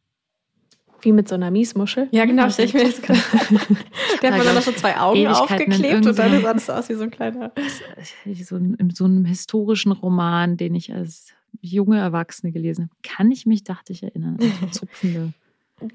Wie 1.01 1.11
mit 1.11 1.29
so 1.29 1.35
einer 1.35 1.51
Miesmuschel. 1.51 2.07
Ja, 2.13 2.27
genau, 2.27 2.49
stell 2.49 2.67
ich 2.67 2.75
mir 2.75 2.85
jetzt 2.85 3.03
gerade. 3.03 3.19
Der 4.23 4.31
hat 4.31 4.39
man 4.39 4.47
dann 4.47 4.55
noch 4.55 4.63
so 4.63 4.71
zwei 4.71 4.97
Augen 5.01 5.19
Ewigkeiten 5.19 5.73
aufgeklebt 5.73 6.07
und 6.07 6.17
dann 6.17 6.43
sah 6.43 6.55
das 6.55 6.71
aus 6.71 6.89
wie 6.89 6.95
so 6.95 7.03
ein 7.03 7.11
kleiner. 7.11 7.53
So 8.25 8.61
so 8.95 9.05
einem 9.05 9.25
historischen 9.25 9.91
Roman, 9.91 10.57
den 10.57 10.77
ich 10.77 10.95
als 10.95 11.33
junge 11.62 11.98
Erwachsene 11.98 12.53
gelesen 12.53 12.85
habe, 12.90 12.94
kann 13.03 13.31
ich 13.31 13.46
mich, 13.46 13.64
dachte 13.64 13.92
ich, 13.92 14.03
erinnern. 14.03 14.37
an 14.40 14.53
so 14.61 14.66
zupfende 14.81 15.33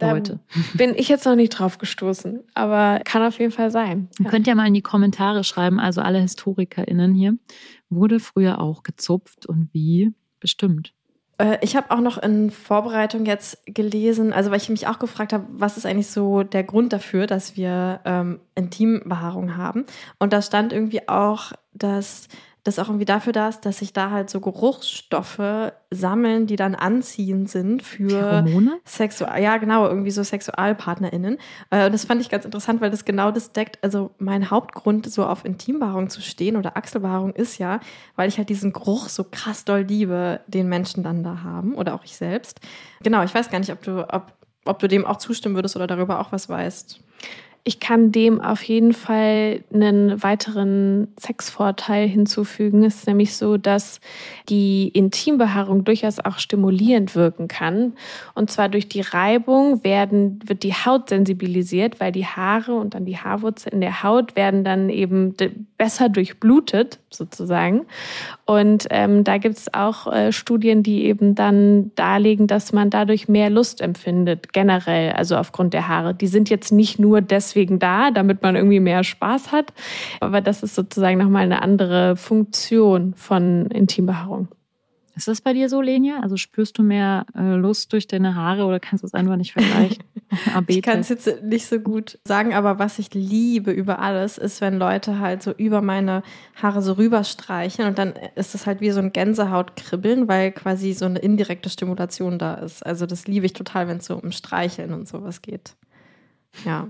Leute. 0.02 0.40
bin 0.74 0.96
ich 0.96 1.08
jetzt 1.08 1.26
noch 1.26 1.36
nicht 1.36 1.52
drauf 1.52 1.78
gestoßen, 1.78 2.42
aber 2.56 3.00
kann 3.06 3.22
auf 3.24 3.40
jeden 3.40 3.52
Fall 3.52 3.72
sein. 3.72 4.10
Ihr 4.20 4.26
könnt 4.26 4.48
ja 4.48 4.56
mal 4.56 4.68
in 4.68 4.74
die 4.74 4.82
Kommentare 4.82 5.44
schreiben, 5.44 5.80
also 5.80 6.02
alle 6.02 6.20
HistorikerInnen 6.20 7.14
hier, 7.14 7.38
wurde 7.90 8.20
früher 8.20 8.60
auch 8.60 8.84
gezupft 8.84 9.46
und 9.46 9.70
wie? 9.74 10.14
Bestimmt. 10.40 10.94
Äh, 11.38 11.58
Ich 11.62 11.76
habe 11.76 11.92
auch 11.92 12.02
noch 12.02 12.18
in 12.18 12.52
Vorbereitung 12.52 13.26
jetzt 13.26 13.66
gelesen, 13.66 14.34
also 14.34 14.52
weil 14.52 14.58
ich 14.58 14.70
mich 14.70 14.88
auch 14.88 15.00
gefragt 15.00 15.32
habe, 15.32 15.46
was 15.52 15.78
ist 15.78 15.86
eigentlich 15.86 16.08
so 16.08 16.44
der 16.44 16.64
Grund 16.64 16.92
dafür, 16.92 17.26
dass 17.28 17.56
wir 17.56 18.02
ähm, 18.04 18.40
Intimbehaarung 18.56 19.56
haben. 19.56 19.86
Und 20.20 20.34
da 20.34 20.42
stand 20.42 20.74
irgendwie 20.74 21.08
auch, 21.08 21.54
dass 21.74 22.28
das 22.68 22.80
auch 22.80 22.90
irgendwie 22.90 23.06
dafür 23.06 23.34
da 23.34 23.48
ist, 23.48 23.62
dass 23.66 23.78
sich 23.80 23.94
da 23.94 24.12
halt 24.12 24.30
so 24.30 24.42
Geruchsstoffe 24.42 25.72
sammeln, 25.90 26.48
die 26.48 26.58
dann 26.58 26.76
anziehend 26.76 27.50
sind 27.50 27.82
für 27.82 28.44
Hormone? 28.44 28.80
Sexual, 28.86 29.42
ja 29.42 29.58
genau, 29.58 29.88
irgendwie 29.88 30.12
so 30.12 30.22
SexualpartnerInnen. 30.22 31.38
Äh, 31.70 31.86
Und 31.86 31.94
das 31.94 32.06
fand 32.06 32.22
ich 32.22 32.30
ganz 32.30 32.46
interessant, 32.46 32.82
weil 32.82 32.92
das 32.92 33.06
genau 33.06 33.32
das 33.32 33.54
deckt. 33.54 33.80
Also 33.84 34.12
mein 34.20 34.52
Hauptgrund, 34.52 35.10
so 35.10 35.26
auf 35.26 35.46
Intimbehaarung 35.46 36.10
zu 36.10 36.22
stehen 36.22 36.58
oder 36.58 36.76
Achselbehaarung 36.76 37.34
ist 37.34 37.58
ja, 37.58 37.80
weil 38.16 38.28
ich 38.28 38.38
halt 38.38 38.50
diesen 38.50 38.74
Geruch 38.74 39.08
so 39.08 39.24
krass 39.24 39.64
doll 39.64 39.82
liebe, 39.82 40.42
den 40.48 40.68
Menschen 40.68 41.04
dann 41.04 41.24
da 41.24 41.44
haben 41.44 41.74
oder 41.74 41.96
auch 41.96 42.04
ich 42.04 42.18
selbst. 42.18 42.60
Genau, 43.02 43.24
ich 43.24 43.34
weiß 43.34 43.50
gar 43.50 43.60
nicht, 43.60 43.72
ob 43.72 43.82
du, 43.82 44.14
ob, 44.14 44.34
ob 44.66 44.80
du 44.80 44.88
dem 44.88 45.06
auch 45.06 45.18
zustimmen 45.18 45.56
würdest 45.56 45.76
oder 45.76 45.88
darüber 45.88 46.20
auch 46.20 46.32
was 46.32 46.50
weißt. 46.50 47.00
Ich 47.68 47.82
kann 47.82 48.14
dem 48.14 48.40
auf 48.40 48.64
jeden 48.64 48.94
Fall 48.94 49.62
einen 49.74 50.24
weiteren 50.24 51.10
Sexvorteil 51.20 52.08
hinzufügen. 52.08 52.86
Es 52.86 53.00
ist 53.00 53.08
nämlich 53.08 53.36
so, 53.36 53.58
dass 53.58 54.00
die 54.48 54.88
Intimbehaarung 54.88 55.84
durchaus 55.84 56.20
auch 56.20 56.38
stimulierend 56.38 57.14
wirken 57.14 57.50
kann. 57.50 57.92
Und 58.36 58.52
zwar 58.52 58.70
durch 58.70 58.88
die 58.88 59.02
Reibung 59.02 59.84
werden, 59.84 60.40
wird 60.46 60.64
die 60.64 60.76
Haut 60.76 61.10
sensibilisiert, 61.10 62.00
weil 62.00 62.14
die 62.14 62.26
Haare 62.26 62.74
und 62.74 62.94
dann 62.94 63.04
die 63.04 63.18
Haarwurzel 63.18 63.74
in 63.74 63.82
der 63.82 64.02
Haut 64.02 64.38
werden 64.38 64.64
dann 64.64 64.90
eben 64.90 65.36
besser 65.78 66.08
durchblutet, 66.08 67.00
sozusagen. 67.10 67.86
Und 68.48 68.88
ähm, 68.92 69.26
da 69.26 69.40
gibt 69.40 69.58
es 69.58 69.74
auch 69.74 70.12
äh, 70.12 70.32
Studien, 70.32 70.82
die 70.82 71.04
eben 71.04 71.36
dann 71.36 71.92
darlegen, 71.96 72.48
dass 72.48 72.72
man 72.72 72.90
dadurch 72.90 73.28
mehr 73.28 73.50
Lust 73.50 73.82
empfindet, 73.82 74.54
generell, 74.54 75.12
also 75.12 75.36
aufgrund 75.36 75.74
der 75.74 75.90
Haare. 75.90 76.16
Die 76.16 76.28
sind 76.28 76.50
jetzt 76.50 76.72
nicht 76.72 76.98
nur 76.98 77.20
deswegen 77.20 77.78
da, 77.78 78.10
damit 78.10 78.42
man 78.44 78.56
irgendwie 78.56 78.80
mehr 78.80 79.04
Spaß 79.04 79.52
hat, 79.52 79.74
aber 80.22 80.40
das 80.40 80.64
ist 80.64 80.76
sozusagen 80.76 81.18
nochmal 81.18 81.44
eine 81.44 81.62
andere 81.62 82.16
Funktion 82.16 83.14
von 83.16 83.66
Intimbehaarung. 83.66 84.48
Ist 85.18 85.28
das 85.28 85.42
bei 85.42 85.54
dir 85.54 85.68
so, 85.68 85.82
Lenia? 85.82 86.20
Also 86.22 86.38
spürst 86.38 86.78
du 86.78 86.84
mehr 86.84 87.26
äh, 87.36 87.56
Lust 87.56 87.92
durch 87.92 88.08
deine 88.08 88.36
Haare 88.36 88.66
oder 88.66 88.80
kannst 88.80 89.04
du 89.04 89.08
es 89.08 89.16
einfach 89.16 89.36
nicht 89.36 89.54
vergleichen? 89.54 90.04
Ich 90.68 90.82
kann 90.82 91.00
es 91.00 91.08
jetzt 91.08 91.42
nicht 91.42 91.68
so 91.68 91.80
gut 91.80 92.20
sagen, 92.26 92.54
aber 92.54 92.80
was 92.80 93.00
ich 93.00 93.14
liebe 93.14 93.72
über 93.72 94.00
alles, 94.00 94.38
ist, 94.38 94.60
wenn 94.60 94.78
Leute 94.78 95.20
halt 95.20 95.42
so 95.42 95.52
über 95.54 95.82
meine 95.82 96.22
Haare 96.62 96.82
so 96.82 96.94
rüberstreichen 96.94 97.86
und 97.86 97.98
dann 97.98 98.14
ist 98.36 98.54
es 98.54 98.68
halt 98.68 98.82
wie 98.82 98.92
so 98.92 99.00
ein 99.00 99.14
Gänsehautkribbeln, 99.14 100.28
weil 100.28 100.52
quasi 100.52 100.92
so 100.92 101.06
eine 101.06 101.20
indirekte 101.20 101.70
Stimulation 101.70 102.38
da 102.38 102.56
ist. 102.56 102.86
Also 102.86 103.06
das 103.06 103.26
liebe 103.26 103.46
ich 103.46 103.54
total, 103.54 103.88
wenn 103.88 103.98
es 103.98 104.06
so 104.06 104.18
um 104.18 104.34
Streicheln 104.34 104.94
und 104.94 105.08
sowas 105.08 105.42
geht. 105.42 105.76
Ja. 106.66 106.90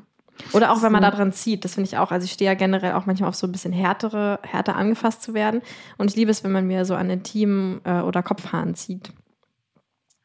Oder 0.53 0.71
auch 0.71 0.81
wenn 0.81 0.91
man 0.91 1.01
da 1.01 1.11
dran 1.11 1.33
zieht, 1.33 1.65
das 1.65 1.75
finde 1.75 1.89
ich 1.89 1.97
auch. 1.97 2.11
Also 2.11 2.25
ich 2.25 2.31
stehe 2.31 2.49
ja 2.49 2.55
generell 2.55 2.93
auch 2.93 3.05
manchmal 3.05 3.29
auf 3.29 3.35
so 3.35 3.47
ein 3.47 3.51
bisschen 3.51 3.73
härtere, 3.73 4.39
härter 4.43 4.75
angefasst 4.75 5.21
zu 5.21 5.33
werden. 5.33 5.61
Und 5.97 6.11
ich 6.11 6.15
liebe 6.15 6.31
es, 6.31 6.43
wenn 6.43 6.51
man 6.51 6.67
mir 6.67 6.85
so 6.85 6.95
an 6.95 7.09
Intimen 7.09 7.81
äh, 7.83 8.01
oder 8.01 8.23
Kopfhaaren 8.23 8.75
zieht. 8.75 9.11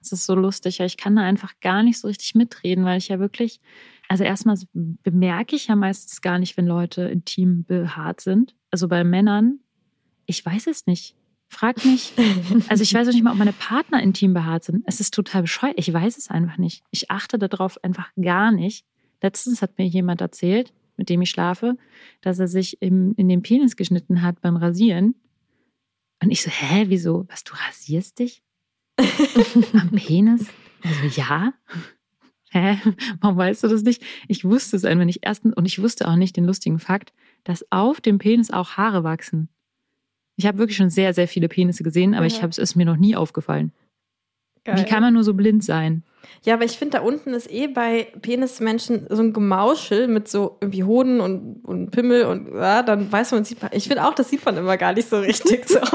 Es 0.00 0.12
ist 0.12 0.26
so 0.26 0.34
lustig, 0.34 0.78
ja, 0.78 0.86
ich 0.86 0.96
kann 0.96 1.14
da 1.14 1.22
einfach 1.22 1.54
gar 1.60 1.82
nicht 1.82 2.00
so 2.00 2.08
richtig 2.08 2.34
mitreden, 2.34 2.84
weil 2.84 2.98
ich 2.98 3.08
ja 3.08 3.20
wirklich, 3.20 3.60
also 4.08 4.24
erstmal 4.24 4.56
bemerke 4.72 5.54
ich 5.54 5.68
ja 5.68 5.76
meistens 5.76 6.20
gar 6.20 6.38
nicht, 6.38 6.56
wenn 6.56 6.66
Leute 6.66 7.02
intim 7.02 7.64
behaart 7.64 8.20
sind. 8.20 8.56
Also 8.70 8.88
bei 8.88 9.04
Männern, 9.04 9.60
ich 10.26 10.44
weiß 10.44 10.66
es 10.66 10.86
nicht. 10.86 11.14
Frag 11.48 11.84
mich, 11.84 12.14
also 12.68 12.82
ich 12.82 12.94
weiß 12.94 13.06
auch 13.08 13.12
nicht 13.12 13.22
mal, 13.22 13.32
ob 13.32 13.38
meine 13.38 13.52
Partner 13.52 14.02
intim 14.02 14.34
behaart 14.34 14.64
sind. 14.64 14.82
Es 14.86 15.00
ist 15.00 15.14
total 15.14 15.42
bescheuert. 15.42 15.74
Ich 15.76 15.92
weiß 15.92 16.18
es 16.18 16.28
einfach 16.28 16.58
nicht. 16.58 16.82
Ich 16.90 17.10
achte 17.10 17.38
darauf 17.38 17.82
einfach 17.84 18.10
gar 18.20 18.50
nicht. 18.50 18.84
Letztens 19.22 19.62
hat 19.62 19.78
mir 19.78 19.86
jemand 19.86 20.20
erzählt, 20.20 20.72
mit 20.96 21.08
dem 21.08 21.22
ich 21.22 21.30
schlafe, 21.30 21.76
dass 22.20 22.38
er 22.38 22.48
sich 22.48 22.82
im, 22.82 23.14
in 23.16 23.28
den 23.28 23.42
Penis 23.42 23.76
geschnitten 23.76 24.22
hat 24.22 24.40
beim 24.40 24.56
Rasieren. 24.56 25.14
Und 26.22 26.30
ich 26.30 26.42
so, 26.42 26.50
hä, 26.50 26.84
wieso? 26.88 27.26
Was, 27.28 27.44
du 27.44 27.54
rasierst 27.54 28.18
dich? 28.18 28.42
Am 29.72 29.90
Penis? 29.92 30.46
Also 30.82 31.20
ja. 31.20 31.54
Hä? 32.50 32.78
Warum 33.20 33.36
weißt 33.36 33.64
du 33.64 33.68
das 33.68 33.82
nicht? 33.82 34.02
Ich 34.28 34.44
wusste 34.44 34.76
es 34.76 34.84
einfach 34.84 35.06
nicht. 35.06 35.20
Erstens, 35.22 35.54
und 35.56 35.64
ich 35.64 35.80
wusste 35.80 36.06
auch 36.08 36.16
nicht 36.16 36.36
den 36.36 36.44
lustigen 36.44 36.78
Fakt, 36.78 37.12
dass 37.44 37.66
auf 37.70 38.00
dem 38.00 38.18
Penis 38.18 38.50
auch 38.50 38.72
Haare 38.76 39.04
wachsen. 39.04 39.48
Ich 40.36 40.46
habe 40.46 40.58
wirklich 40.58 40.76
schon 40.76 40.90
sehr, 40.90 41.14
sehr 41.14 41.28
viele 41.28 41.48
Penisse 41.48 41.82
gesehen, 41.82 42.14
aber 42.14 42.26
ja. 42.26 42.34
ich 42.34 42.42
habe 42.42 42.50
es 42.50 42.58
ist 42.58 42.76
mir 42.76 42.86
noch 42.86 42.96
nie 42.96 43.16
aufgefallen. 43.16 43.72
Geil. 44.64 44.78
Wie 44.78 44.84
kann 44.84 45.02
man 45.02 45.14
nur 45.14 45.24
so 45.24 45.34
blind 45.34 45.64
sein? 45.64 46.04
Ja, 46.44 46.54
aber 46.54 46.64
ich 46.64 46.78
finde, 46.78 46.98
da 46.98 47.04
unten 47.04 47.34
ist 47.34 47.50
eh 47.50 47.68
bei 47.68 48.08
Penismenschen 48.20 49.06
so 49.08 49.22
ein 49.22 49.32
Gemauschel 49.32 50.08
mit 50.08 50.28
so 50.28 50.58
irgendwie 50.60 50.84
Hoden 50.84 51.20
und, 51.20 51.64
und 51.64 51.90
Pimmel 51.90 52.24
und 52.24 52.52
ja, 52.54 52.82
dann 52.82 53.10
weiß 53.10 53.32
man, 53.32 53.44
sieht 53.44 53.62
man, 53.62 53.70
ich 53.74 53.88
finde 53.88 54.04
auch, 54.04 54.14
das 54.14 54.28
sieht 54.28 54.44
man 54.44 54.56
immer 54.56 54.76
gar 54.76 54.92
nicht 54.92 55.08
so 55.08 55.18
richtig 55.18 55.68
so. 55.68 55.80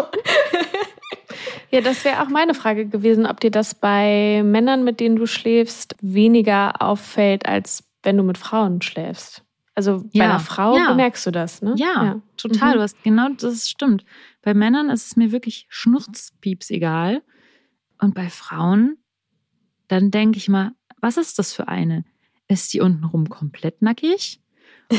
Ja, 1.70 1.82
das 1.82 2.05
wäre 2.05 2.22
auch 2.22 2.30
meine 2.30 2.53
Frage 2.53 2.86
gewesen, 2.86 3.26
ob 3.26 3.39
dir 3.39 3.51
das 3.51 3.76
bei 3.76 4.41
Männern, 4.43 4.84
mit 4.84 4.99
denen 4.99 5.18
du 5.18 5.26
schläfst, 5.26 5.95
weniger 6.01 6.82
auffällt, 6.82 7.45
als 7.45 7.84
wenn 8.03 8.15
du 8.15 8.24
mit 8.24 8.38
Frauen 8.38 8.82
schläfst. 8.82 9.43
Also 9.76 9.99
bei 9.99 10.09
ja. 10.13 10.26
einer 10.26 10.39
Frau 10.39 10.78
ja. 10.78 10.89
bemerkst 10.89 11.26
du 11.26 11.32
das, 11.32 11.61
ne? 11.61 11.76
Ja, 11.78 12.03
ja. 12.03 12.22
total. 12.38 12.70
Mhm. 12.70 12.74
Du 12.76 12.82
hast 12.82 13.03
genau 13.03 13.28
das 13.38 13.70
stimmt. 13.70 14.05
Bei 14.41 14.53
Männern 14.53 14.89
ist 14.89 15.07
es 15.07 15.15
mir 15.18 15.32
wirklich 15.32 15.68
schnurzpieps 15.70 16.70
egal. 16.70 17.22
Und 17.99 18.13
bei 18.13 18.29
Frauen, 18.29 18.97
dann 19.87 20.11
denke 20.11 20.37
ich 20.37 20.49
mal, 20.49 20.73
was 21.01 21.17
ist 21.17 21.39
das 21.39 21.53
für 21.53 21.67
eine? 21.67 22.05
Ist 22.47 22.73
die 22.73 22.81
untenrum 22.81 23.29
komplett 23.29 23.81
nackig? 23.81 24.41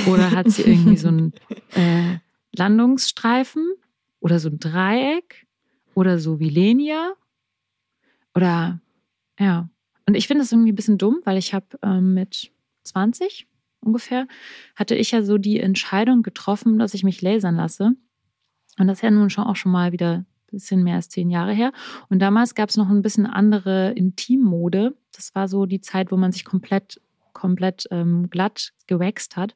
Oder 0.06 0.30
hat 0.32 0.50
sie 0.50 0.62
irgendwie 0.62 0.96
so 0.96 1.08
einen 1.08 1.32
äh, 1.74 2.18
Landungsstreifen? 2.52 3.64
Oder 4.20 4.38
so 4.38 4.48
ein 4.48 4.58
Dreieck? 4.58 5.46
Oder 5.94 6.18
so 6.18 6.40
wie 6.40 6.50
Lenia? 6.50 7.14
Oder 8.34 8.80
ja. 9.38 9.68
Und 10.06 10.14
ich 10.14 10.26
finde 10.26 10.42
das 10.42 10.52
irgendwie 10.52 10.72
ein 10.72 10.76
bisschen 10.76 10.98
dumm, 10.98 11.20
weil 11.24 11.38
ich 11.38 11.54
habe 11.54 11.66
ähm, 11.82 12.14
mit 12.14 12.50
20 12.84 13.46
ungefähr, 13.80 14.26
hatte 14.74 14.94
ich 14.94 15.10
ja 15.10 15.22
so 15.22 15.38
die 15.38 15.60
Entscheidung 15.60 16.22
getroffen, 16.22 16.78
dass 16.78 16.94
ich 16.94 17.04
mich 17.04 17.22
lasern 17.22 17.56
lasse. 17.56 17.92
Und 18.78 18.86
das 18.86 18.98
ist 18.98 19.02
ja 19.02 19.10
nun 19.10 19.30
schon 19.30 19.44
auch 19.44 19.56
schon 19.56 19.72
mal 19.72 19.92
wieder 19.92 20.24
bisschen 20.50 20.82
mehr 20.82 20.96
als 20.96 21.08
zehn 21.08 21.30
Jahre 21.30 21.52
her. 21.52 21.72
Und 22.08 22.20
damals 22.20 22.54
gab 22.54 22.68
es 22.68 22.76
noch 22.76 22.88
ein 22.88 23.02
bisschen 23.02 23.26
andere 23.26 23.92
Intimmode. 23.92 24.96
Das 25.14 25.34
war 25.34 25.48
so 25.48 25.66
die 25.66 25.80
Zeit, 25.80 26.10
wo 26.10 26.16
man 26.16 26.32
sich 26.32 26.44
komplett, 26.44 27.00
komplett 27.32 27.86
ähm, 27.90 28.30
glatt 28.30 28.72
gewaxt 28.86 29.36
hat. 29.36 29.54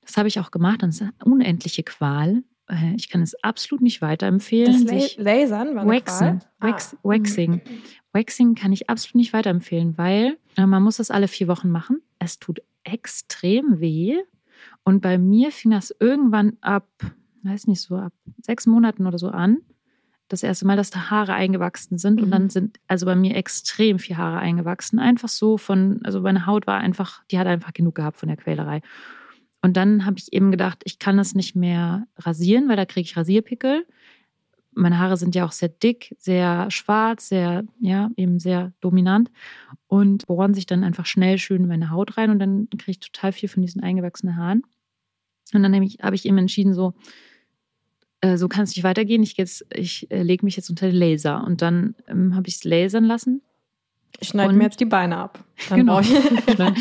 Das 0.00 0.16
habe 0.16 0.28
ich 0.28 0.40
auch 0.40 0.50
gemacht 0.50 0.82
und 0.82 0.90
es 0.90 0.96
ist 0.96 1.02
eine 1.02 1.32
unendliche 1.32 1.82
Qual. 1.82 2.42
Äh, 2.68 2.94
ich 2.96 3.08
kann 3.08 3.22
es 3.22 3.34
absolut 3.42 3.82
nicht 3.82 4.02
weiterempfehlen. 4.02 4.86
Das 4.86 5.16
La 5.16 5.32
Lasern 5.32 5.74
war 5.74 5.86
Waxen, 5.86 6.40
Qual? 6.58 6.72
Wax, 6.72 6.94
ah. 6.94 6.98
Waxing. 7.02 7.60
Waxing 8.12 8.54
kann 8.54 8.72
ich 8.72 8.90
absolut 8.90 9.16
nicht 9.16 9.32
weiterempfehlen, 9.32 9.96
weil 9.96 10.36
äh, 10.56 10.66
man 10.66 10.82
muss 10.82 10.98
das 10.98 11.10
alle 11.10 11.28
vier 11.28 11.48
Wochen 11.48 11.70
machen. 11.70 12.02
Es 12.18 12.38
tut 12.38 12.60
extrem 12.84 13.80
weh. 13.80 14.18
Und 14.84 15.00
bei 15.00 15.18
mir 15.18 15.50
fing 15.52 15.70
das 15.70 15.94
irgendwann 15.98 16.56
ab, 16.60 16.88
weiß 17.42 17.66
nicht 17.66 17.80
so, 17.80 17.96
ab 17.96 18.12
sechs 18.40 18.66
Monaten 18.66 19.06
oder 19.06 19.18
so 19.18 19.28
an. 19.28 19.58
Das 20.32 20.42
erste 20.42 20.66
Mal, 20.66 20.76
dass 20.76 20.90
da 20.90 21.10
Haare 21.10 21.34
eingewachsen 21.34 21.98
sind. 21.98 22.16
Mhm. 22.16 22.24
Und 22.24 22.30
dann 22.30 22.42
mhm. 22.44 22.50
sind 22.50 22.80
also 22.88 23.06
bei 23.06 23.14
mir 23.14 23.36
extrem 23.36 23.98
viel 23.98 24.16
Haare 24.16 24.38
eingewachsen. 24.38 24.98
Einfach 24.98 25.28
so 25.28 25.58
von, 25.58 26.00
also 26.04 26.20
meine 26.20 26.46
Haut 26.46 26.66
war 26.66 26.78
einfach, 26.78 27.22
die 27.30 27.38
hat 27.38 27.46
einfach 27.46 27.72
genug 27.72 27.94
gehabt 27.96 28.16
von 28.16 28.28
der 28.28 28.36
Quälerei. 28.36 28.80
Und 29.60 29.76
dann 29.76 30.06
habe 30.06 30.16
ich 30.18 30.32
eben 30.32 30.50
gedacht, 30.50 30.82
ich 30.84 30.98
kann 30.98 31.16
das 31.16 31.34
nicht 31.34 31.54
mehr 31.54 32.06
rasieren, 32.18 32.68
weil 32.68 32.76
da 32.76 32.84
kriege 32.84 33.04
ich 33.04 33.16
Rasierpickel 33.16 33.84
meine 34.74 34.98
Haare 34.98 35.16
sind 35.16 35.34
ja 35.34 35.44
auch 35.44 35.52
sehr 35.52 35.68
dick, 35.68 36.14
sehr 36.18 36.70
schwarz, 36.70 37.28
sehr, 37.28 37.64
ja, 37.80 38.10
eben 38.16 38.38
sehr 38.38 38.72
dominant 38.80 39.30
und 39.86 40.26
bohren 40.26 40.54
sich 40.54 40.66
dann 40.66 40.84
einfach 40.84 41.06
schnell 41.06 41.38
schön 41.38 41.62
in 41.62 41.68
meine 41.68 41.90
Haut 41.90 42.16
rein 42.16 42.30
und 42.30 42.38
dann 42.38 42.68
kriege 42.70 42.92
ich 42.92 43.00
total 43.00 43.32
viel 43.32 43.48
von 43.48 43.62
diesen 43.62 43.82
eingewachsenen 43.82 44.36
Haaren. 44.36 44.62
Und 45.52 45.62
dann 45.62 45.74
habe 45.74 46.14
ich 46.14 46.24
eben 46.24 46.38
entschieden, 46.38 46.72
so, 46.72 46.94
äh, 48.22 48.38
so 48.38 48.48
kann 48.48 48.64
es 48.64 48.70
nicht 48.70 48.84
weitergehen. 48.84 49.22
Ich, 49.22 49.38
ich 49.38 50.10
äh, 50.10 50.22
lege 50.22 50.46
mich 50.46 50.56
jetzt 50.56 50.70
unter 50.70 50.86
den 50.86 50.96
Laser. 50.96 51.44
Und 51.44 51.60
dann 51.60 51.94
ähm, 52.06 52.34
habe 52.34 52.48
ich 52.48 52.54
es 52.54 52.64
lasern 52.64 53.04
lassen. 53.04 53.42
Ich 54.20 54.28
schneide 54.28 54.54
mir 54.54 54.64
jetzt 54.64 54.80
die 54.80 54.84
Beine 54.84 55.18
ab. 55.18 55.44
Dann 55.68 55.80
genau. 55.80 56.00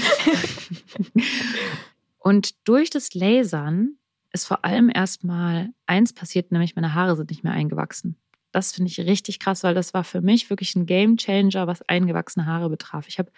und 2.19 2.67
durch 2.67 2.91
das 2.91 3.15
Lasern 3.15 3.95
ist 4.31 4.45
vor 4.45 4.63
allem 4.63 4.91
erstmal 4.93 5.69
eins 5.87 6.13
passiert, 6.13 6.51
nämlich 6.51 6.75
meine 6.75 6.93
Haare 6.93 7.15
sind 7.15 7.31
nicht 7.31 7.43
mehr 7.43 7.53
eingewachsen. 7.53 8.15
Das 8.51 8.73
finde 8.73 8.91
ich 8.91 8.99
richtig 8.99 9.39
krass, 9.39 9.63
weil 9.63 9.73
das 9.73 9.93
war 9.93 10.03
für 10.03 10.21
mich 10.21 10.49
wirklich 10.49 10.75
ein 10.75 10.85
Game 10.85 11.17
Changer, 11.17 11.67
was 11.67 11.81
eingewachsene 11.83 12.45
Haare 12.45 12.69
betraf. 12.69 13.07
Ich 13.07 13.17
habe 13.17 13.31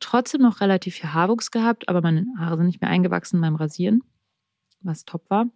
trotzdem 0.00 0.42
noch 0.42 0.60
relativ 0.60 0.96
viel 0.96 1.12
Haarwuchs 1.12 1.50
gehabt, 1.50 1.88
aber 1.88 2.00
meine 2.00 2.26
Haare 2.38 2.56
sind 2.56 2.66
nicht 2.66 2.80
mehr 2.80 2.90
eingewachsen 2.90 3.40
beim 3.40 3.54
Rasieren, 3.54 4.02
was 4.80 5.04
top 5.04 5.28
war. 5.30 5.46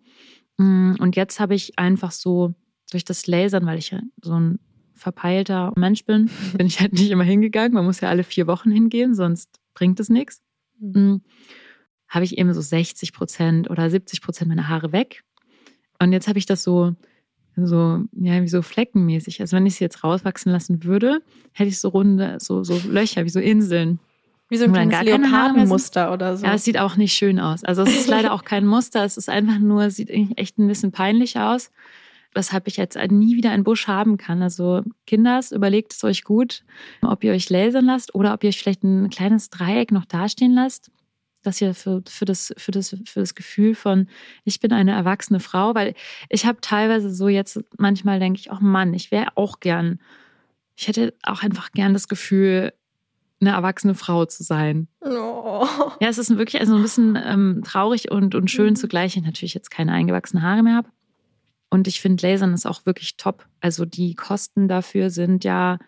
Mm, 0.60 0.94
und 0.98 1.16
jetzt 1.16 1.40
habe 1.40 1.54
ich 1.54 1.78
einfach 1.78 2.12
so 2.12 2.54
durch 2.90 3.04
das 3.04 3.26
Lasern, 3.26 3.66
weil 3.66 3.78
ich 3.78 3.90
ja 3.90 4.00
so 4.22 4.34
ein 4.34 4.58
verpeilter 4.94 5.72
Mensch 5.76 6.04
bin, 6.04 6.30
bin 6.56 6.66
ich 6.66 6.80
halt 6.80 6.92
nicht 6.92 7.10
immer 7.10 7.24
hingegangen. 7.24 7.72
Man 7.72 7.84
muss 7.84 8.00
ja 8.00 8.08
alle 8.08 8.24
vier 8.24 8.46
Wochen 8.46 8.70
hingehen, 8.70 9.14
sonst 9.14 9.60
bringt 9.74 10.00
es 10.00 10.08
nichts. 10.08 10.42
Mhm 10.78 11.22
habe 12.10 12.24
ich 12.24 12.36
eben 12.36 12.52
so 12.52 12.60
60 12.60 13.12
Prozent 13.12 13.70
oder 13.70 13.88
70 13.88 14.20
Prozent 14.20 14.48
meiner 14.48 14.68
Haare 14.68 14.92
weg. 14.92 15.22
Und 16.00 16.12
jetzt 16.12 16.28
habe 16.28 16.38
ich 16.38 16.46
das 16.46 16.64
so, 16.64 16.94
so, 17.56 18.04
ja, 18.12 18.42
wie 18.42 18.48
so 18.48 18.62
fleckenmäßig. 18.62 19.40
Also 19.40 19.56
wenn 19.56 19.64
ich 19.64 19.76
sie 19.76 19.84
jetzt 19.84 20.02
rauswachsen 20.02 20.50
lassen 20.50 20.82
würde, 20.82 21.22
hätte 21.52 21.68
ich 21.68 21.78
so 21.78 21.88
runde, 21.88 22.38
so, 22.40 22.64
so 22.64 22.80
Löcher, 22.88 23.24
wie 23.24 23.30
so 23.30 23.38
Inseln. 23.38 24.00
Wie 24.50 24.56
so 24.56 24.64
ein 24.64 24.72
kleines 24.72 25.00
Leopardenmuster 25.02 26.12
oder 26.12 26.36
so. 26.36 26.44
Ja, 26.44 26.54
es 26.54 26.64
sieht 26.64 26.78
auch 26.78 26.96
nicht 26.96 27.14
schön 27.14 27.38
aus. 27.38 27.64
Also 27.64 27.82
es 27.82 27.96
ist 27.96 28.08
leider 28.08 28.32
auch 28.32 28.44
kein 28.44 28.66
Muster. 28.66 29.04
Es 29.04 29.16
ist 29.16 29.30
einfach 29.30 29.58
nur, 29.58 29.90
sieht 29.90 30.10
echt 30.36 30.58
ein 30.58 30.66
bisschen 30.66 30.92
peinlich 30.92 31.38
aus. 31.38 31.70
Weshalb 32.34 32.68
ich 32.68 32.76
jetzt 32.76 32.96
nie 32.96 33.36
wieder 33.36 33.50
einen 33.50 33.64
Busch 33.64 33.88
haben 33.88 34.16
kann. 34.16 34.42
Also 34.42 34.82
Kinders, 35.06 35.52
überlegt 35.52 35.92
es 35.92 36.04
euch 36.04 36.24
gut, 36.24 36.64
ob 37.02 37.24
ihr 37.24 37.32
euch 37.32 37.48
lasern 37.48 37.86
lasst 37.86 38.14
oder 38.14 38.34
ob 38.34 38.44
ihr 38.44 38.48
euch 38.48 38.58
vielleicht 38.58 38.84
ein 38.84 39.08
kleines 39.08 39.50
Dreieck 39.50 39.92
noch 39.92 40.04
dastehen 40.04 40.54
lasst 40.54 40.90
das 41.42 41.58
hier 41.58 41.74
für, 41.74 42.02
für, 42.06 42.24
das, 42.24 42.52
für, 42.56 42.70
das, 42.70 42.90
für 42.90 43.20
das 43.20 43.34
Gefühl 43.34 43.74
von, 43.74 44.08
ich 44.44 44.60
bin 44.60 44.72
eine 44.72 44.92
erwachsene 44.92 45.40
Frau, 45.40 45.74
weil 45.74 45.94
ich 46.28 46.46
habe 46.46 46.60
teilweise 46.60 47.12
so 47.12 47.28
jetzt, 47.28 47.60
manchmal 47.78 48.20
denke 48.20 48.40
ich, 48.40 48.50
auch 48.50 48.60
Mann, 48.60 48.92
ich 48.94 49.10
wäre 49.10 49.36
auch 49.36 49.60
gern, 49.60 50.00
ich 50.76 50.88
hätte 50.88 51.14
auch 51.22 51.42
einfach 51.42 51.72
gern 51.72 51.92
das 51.92 52.08
Gefühl, 52.08 52.72
eine 53.40 53.50
erwachsene 53.50 53.94
Frau 53.94 54.26
zu 54.26 54.42
sein. 54.42 54.88
Oh. 55.00 55.66
Ja, 56.00 56.08
es 56.08 56.18
ist 56.18 56.36
wirklich 56.36 56.60
also 56.60 56.74
ein 56.74 56.82
bisschen 56.82 57.18
ähm, 57.22 57.62
traurig 57.64 58.10
und, 58.10 58.34
und 58.34 58.50
schön 58.50 58.70
mhm. 58.70 58.76
zugleich. 58.76 59.16
Ich 59.16 59.22
natürlich 59.22 59.54
jetzt 59.54 59.70
keine 59.70 59.92
eingewachsenen 59.92 60.42
Haare 60.42 60.62
mehr 60.62 60.76
habe. 60.76 60.88
Und 61.70 61.86
ich 61.86 62.00
finde, 62.00 62.26
Lasern 62.26 62.52
ist 62.52 62.66
auch 62.66 62.84
wirklich 62.84 63.16
top. 63.16 63.46
Also 63.60 63.84
die 63.84 64.14
Kosten 64.14 64.68
dafür 64.68 65.10
sind 65.10 65.44
ja 65.44 65.78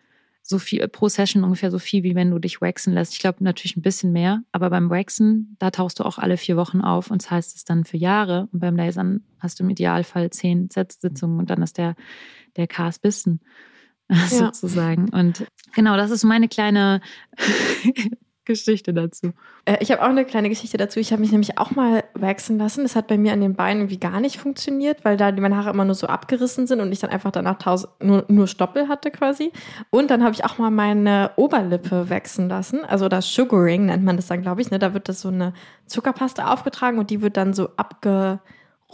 so 0.44 0.58
viel 0.58 0.86
pro 0.88 1.08
Session 1.08 1.44
ungefähr 1.44 1.70
so 1.70 1.78
viel, 1.78 2.02
wie 2.02 2.14
wenn 2.14 2.30
du 2.30 2.38
dich 2.38 2.60
waxen 2.60 2.94
lässt. 2.94 3.12
Ich 3.12 3.20
glaube 3.20 3.44
natürlich 3.44 3.76
ein 3.76 3.82
bisschen 3.82 4.12
mehr, 4.12 4.42
aber 4.50 4.70
beim 4.70 4.90
Waxen, 4.90 5.56
da 5.60 5.70
tauchst 5.70 6.00
du 6.00 6.04
auch 6.04 6.18
alle 6.18 6.36
vier 6.36 6.56
Wochen 6.56 6.80
auf 6.80 7.10
und 7.10 7.22
das 7.22 7.30
heißt 7.30 7.56
es 7.56 7.64
dann 7.64 7.84
für 7.84 7.96
Jahre. 7.96 8.48
Und 8.52 8.60
beim 8.60 8.76
Lasern 8.76 9.22
hast 9.38 9.60
du 9.60 9.64
im 9.64 9.70
Idealfall 9.70 10.30
zehn 10.30 10.68
Sitzungen 10.70 11.38
und 11.38 11.50
dann 11.50 11.62
ist 11.62 11.78
der, 11.78 11.94
der 12.56 12.66
Cast 12.66 13.02
Bissen 13.02 13.40
ja. 14.30 14.46
sozusagen. 14.46 15.08
Und 15.10 15.46
genau, 15.74 15.96
das 15.96 16.10
ist 16.10 16.24
meine 16.24 16.48
kleine 16.48 17.00
Geschichte 18.44 18.92
dazu. 18.92 19.32
Äh, 19.64 19.76
ich 19.80 19.92
habe 19.92 20.02
auch 20.02 20.08
eine 20.08 20.24
kleine 20.24 20.48
Geschichte 20.48 20.76
dazu. 20.76 20.98
Ich 20.98 21.12
habe 21.12 21.20
mich 21.20 21.30
nämlich 21.30 21.58
auch 21.58 21.72
mal 21.72 22.04
waxen 22.14 22.58
lassen. 22.58 22.82
Das 22.82 22.96
hat 22.96 23.06
bei 23.06 23.16
mir 23.16 23.32
an 23.32 23.40
den 23.40 23.54
Beinen 23.54 23.82
irgendwie 23.82 24.00
gar 24.00 24.20
nicht 24.20 24.38
funktioniert, 24.38 25.04
weil 25.04 25.16
da 25.16 25.30
meine 25.32 25.56
Haare 25.56 25.70
immer 25.70 25.84
nur 25.84 25.94
so 25.94 26.08
abgerissen 26.08 26.66
sind 26.66 26.80
und 26.80 26.90
ich 26.90 26.98
dann 26.98 27.10
einfach 27.10 27.30
danach 27.30 27.58
nur, 28.00 28.24
nur 28.28 28.46
Stoppel 28.48 28.88
hatte 28.88 29.10
quasi. 29.10 29.52
Und 29.90 30.10
dann 30.10 30.22
habe 30.22 30.34
ich 30.34 30.44
auch 30.44 30.58
mal 30.58 30.70
meine 30.70 31.30
Oberlippe 31.36 32.10
waxen 32.10 32.48
lassen. 32.48 32.84
Also 32.84 33.08
das 33.08 33.32
Sugaring 33.32 33.86
nennt 33.86 34.04
man 34.04 34.16
das 34.16 34.26
dann, 34.26 34.42
glaube 34.42 34.60
ich. 34.60 34.70
Ne? 34.70 34.78
Da 34.78 34.92
wird 34.92 35.08
das 35.08 35.20
so 35.20 35.28
eine 35.28 35.52
Zuckerpaste 35.86 36.48
aufgetragen 36.48 36.98
und 36.98 37.10
die 37.10 37.22
wird 37.22 37.36
dann 37.36 37.54
so 37.54 37.70
abge 37.76 38.40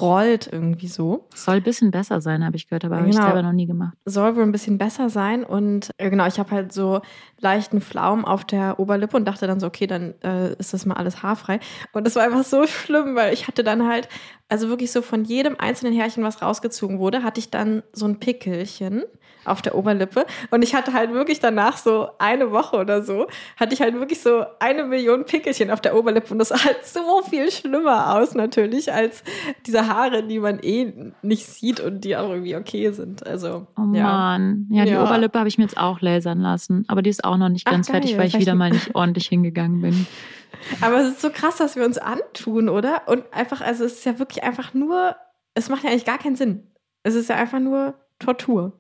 rollt 0.01 0.49
irgendwie 0.51 0.89
so. 0.89 1.27
Soll 1.35 1.57
ein 1.57 1.63
bisschen 1.63 1.91
besser 1.91 2.21
sein, 2.21 2.45
habe 2.45 2.57
ich 2.57 2.69
gehört, 2.69 2.85
aber 2.85 2.97
habe 2.99 3.09
ich 3.09 3.15
Genau. 3.15 3.27
selber 3.27 3.43
noch 3.43 3.53
nie 3.53 3.67
gemacht. 3.67 3.97
Soll 4.05 4.37
wohl 4.37 4.43
ein 4.45 4.53
bisschen 4.53 4.79
besser 4.79 5.11
sein. 5.11 5.45
Und 5.45 5.91
äh, 5.99 6.09
genau, 6.11 6.27
ich 6.27 6.39
habe 6.39 6.51
halt 6.51 6.73
so 6.73 7.01
leichten 7.41 7.81
Flaum 7.81 8.25
auf 8.25 8.45
der 8.45 8.79
Oberlippe 8.79 9.17
und 9.17 9.25
dachte 9.27 9.47
dann 9.47 9.61
so, 9.61 9.67
okay, 9.67 9.87
dann 9.87 10.15
äh, 10.23 10.55
ist 10.55 10.73
das 10.73 10.87
mal 10.87 10.95
alles 10.95 11.23
haarfrei. 11.23 11.61
Und 11.93 12.07
das 12.07 12.15
war 12.17 12.23
einfach 12.23 12.45
so 12.45 12.67
schlimm, 12.67 13.15
weil 13.17 13.33
ich 13.33 13.49
hatte 13.49 13.65
dann 13.65 13.87
halt, 13.89 14.09
also 14.49 14.69
wirklich 14.69 14.93
so 14.93 15.03
von 15.03 15.25
jedem 15.25 15.57
einzelnen 15.59 15.95
Härchen, 15.95 16.23
was 16.25 16.43
rausgezogen 16.43 16.99
wurde, 16.99 17.23
hatte 17.23 17.41
ich 17.41 17.51
dann 17.51 17.83
so 17.93 18.07
ein 18.07 18.21
Pickelchen 18.21 19.03
auf 19.51 19.63
der 19.63 19.75
Oberlippe. 19.75 20.27
Und 20.51 20.63
ich 20.63 20.75
hatte 20.75 20.93
halt 20.93 21.13
wirklich 21.13 21.41
danach 21.41 21.77
so 21.77 22.09
eine 22.19 22.51
Woche 22.51 22.77
oder 22.77 23.03
so, 23.03 23.27
hatte 23.59 23.75
ich 23.75 23.81
halt 23.81 23.95
wirklich 23.95 24.21
so 24.21 24.45
eine 24.61 24.85
Million 24.85 25.25
Pickelchen 25.25 25.71
auf 25.71 25.81
der 25.81 25.97
Oberlippe. 25.97 26.33
Und 26.33 26.39
das 26.39 26.49
sah 26.49 26.65
halt 26.65 26.85
so 26.87 27.23
viel 27.29 27.51
schlimmer 27.51 28.15
aus 28.17 28.35
natürlich, 28.35 28.93
als 28.93 29.23
diese 29.67 29.87
Haare, 29.89 30.23
die 30.23 30.39
man 30.39 30.59
eh 30.63 31.13
nicht 31.23 31.47
sieht 31.47 31.81
und 31.81 32.03
die 32.05 32.17
auch 32.17 32.31
irgendwie 32.31 32.57
okay 32.57 32.91
sind. 32.91 33.27
Also, 33.27 33.67
Oh 33.77 33.95
ja. 33.95 34.03
Mann. 34.05 34.67
Ja, 34.71 34.85
die 34.85 34.93
Ja. 34.93 35.05
Oberlippe 35.05 35.39
habe 35.39 35.49
ich 35.49 35.59
mir 35.59 35.65
jetzt 35.65 35.79
auch 35.79 36.01
lasern 36.01 36.41
lassen. 36.41 36.85
Aber 36.89 37.03
die 37.03 37.11
ist 37.11 37.25
auch 37.25 37.37
noch 37.37 37.49
nicht 37.49 37.67
Ach, 37.67 37.73
ganz 37.73 37.87
geil. 37.89 38.01
fertig, 38.01 38.19
weil 38.19 38.27
ich 38.29 38.39
wieder 38.39 38.55
mal 38.55 38.71
nicht 38.71 38.95
ordentlich 38.95 39.27
hingegangen 39.29 39.81
bin. 39.83 40.07
Aber 40.81 40.97
es 41.01 41.09
ist 41.09 41.21
so 41.21 41.31
krass, 41.31 41.61
was 41.61 41.77
wir 41.77 41.85
uns 41.85 41.99
antun, 41.99 42.69
oder? 42.69 43.03
Und 43.07 43.25
einfach, 43.33 43.61
also 43.61 43.85
es 43.85 43.95
ist 43.95 44.05
ja 44.07 44.19
wirklich 44.19 44.43
einfach 44.45 44.75
nur, 44.75 45.15
es 45.55 45.69
macht 45.69 45.85
ja 45.85 45.91
eigentlich 45.91 46.05
gar 46.05 46.19
keinen 46.19 46.37
Sinn. 46.37 46.67
Es 47.03 47.15
ist 47.15 47.29
ja 47.29 47.37
einfach 47.37 47.61
nur 47.61 47.95
Tortur. 48.19 48.73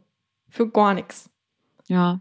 Für 0.48 0.68
gar 0.68 0.94
nichts. 0.94 1.30
Ja. 1.86 2.20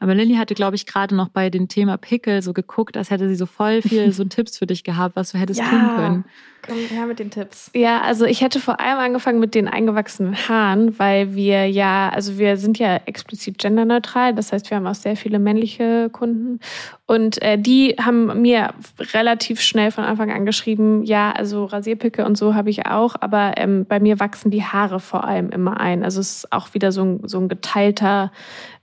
Aber 0.00 0.14
Lilly 0.14 0.36
hatte, 0.36 0.54
glaube 0.54 0.76
ich, 0.76 0.86
gerade 0.86 1.14
noch 1.14 1.28
bei 1.28 1.50
dem 1.50 1.68
Thema 1.68 1.98
Pickel 1.98 2.40
so 2.42 2.52
geguckt, 2.52 2.96
als 2.96 3.10
hätte 3.10 3.28
sie 3.28 3.36
so 3.36 3.46
voll 3.46 3.82
viel 3.82 4.12
so 4.12 4.24
Tipps 4.24 4.58
für 4.58 4.66
dich 4.66 4.84
gehabt, 4.84 5.16
was 5.16 5.32
du 5.32 5.38
hättest 5.38 5.60
tun 5.60 5.96
können. 5.96 6.24
Komm 6.66 6.78
her 6.78 7.06
mit 7.06 7.18
den 7.18 7.30
Tipps. 7.30 7.70
Ja, 7.74 8.00
also 8.00 8.24
ich 8.24 8.40
hätte 8.40 8.60
vor 8.60 8.80
allem 8.80 8.98
angefangen 8.98 9.40
mit 9.40 9.54
den 9.54 9.68
eingewachsenen 9.68 10.36
Haaren, 10.48 10.98
weil 10.98 11.34
wir 11.34 11.66
ja, 11.66 12.08
also 12.08 12.38
wir 12.38 12.56
sind 12.56 12.78
ja 12.78 12.96
explizit 13.06 13.58
genderneutral, 13.58 14.34
das 14.34 14.52
heißt, 14.52 14.70
wir 14.70 14.76
haben 14.76 14.86
auch 14.86 14.94
sehr 14.94 15.16
viele 15.16 15.38
männliche 15.38 16.10
Kunden 16.10 16.60
und 17.06 17.40
äh, 17.40 17.56
die 17.56 17.94
haben 18.00 18.42
mir 18.42 18.74
relativ 19.14 19.60
schnell 19.60 19.92
von 19.92 20.02
Anfang 20.02 20.32
an 20.32 20.44
geschrieben, 20.44 21.04
ja, 21.04 21.30
also 21.30 21.64
Rasierpickel 21.64 22.24
und 22.24 22.36
so 22.36 22.54
habe 22.54 22.70
ich 22.70 22.86
auch, 22.86 23.14
aber 23.20 23.52
ähm, 23.56 23.86
bei 23.88 24.00
mir 24.00 24.18
wachsen 24.18 24.50
die 24.50 24.64
Haare 24.64 24.98
vor 24.98 25.24
allem 25.24 25.50
immer 25.50 25.78
ein. 25.78 26.02
Also 26.02 26.20
es 26.20 26.38
ist 26.38 26.52
auch 26.52 26.74
wieder 26.74 26.90
so 26.90 27.04
ein, 27.04 27.20
so 27.28 27.38
ein 27.38 27.48
geteilter 27.48 28.32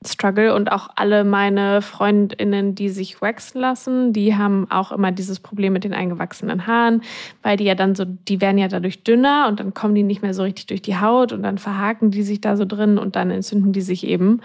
Struggle 0.05 0.53
und 0.53 0.71
auch 0.71 0.89
alle 0.95 1.23
meine 1.23 1.81
Freundinnen, 1.81 2.75
die 2.75 2.89
sich 2.89 3.21
waxen 3.21 3.59
lassen, 3.59 4.13
die 4.13 4.35
haben 4.35 4.67
auch 4.69 4.91
immer 4.91 5.11
dieses 5.11 5.39
Problem 5.39 5.73
mit 5.73 5.83
den 5.83 5.93
eingewachsenen 5.93 6.67
Haaren, 6.67 7.01
weil 7.41 7.57
die 7.57 7.65
ja 7.65 7.72
dann 7.75 7.95
so, 7.95 8.05
die 8.05 8.41
werden 8.41 8.57
ja 8.57 8.67
dadurch 8.67 9.03
dünner 9.03 9.47
und 9.49 9.59
dann 9.59 9.73
kommen 9.73 9.95
die 9.95 10.03
nicht 10.03 10.21
mehr 10.21 10.33
so 10.33 10.43
richtig 10.43 10.67
durch 10.67 10.81
die 10.81 10.97
Haut 10.97 11.31
und 11.31 11.43
dann 11.43 11.57
verhaken 11.57 12.11
die 12.11 12.23
sich 12.23 12.41
da 12.41 12.55
so 12.57 12.65
drin 12.65 12.97
und 12.97 13.15
dann 13.15 13.31
entzünden 13.31 13.73
die 13.73 13.81
sich 13.81 14.05
eben. 14.05 14.41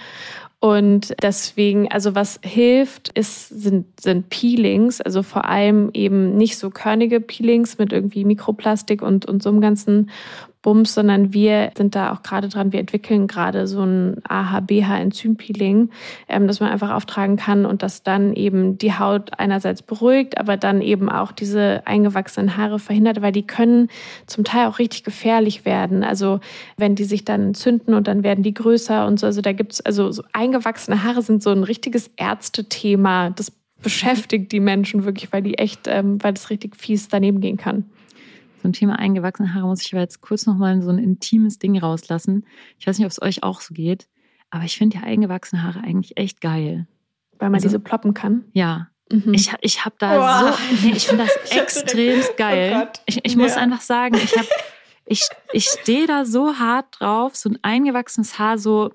Und 0.61 1.15
deswegen, 1.23 1.91
also 1.91 2.17
was 2.17 2.41
hilft, 2.43 3.11
ist, 3.11 3.49
sind, 3.49 4.01
sind 4.01 4.29
Peelings, 4.29 5.01
also 5.01 5.23
vor 5.23 5.45
allem 5.45 5.91
eben 5.95 6.37
nicht 6.37 6.59
so 6.59 6.71
körnige 6.71 7.21
Peelings 7.21 7.79
mit 7.79 7.93
irgendwie 7.93 8.25
Mikroplastik 8.25 9.01
und, 9.01 9.25
und 9.27 9.41
so 9.43 9.51
einem 9.51 9.61
ganzen 9.61 10.11
Bums, 10.69 10.93
sondern 10.93 11.33
wir 11.33 11.73
sind 11.79 11.95
da 11.95 12.13
auch 12.13 12.23
gerade 12.23 12.51
dran, 12.51 12.73
wir 12.75 12.81
entwickeln 12.81 13.27
gerade 13.27 13.67
so 13.67 13.81
ein 13.85 14.17
AHBH-Enzympeeling, 14.29 15.89
ähm, 16.29 16.47
das 16.47 16.61
man 16.61 16.71
einfach 16.71 16.91
auftragen 16.91 17.37
kann 17.37 17.65
und 17.65 17.83
das 17.83 18.03
dann 18.03 18.35
eben 18.35 18.77
die 18.77 18.93
Haut 18.93 19.31
einerseits 19.39 19.81
beruhigt, 19.81 20.37
aber 20.37 20.59
dann 20.59 20.83
eben 20.83 21.09
auch 21.09 21.33
diese 21.33 21.87
eingewachsenen 21.87 22.59
Haare 22.59 22.79
verhindert, 22.79 23.23
weil 23.23 23.33
die 23.33 23.47
können 23.47 23.89
zum 24.27 24.45
Teil 24.45 24.67
auch 24.67 24.79
richtig 24.79 25.05
gefährlich 25.05 25.65
werden. 25.65 26.05
Also 26.05 26.39
wenn 26.77 26.95
die 26.95 27.05
sich 27.05 27.25
dann 27.25 27.47
entzünden 27.47 27.95
und 27.95 28.07
dann 28.07 28.23
werden 28.23 28.45
die 28.45 28.53
größer 28.53 29.07
und 29.07 29.19
so. 29.19 29.25
Also 29.25 29.41
da 29.41 29.55
gibt's 29.55 29.81
also 29.81 30.13
so 30.13 30.23
eingewachsene 30.35 31.03
Haare 31.03 31.23
sind 31.23 31.43
so 31.43 31.49
ein 31.49 31.65
richtiges 31.65 32.11
Ärztethema. 32.19 33.31
Das 33.31 33.53
beschäftigt 33.83 34.53
die 34.53 34.61
Menschen 34.61 35.07
wirklich, 35.07 35.33
weil 35.33 35.41
die 35.41 35.57
echt, 35.57 35.87
ähm, 35.87 36.23
weil 36.23 36.35
das 36.35 36.51
richtig 36.51 36.77
fies 36.77 37.09
daneben 37.09 37.41
gehen 37.41 37.57
kann. 37.57 37.87
Zum 38.69 38.75
Thema 38.75 38.99
eingewachsene 38.99 39.55
Haare 39.55 39.67
muss 39.67 39.81
ich 39.81 39.95
aber 39.95 40.03
jetzt 40.03 40.21
kurz 40.21 40.45
nochmal 40.45 40.83
so 40.83 40.91
ein 40.91 40.99
intimes 40.99 41.59
Ding 41.59 41.79
rauslassen. 41.79 42.45
Ich 42.79 42.87
weiß 42.87 42.99
nicht, 42.99 43.07
ob 43.07 43.11
es 43.13 43.23
euch 43.23 43.43
auch 43.43 43.63
so 43.63 43.73
geht, 43.73 44.09
aber 44.51 44.65
ich 44.65 44.77
finde 44.77 44.99
ja 44.99 45.05
eingewachsene 45.05 45.63
Haare 45.63 45.81
eigentlich 45.81 46.19
echt 46.19 46.43
geil. 46.43 46.87
Weil 47.39 47.49
man 47.49 47.55
Also- 47.55 47.69
diese 47.69 47.81
ploppen 47.81 48.13
kann. 48.13 48.45
Ja, 48.53 48.89
Mhm. 49.11 49.33
ich, 49.33 49.51
ich 49.63 49.87
habe 49.87 49.97
da 49.99 50.19
Boah. 50.19 50.53
so, 50.53 50.87
nee, 50.87 50.93
ich 50.95 51.07
finde 51.07 51.25
das 51.25 51.35
Ich 51.95 52.29
oh 52.29 52.35
geil. 52.37 52.73
Gott. 52.75 53.01
ich 53.07 53.25
ich 53.25 53.37
muss 53.39 53.53
Ja. 53.55 53.63
einfach 53.63 53.81
sagen, 53.81 54.17
ich 54.17 54.35
ich, 55.07 55.27
ich 55.55 55.65
stehe 55.65 56.07
da 56.07 56.27
so 56.27 56.59
hart 56.59 57.01
drauf, 57.01 57.35
so 57.37 57.49
ein 57.49 57.59
eingewachsenes 57.63 58.39
Haar 58.39 58.59
so 58.59 58.91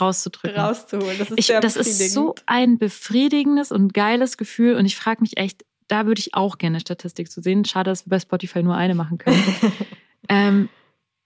rauszudrücken. 0.00 0.58
Rauszuholen. 0.60 1.16
Das 1.16 1.30
ist 1.30 1.38
Ich, 1.38 1.46
das 1.60 1.76
ist 1.76 2.12
so 2.12 2.34
ein 2.46 2.78
befriedigendes 2.78 3.70
und 3.70 3.94
geiles 3.94 4.36
Gefühl 4.36 4.74
und 4.74 4.84
ich 4.86 4.96
frage 4.96 5.20
mich 5.20 5.36
echt, 5.36 5.64
da 5.90 6.06
würde 6.06 6.20
ich 6.20 6.34
auch 6.34 6.58
gerne 6.58 6.80
Statistik 6.80 7.30
zu 7.30 7.42
sehen. 7.42 7.64
Schade, 7.64 7.90
dass 7.90 8.06
wir 8.06 8.10
bei 8.10 8.20
Spotify 8.20 8.62
nur 8.62 8.76
eine 8.76 8.94
machen 8.94 9.18
können. 9.18 9.42
ähm, 10.28 10.68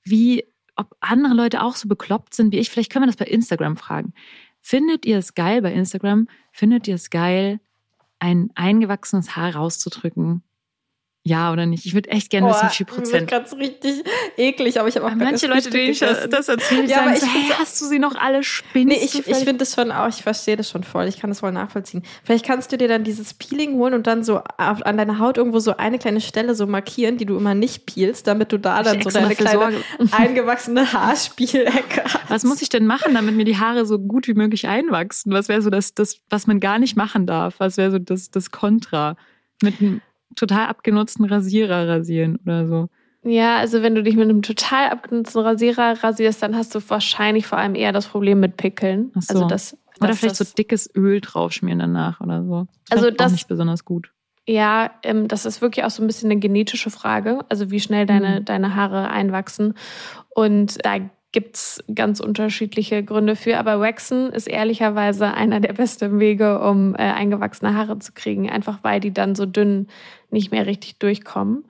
wie, 0.05 0.45
ob 0.77 0.97
andere 1.01 1.35
Leute 1.35 1.62
auch 1.62 1.77
so 1.77 1.89
bekloppt 1.89 2.35
sind 2.35 2.53
wie 2.53 2.59
ich. 2.59 2.71
Vielleicht 2.71 2.91
können 2.91 3.05
wir 3.05 3.09
das 3.09 3.17
bei 3.17 3.27
Instagram 3.27 3.77
fragen. 3.77 4.15
Findet 4.61 5.05
ihr 5.05 5.19
es 5.19 5.35
geil 5.35 5.61
bei 5.61 5.73
Instagram? 5.73 6.29
Findet 6.51 6.89
ihr 6.89 6.95
es 6.95 7.11
geil, 7.11 7.61
ein 8.19 8.51
eingewachsenes 8.55 9.37
Haar 9.37 9.55
rauszudrücken? 9.55 10.43
Ja 11.27 11.53
oder 11.53 11.64
nicht? 11.64 11.87
Ich 11.87 11.95
würde 11.95 12.11
echt 12.11 12.29
gerne 12.29 12.51
wissen, 12.51 12.68
wie 12.68 12.75
viel 12.75 12.85
Prozent. 12.87 13.31
gerade 13.31 13.49
so 13.49 13.57
richtig 13.57 14.05
eklig, 14.37 14.79
aber 14.79 14.89
ich 14.89 14.97
habe 14.97 15.07
auch 15.07 15.14
Manche 15.14 15.49
das 15.49 15.57
Leute, 15.57 15.70
denen 15.70 15.93
ich 15.93 15.99
das, 15.99 16.29
das 16.29 16.49
erzähle, 16.49 16.83
Ja, 16.83 16.97
sagen 16.97 17.09
aber 17.09 17.16
so, 17.16 17.27
ich 17.27 17.33
hey, 17.33 17.55
hast 17.59 17.81
du 17.81 17.87
sie 17.87 17.99
noch 17.99 18.14
alle 18.14 18.43
spinnen? 18.45 18.89
Nee, 18.89 19.03
ich, 19.03 19.27
ich 19.27 19.37
finde 19.37 19.55
das 19.55 19.75
schon 19.75 19.91
auch, 19.91 20.07
ich 20.07 20.22
verstehe 20.22 20.57
das 20.57 20.68
schon 20.68 20.85
voll. 20.85 21.07
Ich 21.09 21.18
kann 21.18 21.31
das 21.31 21.41
voll 21.41 21.53
nachvollziehen. 21.53 22.03
Vielleicht 22.25 22.45
kannst 22.45 22.72
du 22.72 22.77
dir 22.77 22.89
dann 22.89 23.05
dieses 23.05 23.33
Peeling 23.33 23.72
holen 23.77 23.95
und 23.95 24.07
dann 24.07 24.22
so 24.22 24.43
auf, 24.59 24.85
an 24.85 24.99
deiner 24.99 25.18
Haut 25.18 25.39
irgendwo 25.39 25.61
so 25.61 25.75
eine 25.79 25.99
kleine 25.99 26.20
Stelle 26.20 26.55
so 26.55 26.66
markieren, 26.66 27.16
die 27.16 27.25
du 27.25 27.39
immer 27.39 27.55
nicht 27.55 27.87
peelst, 27.87 28.27
damit 28.27 28.53
du 28.53 28.59
da 28.59 28.83
dann 28.83 29.01
so 29.01 29.09
deine 29.09 29.35
kleine 29.35 29.79
eingewachsene 30.11 30.93
Haarspielecke 30.93 32.05
hast. 32.05 32.29
Was 32.29 32.45
muss 32.45 32.61
ich 32.61 32.68
denn 32.68 32.85
machen, 32.85 33.14
damit 33.14 33.35
mir 33.35 33.47
die 33.47 33.57
Haare 33.57 33.87
so 33.87 33.99
gut 33.99 34.29
wie 34.29 34.35
möglich 34.35 34.68
einwachsen? 34.68 35.33
Was 35.33 35.49
wäre 35.49 35.62
so 35.62 35.70
das, 35.70 35.95
das, 35.95 36.18
was 36.29 36.47
man 36.47 36.61
gar 36.61 36.79
nicht 36.79 36.97
machen 36.97 37.27
darf? 37.27 37.55
Was 37.57 37.79
wäre 37.79 37.93
so 37.93 37.99
das, 37.99 38.31
das 38.31 38.51
Kontra? 38.51 39.16
Mit 39.62 39.81
einem 39.81 40.03
total 40.35 40.66
abgenutzten 40.66 41.24
Rasierer 41.24 41.89
rasieren 41.89 42.39
oder 42.45 42.66
so. 42.66 42.89
Ja, 43.26 43.57
also 43.57 43.82
wenn 43.82 43.95
du 43.95 44.03
dich 44.03 44.16
mit 44.16 44.28
einem 44.28 44.43
total 44.43 44.91
abgenutzten 44.91 45.41
Rasierer 45.41 46.03
rasierst, 46.05 46.43
dann 46.43 46.55
hast 46.57 46.74
du 46.74 46.80
wahrscheinlich 46.89 47.47
vor 47.47 47.57
allem 47.59 47.74
eher 47.74 47.93
das 47.93 48.07
Problem 48.07 48.39
mit 48.41 48.57
Pickeln. 48.59 49.12
Ach 49.16 49.22
so. 49.22 49.35
Also 49.35 49.49
das, 49.49 49.78
Oder 50.01 50.14
vielleicht 50.14 50.37
so 50.37 50.45
das, 50.45 50.55
dickes 50.55 50.91
Öl 50.95 51.20
draufschmieren 51.22 51.78
danach 51.78 52.20
oder 52.20 52.43
so. 52.45 52.66
Das 52.91 52.99
Also 52.99 53.07
also 53.07 53.09
auch 53.09 53.16
das- 53.16 53.32
nicht 53.32 53.49
besonders 53.49 53.85
gut. 53.85 54.11
Ja, 54.47 54.91
ähm, 55.05 55.26
das 55.26 55.47
ist 55.47 55.62
wirklich 55.62 55.87
auch 55.87 55.91
so 55.91 56.03
ein 56.03 56.07
bisschen 56.07 56.30
eine 56.30 56.39
genetische 56.39 56.91
Frage, 56.91 57.39
also 57.49 57.70
wie 57.70 57.80
schnell 57.80 58.05
deine, 58.05 58.41
Mhm. 58.41 58.45
deine 58.45 58.74
Haare 58.76 59.09
einwachsen. 59.09 59.72
Und 60.35 60.85
da 60.85 60.97
gibt's 61.35 61.82
ganz 61.93 62.20
unterschiedliche 62.20 63.03
Gründe 63.03 63.35
für. 63.35 63.59
Aber 63.59 63.80
Waxen 63.80 64.30
ist 64.30 64.47
ehrlicherweise 64.47 65.35
einer 65.35 65.59
der 65.59 65.72
besten 65.72 66.20
Wege, 66.20 66.61
um 66.61 66.95
äh, 66.95 66.99
eingewachsene 66.99 67.74
Haare 67.74 67.99
zu 67.99 68.12
kriegen, 68.12 68.49
einfach 68.49 68.78
weil 68.82 69.01
die 69.01 69.12
dann 69.12 69.35
so 69.35 69.45
dünn 69.45 69.89
nicht 70.30 70.53
mehr 70.53 70.64
richtig 70.64 71.01
durchkommen. 71.01 71.64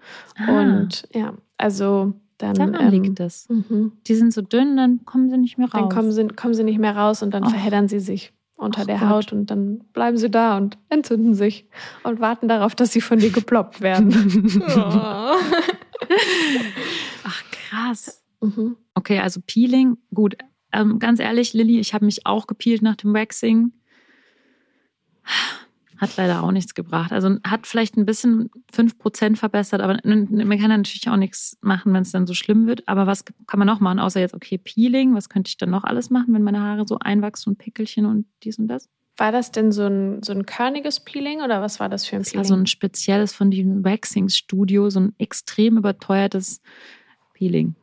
Und 0.46 1.08
ja, 1.14 1.32
also 1.56 2.12
dann. 2.36 2.54
daran 2.54 2.90
liegt 2.90 3.18
das. 3.18 3.48
mhm. 3.48 3.92
Die 4.06 4.14
sind 4.14 4.34
so 4.34 4.42
dünn, 4.42 4.76
dann 4.76 5.04
kommen 5.06 5.30
sie 5.30 5.38
nicht 5.38 5.56
mehr 5.56 5.68
raus. 5.68 5.80
Dann 5.80 5.88
kommen 5.88 6.12
sie, 6.12 6.28
kommen 6.28 6.54
sie 6.54 6.64
nicht 6.64 6.78
mehr 6.78 6.94
raus 6.94 7.22
und 7.22 7.32
dann 7.32 7.44
Och. 7.44 7.50
verheddern 7.50 7.88
sie 7.88 8.00
sich 8.00 8.34
unter 8.56 8.82
Och 8.82 8.86
der 8.86 8.98
Gott. 8.98 9.08
Haut 9.08 9.32
und 9.32 9.50
dann 9.50 9.78
bleiben 9.94 10.18
sie 10.18 10.30
da 10.30 10.58
und 10.58 10.76
entzünden 10.90 11.32
sich 11.34 11.66
und 12.02 12.20
warten 12.20 12.48
darauf, 12.48 12.74
dass 12.74 12.92
sie 12.92 13.00
von 13.00 13.18
dir 13.18 13.30
geploppt 13.30 13.80
werden. 13.80 14.60
Oh. 14.76 15.36
Ach 17.24 17.42
krass. 17.50 18.23
Mhm. 18.46 18.76
Okay, 18.94 19.18
also 19.18 19.40
Peeling, 19.46 19.96
gut. 20.12 20.36
Ähm, 20.72 20.98
ganz 20.98 21.20
ehrlich, 21.20 21.52
Lilly, 21.52 21.78
ich 21.78 21.94
habe 21.94 22.04
mich 22.04 22.26
auch 22.26 22.46
gepeelt 22.46 22.82
nach 22.82 22.96
dem 22.96 23.12
Waxing. 23.14 23.72
Hat 25.98 26.16
leider 26.16 26.42
auch 26.42 26.50
nichts 26.50 26.74
gebracht. 26.74 27.12
Also 27.12 27.36
hat 27.44 27.66
vielleicht 27.66 27.96
ein 27.96 28.04
bisschen 28.04 28.50
5% 28.74 29.36
verbessert, 29.36 29.80
aber 29.80 29.98
man 30.02 30.28
kann 30.28 30.50
ja 30.70 30.76
natürlich 30.76 31.08
auch 31.08 31.16
nichts 31.16 31.56
machen, 31.60 31.92
wenn 31.94 32.02
es 32.02 32.10
dann 32.10 32.26
so 32.26 32.34
schlimm 32.34 32.66
wird. 32.66 32.86
Aber 32.88 33.06
was 33.06 33.24
kann 33.46 33.58
man 33.58 33.66
noch 33.66 33.78
machen, 33.80 34.00
außer 34.00 34.20
jetzt, 34.20 34.34
okay, 34.34 34.58
Peeling? 34.58 35.14
Was 35.14 35.28
könnte 35.28 35.48
ich 35.48 35.56
dann 35.56 35.70
noch 35.70 35.84
alles 35.84 36.10
machen, 36.10 36.34
wenn 36.34 36.42
meine 36.42 36.60
Haare 36.60 36.84
so 36.86 36.98
einwachsen 36.98 37.50
und 37.50 37.58
Pickelchen 37.58 38.06
und 38.06 38.26
dies 38.42 38.58
und 38.58 38.66
das? 38.66 38.88
War 39.16 39.30
das 39.30 39.52
denn 39.52 39.70
so 39.70 39.86
ein, 39.86 40.22
so 40.24 40.32
ein 40.32 40.44
körniges 40.44 40.98
Peeling 40.98 41.40
oder 41.42 41.62
was 41.62 41.78
war 41.78 41.88
das 41.88 42.04
für 42.04 42.16
ein 42.16 42.22
Das 42.22 42.34
war 42.34 42.42
Peeling? 42.42 42.48
so 42.48 42.54
ein 42.62 42.66
spezielles 42.66 43.32
von 43.32 43.52
diesem 43.52 43.84
Waxing-Studio, 43.84 44.90
so 44.90 44.98
ein 44.98 45.14
extrem 45.18 45.78
überteuertes 45.78 46.60
Peeling. 47.34 47.76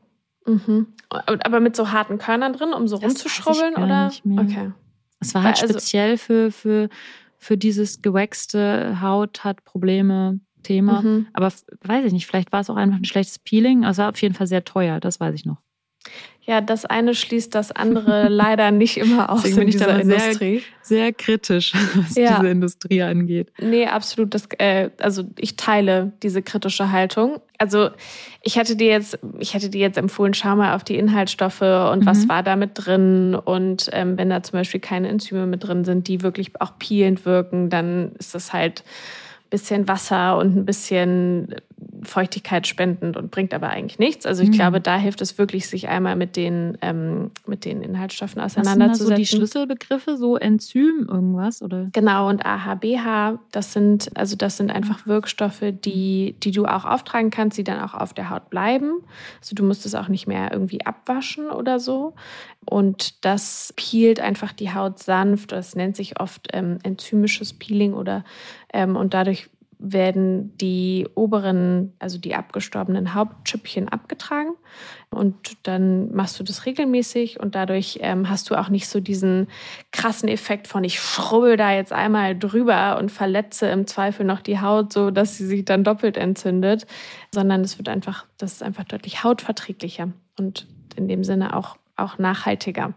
Mhm. 0.46 0.88
Aber 1.10 1.60
mit 1.60 1.76
so 1.76 1.92
harten 1.92 2.18
Körnern 2.18 2.54
drin, 2.54 2.74
um 2.74 2.88
so 2.88 2.98
Das 2.98 3.04
weiß 3.06 3.12
ich 3.14 3.26
rumzuschrubbeln 3.26 3.76
oder? 3.76 4.08
nicht 4.08 4.26
mehr. 4.26 4.42
Okay. 4.42 4.72
Es 5.20 5.34
war 5.36 5.44
halt 5.44 5.58
Weil 5.58 5.64
also- 5.64 5.74
speziell 5.80 6.18
für, 6.18 6.52
für, 6.52 6.89
für 7.38 7.58
dieses 7.58 8.02
gewaxte 8.02 9.02
Haut 9.02 9.44
hat 9.44 9.64
Probleme 9.66 10.39
Thema. 10.64 11.02
Mhm. 11.02 11.28
Aber 11.34 11.52
weiß 11.84 12.06
ich 12.06 12.14
nicht, 12.14 12.28
vielleicht 12.28 12.52
war 12.52 12.62
es 12.62 12.70
auch 12.70 12.76
einfach 12.76 12.98
ein 12.98 13.06
schlechtes 13.06 13.39
Peeling. 13.39 13.84
Also 13.84 14.04
war 14.04 14.10
auf 14.10 14.22
jeden 14.22 14.36
Fall 14.36 14.48
sehr 14.48 14.64
teuer, 14.64 15.00
das 15.00 15.20
weiß 15.20 15.34
ich 15.36 15.46
noch. 15.46 15.58
Ja, 16.43 16.60
das 16.60 16.86
eine 16.86 17.14
schließt 17.14 17.54
das 17.54 17.72
andere 17.72 18.28
leider 18.30 18.72
nicht 18.72 18.97
immer 18.97 19.30
aus 19.30 19.43
Deswegen 19.43 19.60
in 19.62 19.66
bin 19.68 19.72
dieser 19.74 19.88
mal 19.93 20.04
sehr- 20.06 20.16
Industrie. 20.24 20.64
Sehr 20.82 21.14
kritisch, 21.14 21.74
was 21.95 22.16
Ja. 22.16 22.39
diese 22.39 22.49
Industrie 22.49 23.04
angeht. 23.04 23.52
Nee, 23.62 23.86
absolut. 23.86 24.34
Das, 24.34 24.47
äh, 24.58 24.89
also 24.99 25.24
ich 25.38 25.56
teile 25.56 26.14
diese 26.24 26.41
kritische 26.41 26.91
Haltung. 26.91 27.39
Also 27.60 27.91
ich 28.41 28.56
hätte 28.56 28.76
dir 28.76 28.88
jetzt, 28.88 29.20
ich 29.39 29.54
hätte 29.54 29.70
dir 29.70 29.82
jetzt 29.82 29.97
empfohlen, 29.99 30.34
schau 30.34 30.56
mal 30.56 30.76
auf 30.76 30.84
die 30.84 30.97
Inhaltsstoffe 30.97 31.62
und 31.62 32.08
was 32.08 32.26
Mhm. 32.26 32.30
war 32.30 32.41
da 32.41 32.56
mit 32.56 32.72
drin. 32.74 33.36
Und 33.36 33.89
ähm, 33.93 34.18
wenn 34.18 34.32
da 34.32 34.41
zum 34.41 34.54
Beispiel 34.58 34.80
keine 34.80 35.10
Enzyme 35.10 35.45
mit 35.45 35.64
drin 35.66 35.86
sind, 35.86 36.08
die 36.08 36.24
wirklich 36.24 36.60
auch 36.60 36.74
peelend 36.80 37.24
wirken, 37.26 37.70
dann 37.70 38.14
ist 38.18 38.34
das 38.34 38.52
halt 38.52 38.84
ein 39.45 39.49
bisschen 39.52 39.88
Wasser 39.88 40.38
und 40.39 40.58
ein 40.58 40.66
bisschen 40.66 41.56
Feuchtigkeit 42.04 42.68
spendend 42.68 43.18
und 43.18 43.32
bringt 43.32 43.54
aber 43.54 43.70
eigentlich 43.70 43.99
nichts. 43.99 44.26
Also 44.26 44.43
ich 44.43 44.49
Mhm. 44.49 44.54
glaube, 44.54 44.82
da 44.82 44.97
hilft 44.97 45.22
es 45.22 45.38
wirklich, 45.38 45.68
sich 45.68 45.88
einmal 45.88 46.16
mit 46.16 46.36
den, 46.36 46.78
ähm, 46.82 47.32
mit 47.45 47.66
den 47.66 47.82
Inhaltsstoffen 47.82 48.41
Was 48.41 48.54
sind 48.54 48.64
da 48.66 48.70
so 48.70 48.72
auseinanderzusetzen. 48.72 49.16
die 49.18 49.26
Schlüsselbegriffe? 49.26 50.18
So 50.18 50.38
Enzym, 50.38 51.08
irgendwas? 51.10 51.62
Oder? 51.62 51.89
Genau, 51.93 52.30
und 52.30 52.45
AHBH, 52.45 53.39
das 53.52 53.74
sind, 53.74 54.10
also 54.16 54.36
das 54.36 54.58
sind 54.58 54.72
einfach 54.72 55.06
Wirkstoffe, 55.08 55.64
die, 55.72 56.36
die 56.43 56.52
du 56.52 56.66
auch 56.66 56.86
auftragen 56.86 57.30
kannst, 57.30 57.58
die 57.58 57.64
dann 57.64 57.80
auch 57.82 57.93
auf 57.93 58.14
der 58.14 58.30
Haut 58.30 58.49
bleiben. 58.49 58.91
Also 59.39 59.56
du 59.56 59.64
musst 59.64 59.86
es 59.86 59.95
auch 59.95 60.08
nicht 60.08 60.28
mehr 60.28 60.52
irgendwie 60.52 60.86
abwaschen 60.86 61.49
oder 61.49 61.80
so. 61.80 62.14
Und 62.66 63.26
das 63.26 63.74
peelt 63.76 64.20
einfach 64.20 64.54
die 64.54 64.74
Haut 64.74 64.99
sanft. 64.99 65.52
Das 65.52 65.76
nennt 65.76 65.95
sich 65.95 66.20
oft 66.20 66.47
ähm, 66.54 66.78
enzymisches 66.84 67.54
Peeling 67.54 67.93
oder 67.93 68.24
ähm, 68.74 68.95
und 68.95 69.14
dadurch 69.14 69.49
werden 69.82 70.55
die 70.57 71.07
oberen, 71.15 71.93
also 71.99 72.19
die 72.19 72.36
abgestorbenen 72.36 73.13
Hauptschüppchen 73.13 73.89
abgetragen. 73.89 74.51
Und 75.09 75.36
dann 75.63 76.13
machst 76.13 76.39
du 76.39 76.43
das 76.43 76.65
regelmäßig 76.65 77.39
und 77.39 77.55
dadurch 77.55 77.99
ähm, 78.01 78.29
hast 78.29 78.49
du 78.49 78.55
auch 78.55 78.69
nicht 78.69 78.88
so 78.88 78.99
diesen 78.99 79.47
krassen 79.91 80.29
Effekt 80.29 80.67
von 80.67 80.84
ich 80.84 80.99
schrubbel 80.99 81.57
da 81.57 81.73
jetzt 81.73 81.91
einmal 81.91 82.38
drüber 82.38 82.97
und 82.97 83.11
verletze 83.11 83.67
im 83.67 83.88
Zweifel 83.88 84.25
noch 84.25 84.39
die 84.39 84.61
Haut, 84.61 84.93
so 84.93 85.11
dass 85.11 85.38
sie 85.38 85.45
sich 85.45 85.65
dann 85.65 85.84
doppelt 85.84 86.15
entzündet, 86.15 86.86
sondern 87.34 87.61
es 87.61 87.77
wird 87.77 87.89
einfach, 87.89 88.25
das 88.38 88.53
ist 88.53 88.63
einfach 88.63 88.86
deutlich 88.86 89.23
hautverträglicher 89.23 90.09
und 90.38 90.67
in 90.95 91.07
dem 91.07 91.23
Sinne 91.23 91.57
auch 91.57 91.77
auch 92.04 92.18
nachhaltiger. 92.18 92.93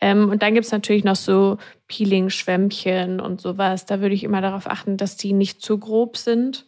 Ähm, 0.00 0.28
und 0.28 0.42
dann 0.42 0.54
gibt 0.54 0.66
es 0.66 0.72
natürlich 0.72 1.04
noch 1.04 1.16
so 1.16 1.58
Peeling-Schwämmchen 1.88 3.20
und 3.20 3.40
sowas. 3.40 3.86
Da 3.86 4.00
würde 4.00 4.14
ich 4.14 4.24
immer 4.24 4.40
darauf 4.40 4.68
achten, 4.68 4.96
dass 4.96 5.16
die 5.16 5.32
nicht 5.32 5.62
zu 5.62 5.78
grob 5.78 6.16
sind. 6.16 6.66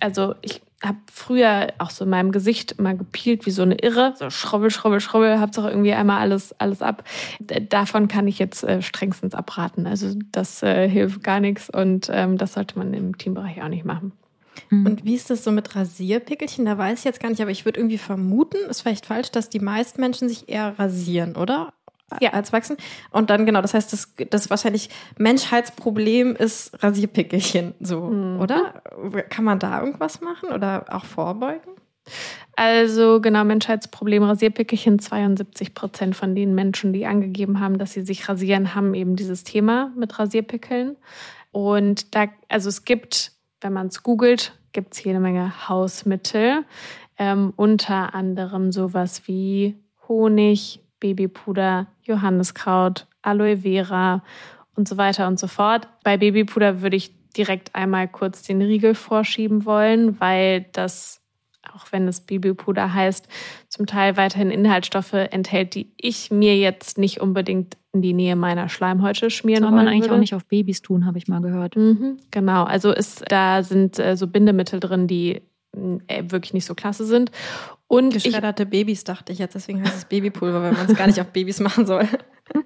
Also 0.00 0.34
ich 0.42 0.62
habe 0.82 0.98
früher 1.10 1.72
auch 1.78 1.90
so 1.90 2.04
in 2.04 2.10
meinem 2.10 2.32
Gesicht 2.32 2.72
immer 2.72 2.94
gepielt 2.94 3.46
wie 3.46 3.50
so 3.50 3.62
eine 3.62 3.76
Irre. 3.76 4.14
So 4.16 4.30
schrubbel, 4.30 4.70
schrubbel, 4.70 5.00
schrubbel, 5.00 5.40
Hauptsache 5.40 5.70
irgendwie 5.70 5.92
einmal 5.94 6.20
alles, 6.20 6.58
alles 6.60 6.82
ab. 6.82 7.04
Davon 7.40 8.08
kann 8.08 8.28
ich 8.28 8.38
jetzt 8.38 8.62
äh, 8.62 8.82
strengstens 8.82 9.34
abraten. 9.34 9.86
Also 9.86 10.14
das 10.32 10.62
äh, 10.62 10.88
hilft 10.88 11.22
gar 11.22 11.40
nichts 11.40 11.70
und 11.70 12.08
ähm, 12.12 12.36
das 12.36 12.54
sollte 12.54 12.78
man 12.78 12.92
im 12.92 13.16
Teambereich 13.16 13.62
auch 13.62 13.68
nicht 13.68 13.84
machen. 13.84 14.12
Mhm. 14.70 14.86
Und 14.86 15.04
wie 15.04 15.14
ist 15.14 15.30
das 15.30 15.44
so 15.44 15.50
mit 15.52 15.74
Rasierpickelchen? 15.74 16.64
Da 16.64 16.78
weiß 16.78 17.00
ich 17.00 17.04
jetzt 17.04 17.20
gar 17.20 17.30
nicht, 17.30 17.40
aber 17.42 17.50
ich 17.50 17.64
würde 17.64 17.80
irgendwie 17.80 17.98
vermuten, 17.98 18.56
ist 18.68 18.80
vielleicht 18.82 19.06
falsch, 19.06 19.30
dass 19.30 19.48
die 19.48 19.60
meisten 19.60 20.00
Menschen 20.00 20.28
sich 20.28 20.48
eher 20.48 20.78
rasieren, 20.78 21.36
oder? 21.36 21.72
Ja. 22.20 22.32
Als 22.32 22.52
wachsen. 22.52 22.76
Und 23.10 23.30
dann, 23.30 23.46
genau, 23.46 23.60
das 23.60 23.74
heißt, 23.74 23.92
das, 23.92 24.14
das 24.30 24.48
wahrscheinlich 24.48 24.90
Menschheitsproblem 25.18 26.36
ist 26.36 26.80
Rasierpickelchen, 26.82 27.74
so, 27.80 28.00
Mhm. 28.00 28.40
oder? 28.40 28.82
Kann 29.28 29.44
man 29.44 29.58
da 29.58 29.80
irgendwas 29.80 30.20
machen 30.20 30.50
oder 30.50 30.84
auch 30.88 31.04
vorbeugen? 31.04 31.72
Also 32.54 33.20
genau, 33.20 33.44
Menschheitsproblem 33.44 34.22
Rasierpickelchen. 34.22 34.98
72 35.00 35.74
Prozent 35.74 36.16
von 36.16 36.34
den 36.34 36.54
Menschen, 36.54 36.92
die 36.92 37.06
angegeben 37.06 37.60
haben, 37.60 37.78
dass 37.78 37.92
sie 37.92 38.02
sich 38.02 38.28
rasieren, 38.28 38.74
haben 38.74 38.94
eben 38.94 39.16
dieses 39.16 39.42
Thema 39.44 39.92
mit 39.96 40.16
Rasierpickeln. 40.18 40.96
Und 41.50 42.14
da, 42.14 42.26
also 42.48 42.68
es 42.68 42.84
gibt, 42.84 43.32
wenn 43.60 43.72
man 43.72 43.88
es 43.88 44.02
googelt, 44.02 44.52
gibt 44.72 44.94
es 44.94 45.04
jede 45.04 45.20
Menge 45.20 45.68
Hausmittel. 45.68 46.64
Ähm, 47.18 47.52
unter 47.56 48.14
anderem 48.14 48.72
sowas 48.72 49.26
wie 49.26 49.76
Honig, 50.08 50.80
Babypuder, 51.00 51.86
Johanniskraut, 52.02 53.06
Aloe 53.22 53.58
Vera 53.58 54.22
und 54.76 54.86
so 54.86 54.96
weiter 54.96 55.26
und 55.26 55.38
so 55.38 55.46
fort. 55.46 55.88
Bei 56.04 56.16
Babypuder 56.16 56.82
würde 56.82 56.96
ich 56.96 57.12
direkt 57.36 57.74
einmal 57.74 58.08
kurz 58.08 58.42
den 58.42 58.62
Riegel 58.62 58.94
vorschieben 58.94 59.64
wollen, 59.64 60.20
weil 60.20 60.66
das 60.72 61.22
auch 61.74 61.86
wenn 61.92 62.06
es 62.08 62.20
Babypuder 62.20 62.92
heißt, 62.92 63.28
zum 63.68 63.86
Teil 63.86 64.16
weiterhin 64.16 64.50
Inhaltsstoffe 64.50 65.12
enthält, 65.12 65.74
die 65.74 65.92
ich 65.96 66.30
mir 66.30 66.56
jetzt 66.56 66.98
nicht 66.98 67.20
unbedingt 67.20 67.76
in 67.92 68.02
die 68.02 68.12
Nähe 68.12 68.36
meiner 68.36 68.68
Schleimhäute 68.68 69.30
schmieren 69.30 69.62
Soll 69.62 69.72
man 69.72 69.88
eigentlich 69.88 70.02
würde. 70.02 70.14
auch 70.14 70.18
nicht 70.18 70.34
auf 70.34 70.44
Babys 70.46 70.82
tun, 70.82 71.06
habe 71.06 71.18
ich 71.18 71.28
mal 71.28 71.40
gehört. 71.40 71.76
Mhm, 71.76 72.18
genau, 72.30 72.64
also 72.64 72.92
ist, 72.92 73.24
da 73.28 73.62
sind 73.62 73.98
äh, 73.98 74.16
so 74.16 74.26
Bindemittel 74.26 74.80
drin, 74.80 75.06
die 75.06 75.42
äh, 76.06 76.24
wirklich 76.26 76.54
nicht 76.54 76.66
so 76.66 76.74
klasse 76.74 77.04
sind. 77.04 77.30
Und 77.88 78.16
ich, 78.16 78.24
Geschredderte 78.24 78.66
Babys, 78.66 79.04
dachte 79.04 79.32
ich 79.32 79.38
jetzt, 79.38 79.54
deswegen 79.54 79.82
heißt 79.82 79.96
es 79.96 80.04
Babypulver, 80.06 80.60
weil 80.60 80.72
man 80.72 80.86
es 80.86 80.96
gar 80.96 81.06
nicht 81.06 81.20
auf 81.20 81.28
Babys 81.28 81.60
machen 81.60 81.86
soll. 81.86 82.08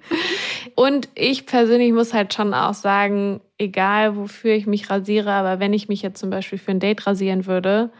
und 0.75 1.09
ich 1.13 1.45
persönlich 1.45 1.93
muss 1.93 2.13
halt 2.13 2.33
schon 2.33 2.53
auch 2.53 2.73
sagen, 2.73 3.41
egal 3.57 4.15
wofür 4.15 4.53
ich 4.53 4.65
mich 4.65 4.89
rasiere, 4.89 5.31
aber 5.31 5.59
wenn 5.59 5.73
ich 5.73 5.89
mich 5.89 6.01
jetzt 6.01 6.19
zum 6.19 6.29
Beispiel 6.29 6.57
für 6.57 6.71
ein 6.71 6.79
Date 6.79 7.05
rasieren 7.05 7.45
würde 7.45 7.91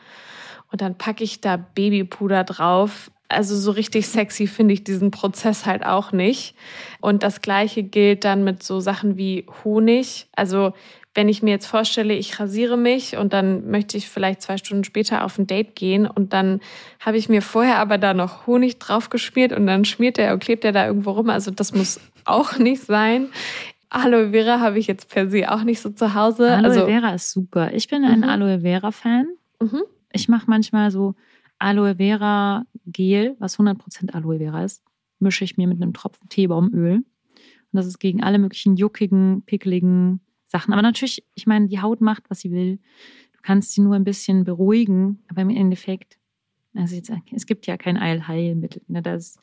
und 0.72 0.82
dann 0.82 0.98
packe 0.98 1.24
ich 1.24 1.42
da 1.42 1.58
Babypuder 1.58 2.44
drauf, 2.44 3.12
also 3.28 3.56
so 3.56 3.72
richtig 3.72 4.08
sexy 4.08 4.48
finde 4.48 4.74
ich 4.74 4.84
diesen 4.84 5.12
Prozess 5.12 5.66
halt 5.66 5.86
auch 5.86 6.12
nicht. 6.12 6.54
Und 7.00 7.24
das 7.24 7.42
gleiche 7.42 7.84
gilt 7.84 8.26
dann 8.26 8.44
mit 8.44 8.62
so 8.64 8.80
Sachen 8.80 9.18
wie 9.18 9.46
Honig. 9.64 10.28
Also 10.36 10.74
wenn 11.14 11.28
ich 11.30 11.44
mir 11.44 11.52
jetzt 11.52 11.66
vorstelle, 11.66 12.14
ich 12.14 12.40
rasiere 12.40 12.78
mich 12.78 13.18
und 13.18 13.34
dann 13.34 13.70
möchte 13.70 13.98
ich 13.98 14.08
vielleicht 14.10 14.42
zwei 14.42 14.58
Stunden 14.58 14.84
später 14.84 15.26
auf 15.26 15.38
ein 15.38 15.48
Date 15.48 15.76
gehen 15.76 16.08
und 16.08 16.34
dann 16.34 16.62
habe 17.00 17.18
ich 17.18 17.28
mir 17.28 17.42
vorher 17.42 17.80
aber 17.80 17.98
da 17.98 18.14
noch 18.14 18.48
Honig 18.48 18.80
drauf 18.80 19.10
geschmiert 19.10 19.52
und 19.52 19.68
dann 19.68 19.84
schmiert 19.86 20.18
er 20.18 20.34
und 20.34 20.40
klebt 20.44 20.64
er 20.64 20.72
da 20.72 20.86
irgendwo 20.86 21.12
rum. 21.12 21.30
Also 21.30 21.52
das 21.52 21.74
muss 21.74 22.00
auch 22.26 22.58
nicht 22.58 22.84
sein. 22.84 23.28
Aloe 23.90 24.32
Vera 24.32 24.62
habe 24.62 24.80
ich 24.80 24.88
jetzt 24.88 25.10
per 25.10 25.30
se 25.30 25.52
auch 25.52 25.64
nicht 25.64 25.82
so 25.82 25.90
zu 25.90 26.14
Hause. 26.14 26.50
Aloe 26.52 26.66
also, 26.66 26.86
Vera 26.86 27.14
ist 27.14 27.32
super. 27.32 27.74
Ich 27.74 27.90
bin 27.90 28.06
ein 28.06 28.20
Mhm. 28.20 28.30
Aloe 28.30 28.60
Vera-Fan. 28.62 29.28
Mhm. 29.62 29.82
Ich 30.14 30.28
mache 30.28 30.50
manchmal 30.50 30.92
so 30.92 31.16
Aloe 31.60 31.96
Vera 31.96 32.66
Gel, 32.86 33.36
was 33.40 33.60
100% 33.60 34.14
Aloe 34.14 34.40
Vera 34.40 34.64
ist, 34.64 34.84
mische 35.20 35.44
ich 35.44 35.58
mir 35.58 35.68
mit 35.68 35.82
einem 35.82 35.94
Tropfen 35.94 36.28
Teebaumöl. 36.30 36.98
Und 36.98 37.78
das 37.78 37.86
ist 37.86 38.00
gegen 38.00 38.24
alle 38.24 38.40
möglichen 38.40 38.76
juckigen, 38.76 39.44
pickeligen 39.46 40.22
Sachen. 40.48 40.74
Aber 40.74 40.82
natürlich, 40.82 41.24
ich 41.36 41.48
meine, 41.48 41.68
die 41.68 41.80
Haut 41.80 42.02
macht, 42.02 42.30
was 42.30 42.42
sie 42.42 42.52
will. 42.52 42.80
Du 43.34 43.40
kannst 43.42 43.74
sie 43.74 43.82
nur 43.82 43.96
ein 43.96 44.04
bisschen 44.04 44.44
beruhigen, 44.44 45.24
aber 45.28 45.42
im 45.42 45.50
Endeffekt, 45.50 46.18
also 46.76 46.96
jetzt, 46.96 47.12
es 47.32 47.46
gibt 47.46 47.68
ja 47.68 47.78
kein 47.78 47.98
Eilheilmittel. 47.98 48.82
Ne, 48.88 49.02
das, 49.02 49.40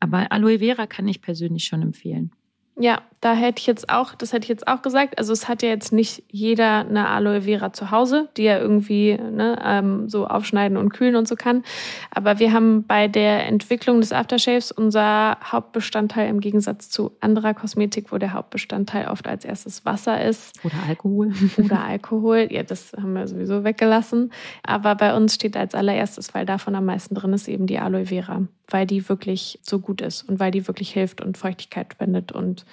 aber 0.00 0.30
Aloe 0.30 0.58
Vera 0.58 0.86
kann 0.86 1.08
ich 1.08 1.22
persönlich 1.22 1.64
schon 1.64 1.82
empfehlen. 1.82 2.32
Ja, 2.78 3.02
da 3.26 3.34
hätte 3.34 3.58
ich 3.58 3.66
jetzt 3.66 3.90
auch, 3.90 4.14
das 4.14 4.32
hätte 4.32 4.44
ich 4.44 4.48
jetzt 4.50 4.68
auch 4.68 4.82
gesagt. 4.82 5.18
Also 5.18 5.32
es 5.32 5.48
hat 5.48 5.60
ja 5.64 5.68
jetzt 5.68 5.92
nicht 5.92 6.22
jeder 6.30 6.86
eine 6.88 7.08
Aloe 7.08 7.42
Vera 7.42 7.72
zu 7.72 7.90
Hause, 7.90 8.28
die 8.36 8.44
er 8.44 8.60
irgendwie 8.60 9.14
ne, 9.16 9.60
ähm, 9.64 10.08
so 10.08 10.28
aufschneiden 10.28 10.76
und 10.76 10.90
kühlen 10.90 11.16
und 11.16 11.26
so 11.26 11.34
kann. 11.34 11.64
Aber 12.12 12.38
wir 12.38 12.52
haben 12.52 12.86
bei 12.86 13.08
der 13.08 13.48
Entwicklung 13.48 14.00
des 14.00 14.12
Aftershaves 14.12 14.70
unser 14.70 15.38
Hauptbestandteil 15.42 16.28
im 16.28 16.38
Gegensatz 16.38 16.88
zu 16.88 17.16
anderer 17.18 17.52
Kosmetik, 17.52 18.12
wo 18.12 18.18
der 18.18 18.32
Hauptbestandteil 18.32 19.08
oft 19.08 19.26
als 19.26 19.44
erstes 19.44 19.84
Wasser 19.84 20.24
ist 20.24 20.64
Oder 20.64 20.76
Alkohol. 20.86 21.32
oder 21.58 21.82
Alkohol. 21.82 22.46
Ja, 22.52 22.62
das 22.62 22.92
haben 22.92 23.14
wir 23.14 23.26
sowieso 23.26 23.64
weggelassen. 23.64 24.30
Aber 24.62 24.94
bei 24.94 25.16
uns 25.16 25.34
steht 25.34 25.56
als 25.56 25.74
allererstes, 25.74 26.32
weil 26.32 26.46
davon 26.46 26.76
am 26.76 26.84
meisten 26.84 27.16
drin 27.16 27.32
ist, 27.32 27.48
eben 27.48 27.66
die 27.66 27.80
Aloe 27.80 28.06
Vera, 28.06 28.42
weil 28.68 28.86
die 28.86 29.08
wirklich 29.08 29.58
so 29.62 29.80
gut 29.80 30.00
ist 30.00 30.28
und 30.28 30.38
weil 30.38 30.52
die 30.52 30.68
wirklich 30.68 30.92
hilft 30.92 31.20
und 31.20 31.36
Feuchtigkeit 31.36 31.92
spendet 31.92 32.30
und 32.30 32.64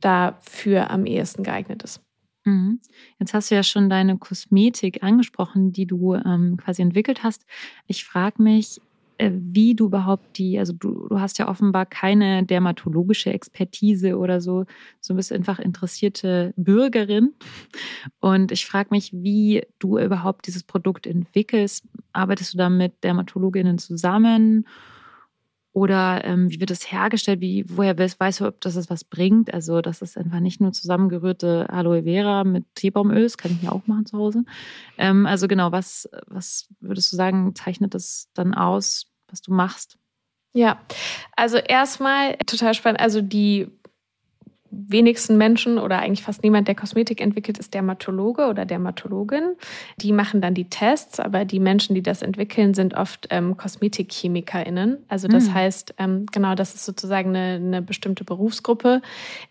dafür 0.00 0.90
am 0.90 1.06
ehesten 1.06 1.42
geeignet 1.42 1.82
ist. 1.82 2.00
Mhm. 2.44 2.80
Jetzt 3.18 3.34
hast 3.34 3.50
du 3.50 3.54
ja 3.54 3.62
schon 3.62 3.90
deine 3.90 4.16
Kosmetik 4.18 5.02
angesprochen, 5.02 5.72
die 5.72 5.86
du 5.86 6.14
ähm, 6.14 6.56
quasi 6.56 6.82
entwickelt 6.82 7.22
hast. 7.22 7.44
Ich 7.86 8.04
frage 8.04 8.42
mich, 8.42 8.80
äh, 9.18 9.32
wie 9.34 9.74
du 9.74 9.86
überhaupt 9.86 10.38
die, 10.38 10.58
also 10.58 10.72
du, 10.72 11.08
du 11.08 11.20
hast 11.20 11.38
ja 11.38 11.48
offenbar 11.48 11.86
keine 11.86 12.44
dermatologische 12.44 13.32
Expertise 13.32 14.16
oder 14.16 14.40
so, 14.40 14.64
so 15.00 15.14
bist 15.14 15.32
einfach 15.32 15.58
interessierte 15.58 16.54
Bürgerin. 16.56 17.34
Und 18.20 18.52
ich 18.52 18.64
frage 18.64 18.88
mich, 18.92 19.12
wie 19.12 19.62
du 19.78 19.98
überhaupt 19.98 20.46
dieses 20.46 20.62
Produkt 20.62 21.06
entwickelst. 21.06 21.84
Arbeitest 22.12 22.54
du 22.54 22.58
da 22.58 22.70
mit 22.70 23.02
Dermatologinnen 23.04 23.78
zusammen? 23.78 24.66
Oder 25.78 26.24
ähm, 26.24 26.50
wie 26.50 26.58
wird 26.58 26.72
es 26.72 26.90
hergestellt? 26.90 27.40
Wie, 27.40 27.64
woher 27.68 27.96
weißt, 27.96 28.18
weißt 28.18 28.40
du, 28.40 28.48
ob 28.48 28.60
das 28.60 28.90
was 28.90 29.04
bringt? 29.04 29.54
Also, 29.54 29.80
das 29.80 30.02
ist 30.02 30.18
einfach 30.18 30.40
nicht 30.40 30.60
nur 30.60 30.72
zusammengerührte 30.72 31.70
Aloe 31.70 32.02
Vera 32.02 32.42
mit 32.42 32.64
Teebaumöl, 32.74 33.22
das 33.22 33.38
kann 33.38 33.52
ich 33.52 33.62
mir 33.62 33.70
auch 33.70 33.86
machen 33.86 34.04
zu 34.04 34.18
Hause. 34.18 34.44
Ähm, 34.96 35.24
also 35.24 35.46
genau, 35.46 35.70
was, 35.70 36.10
was 36.26 36.66
würdest 36.80 37.12
du 37.12 37.16
sagen, 37.16 37.54
zeichnet 37.54 37.94
das 37.94 38.28
dann 38.34 38.54
aus, 38.54 39.06
was 39.28 39.40
du 39.40 39.54
machst? 39.54 39.98
Ja, 40.52 40.80
also 41.36 41.58
erstmal 41.58 42.36
total 42.38 42.74
spannend. 42.74 42.98
Also 42.98 43.20
die 43.20 43.68
wenigsten 44.70 45.38
Menschen 45.38 45.78
oder 45.78 45.98
eigentlich 45.98 46.22
fast 46.22 46.42
niemand, 46.42 46.68
der 46.68 46.74
Kosmetik 46.74 47.20
entwickelt, 47.20 47.58
ist 47.58 47.72
Dermatologe 47.74 48.46
oder 48.48 48.66
Dermatologin. 48.66 49.56
Die 49.96 50.12
machen 50.12 50.40
dann 50.40 50.54
die 50.54 50.68
Tests, 50.68 51.20
aber 51.20 51.44
die 51.44 51.60
Menschen, 51.60 51.94
die 51.94 52.02
das 52.02 52.22
entwickeln, 52.22 52.74
sind 52.74 52.94
oft 52.94 53.28
ähm, 53.30 53.56
KosmetikchemikerInnen. 53.56 54.98
Also 55.08 55.26
das 55.28 55.48
mhm. 55.48 55.54
heißt, 55.54 55.94
ähm, 55.98 56.26
genau, 56.30 56.54
das 56.54 56.74
ist 56.74 56.84
sozusagen 56.84 57.30
eine, 57.30 57.54
eine 57.54 57.82
bestimmte 57.82 58.24
Berufsgruppe. 58.24 59.00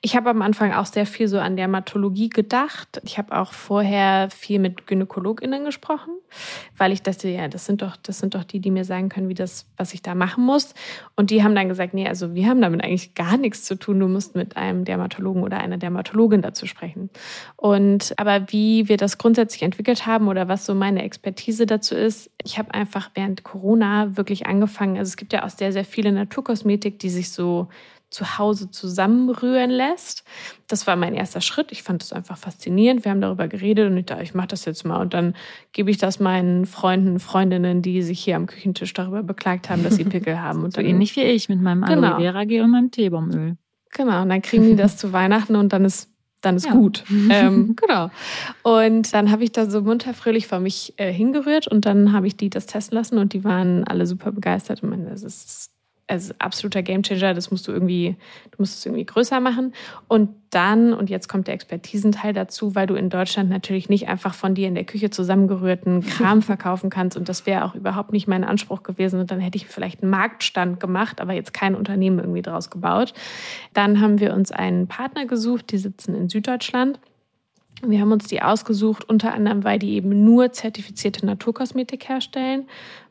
Ich 0.02 0.16
habe 0.16 0.30
am 0.30 0.42
Anfang 0.42 0.74
auch 0.74 0.86
sehr 0.86 1.06
viel 1.06 1.28
so 1.28 1.40
an 1.40 1.58
Dermatologie 1.58 2.30
gedacht. 2.30 3.02
Ich 3.04 3.18
habe 3.18 3.38
auch 3.38 3.54
vorher 3.54 4.30
viel 4.30 4.60
mit 4.60 4.86
GynäkologInnen 4.86 5.66
gesprochen, 5.66 6.14
weil 6.78 6.92
ich 6.92 7.02
dachte, 7.02 7.28
ja, 7.28 7.48
das 7.48 7.66
sind 7.66 7.82
doch, 7.82 7.96
das 7.98 8.20
sind 8.20 8.36
doch 8.36 8.44
die, 8.44 8.60
die 8.60 8.72
mir 8.72 8.86
sagen 8.86 9.10
können, 9.10 9.30
wie 9.30 9.34
das, 9.34 9.66
was 9.78 9.94
ich 9.94 10.04
da 10.04 10.14
machen 10.14 10.44
muss. 10.44 10.76
Und 11.16 11.32
die 11.32 11.44
haben 11.44 11.56
dann 11.56 11.70
gesagt, 11.70 11.96
nee, 11.96 12.08
also 12.08 12.36
wir 12.36 12.48
haben 12.48 12.62
damit 12.62 12.84
eigentlich 12.84 13.16
gar 13.16 13.38
nichts 13.38 13.64
zu 13.64 13.76
tun. 13.76 14.00
Du 14.00 14.08
musst 14.08 14.36
mit 14.36 14.58
einem 14.58 14.86
Dermatologen 14.86 15.07
Dermatologen 15.08 15.44
oder 15.44 15.58
einer 15.58 15.78
Dermatologin 15.78 16.42
dazu 16.42 16.66
sprechen. 16.66 17.10
Und 17.56 18.14
aber 18.18 18.52
wie 18.52 18.88
wir 18.90 18.98
das 18.98 19.18
grundsätzlich 19.18 19.64
entwickelt 19.64 20.06
haben 20.06 20.28
oder 20.28 20.48
was 20.48 20.66
so 20.66 20.76
meine 20.76 21.04
Expertise 21.04 21.66
dazu 21.66 21.96
ist, 21.96 22.30
ich 22.44 22.58
habe 22.58 22.74
einfach 22.74 23.12
während 23.16 23.44
Corona 23.44 24.18
wirklich 24.18 24.46
angefangen. 24.46 24.98
Also 24.98 25.10
es 25.10 25.18
gibt 25.18 25.34
ja 25.34 25.46
auch 25.46 25.50
sehr, 25.50 25.72
sehr 25.72 25.86
viele 25.86 26.12
Naturkosmetik, 26.12 27.00
die 27.00 27.10
sich 27.10 27.32
so 27.32 27.68
zu 28.10 28.38
Hause 28.38 28.72
zusammenrühren 28.72 29.70
lässt. 29.70 30.24
Das 30.68 30.88
war 30.88 30.96
mein 30.96 31.14
erster 31.14 31.42
Schritt. 31.42 31.74
Ich 31.74 31.84
fand 31.84 32.02
es 32.02 32.14
einfach 32.14 32.38
faszinierend. 32.38 33.04
Wir 33.04 33.12
haben 33.12 33.20
darüber 33.20 33.50
geredet 33.50 33.92
und 33.92 33.98
ich 33.98 34.06
dachte, 34.06 34.24
ich 34.24 34.34
mache 34.34 34.48
das 34.48 34.64
jetzt 34.64 34.86
mal. 34.86 35.02
Und 35.02 35.14
dann 35.14 35.36
gebe 35.74 35.92
ich 35.92 35.98
das 35.98 36.22
meinen 36.22 36.66
Freunden, 36.66 37.20
Freundinnen, 37.20 37.82
die 37.82 38.02
sich 38.02 38.22
hier 38.22 38.38
am 38.38 38.46
Küchentisch 38.46 38.94
darüber 38.94 39.24
beklagt 39.24 39.70
haben, 39.70 39.84
dass 39.84 39.98
sie 39.98 40.04
Pickel 40.06 40.42
haben. 40.42 40.64
Und 40.64 40.74
so 40.74 40.80
ähnlich 40.80 41.18
wie 41.18 41.24
ich 41.24 41.50
mit 41.50 41.62
meinem 41.62 41.84
Aloe 41.84 41.96
genau. 41.96 42.18
Vera 42.18 42.46
Gel 42.46 42.64
und 42.64 42.72
meinem 42.72 42.92
Teebaumöl. 42.92 43.58
Genau, 43.92 44.22
und 44.22 44.30
dann 44.30 44.42
kriegen 44.42 44.66
die 44.66 44.76
das 44.76 44.98
zu 44.98 45.14
Weihnachten 45.14 45.56
und 45.56 45.74
dann 45.74 45.86
ist 45.86 46.10
dann 46.42 46.56
ist 46.56 46.68
ja. 46.68 46.72
gut. 46.72 47.04
ähm, 47.32 47.76
genau. 47.76 48.12
Und 48.62 49.12
dann 49.14 49.32
habe 49.32 49.44
ich 49.44 49.52
da 49.52 49.70
so 49.70 49.82
munterfröhlich 49.82 50.48
vor 50.48 50.60
mich 50.60 50.94
äh, 50.98 51.12
hingerührt 51.12 51.68
und 51.68 51.86
dann 51.86 52.14
habe 52.14 52.28
ich 52.28 52.38
die 52.38 52.50
das 52.50 52.68
testen 52.68 52.96
lassen 52.96 53.18
und 53.18 53.34
die 53.34 53.44
waren 53.44 53.84
alle 53.86 54.06
super 54.06 54.32
begeistert 54.32 54.84
und 54.84 54.92
meine, 54.92 55.10
das 55.10 55.24
ist 55.24 55.72
also 56.08 56.34
absoluter 56.40 56.82
Gamechanger, 56.82 57.34
das 57.34 57.52
musst 57.52 57.68
du 57.68 57.74
irgendwie, 57.74 58.16
du 58.52 58.56
musst 58.60 58.80
es 58.80 58.86
irgendwie 58.86 59.06
größer 59.06 59.42
machen. 59.42 59.74
Und 60.08 60.30
dann, 60.50 60.94
und 60.94 61.10
jetzt 61.10 61.28
kommt 61.28 61.48
der 61.48 61.54
Expertisenteil 61.54 62.32
dazu, 62.32 62.76
weil 62.76 62.88
du 62.88 62.96
in 62.96 63.10
Deutschland 63.10 63.50
natürlich 63.50 63.90
nicht 63.90 64.08
einfach 64.08 64.34
von 64.34 64.56
dir 64.56 64.70
in 64.70 64.76
der 64.76 64.86
Küche 64.86 65.10
zusammengerührten 65.10 66.02
Kram 66.06 66.42
verkaufen 66.42 66.90
kannst. 66.90 67.18
Und 67.18 67.28
das 67.28 67.46
wäre 67.46 67.66
auch 67.66 67.76
überhaupt 67.76 68.14
nicht 68.14 68.28
mein 68.28 68.46
Anspruch 68.46 68.84
gewesen. 68.84 69.20
Und 69.20 69.32
dann 69.32 69.42
hätte 69.42 69.58
ich 69.58 69.68
vielleicht 69.68 70.02
einen 70.02 70.12
Marktstand 70.12 70.80
gemacht, 70.80 71.20
aber 71.20 71.34
jetzt 71.34 71.54
kein 71.54 71.76
Unternehmen 71.76 72.20
irgendwie 72.20 72.42
draus 72.42 72.70
gebaut. 72.70 73.14
Dann 73.74 74.00
haben 74.00 74.20
wir 74.20 74.34
uns 74.34 74.52
einen 74.52 74.88
Partner 74.88 75.26
gesucht, 75.26 75.72
die 75.72 75.78
sitzen 75.78 76.16
in 76.16 76.30
Süddeutschland. 76.30 77.00
Wir 77.86 78.00
haben 78.00 78.12
uns 78.12 78.26
die 78.28 78.42
ausgesucht, 78.42 79.08
unter 79.08 79.34
anderem, 79.34 79.64
weil 79.64 79.78
die 79.78 79.94
eben 79.94 80.24
nur 80.24 80.52
zertifizierte 80.52 81.26
Naturkosmetik 81.26 82.10
herstellen 82.10 82.66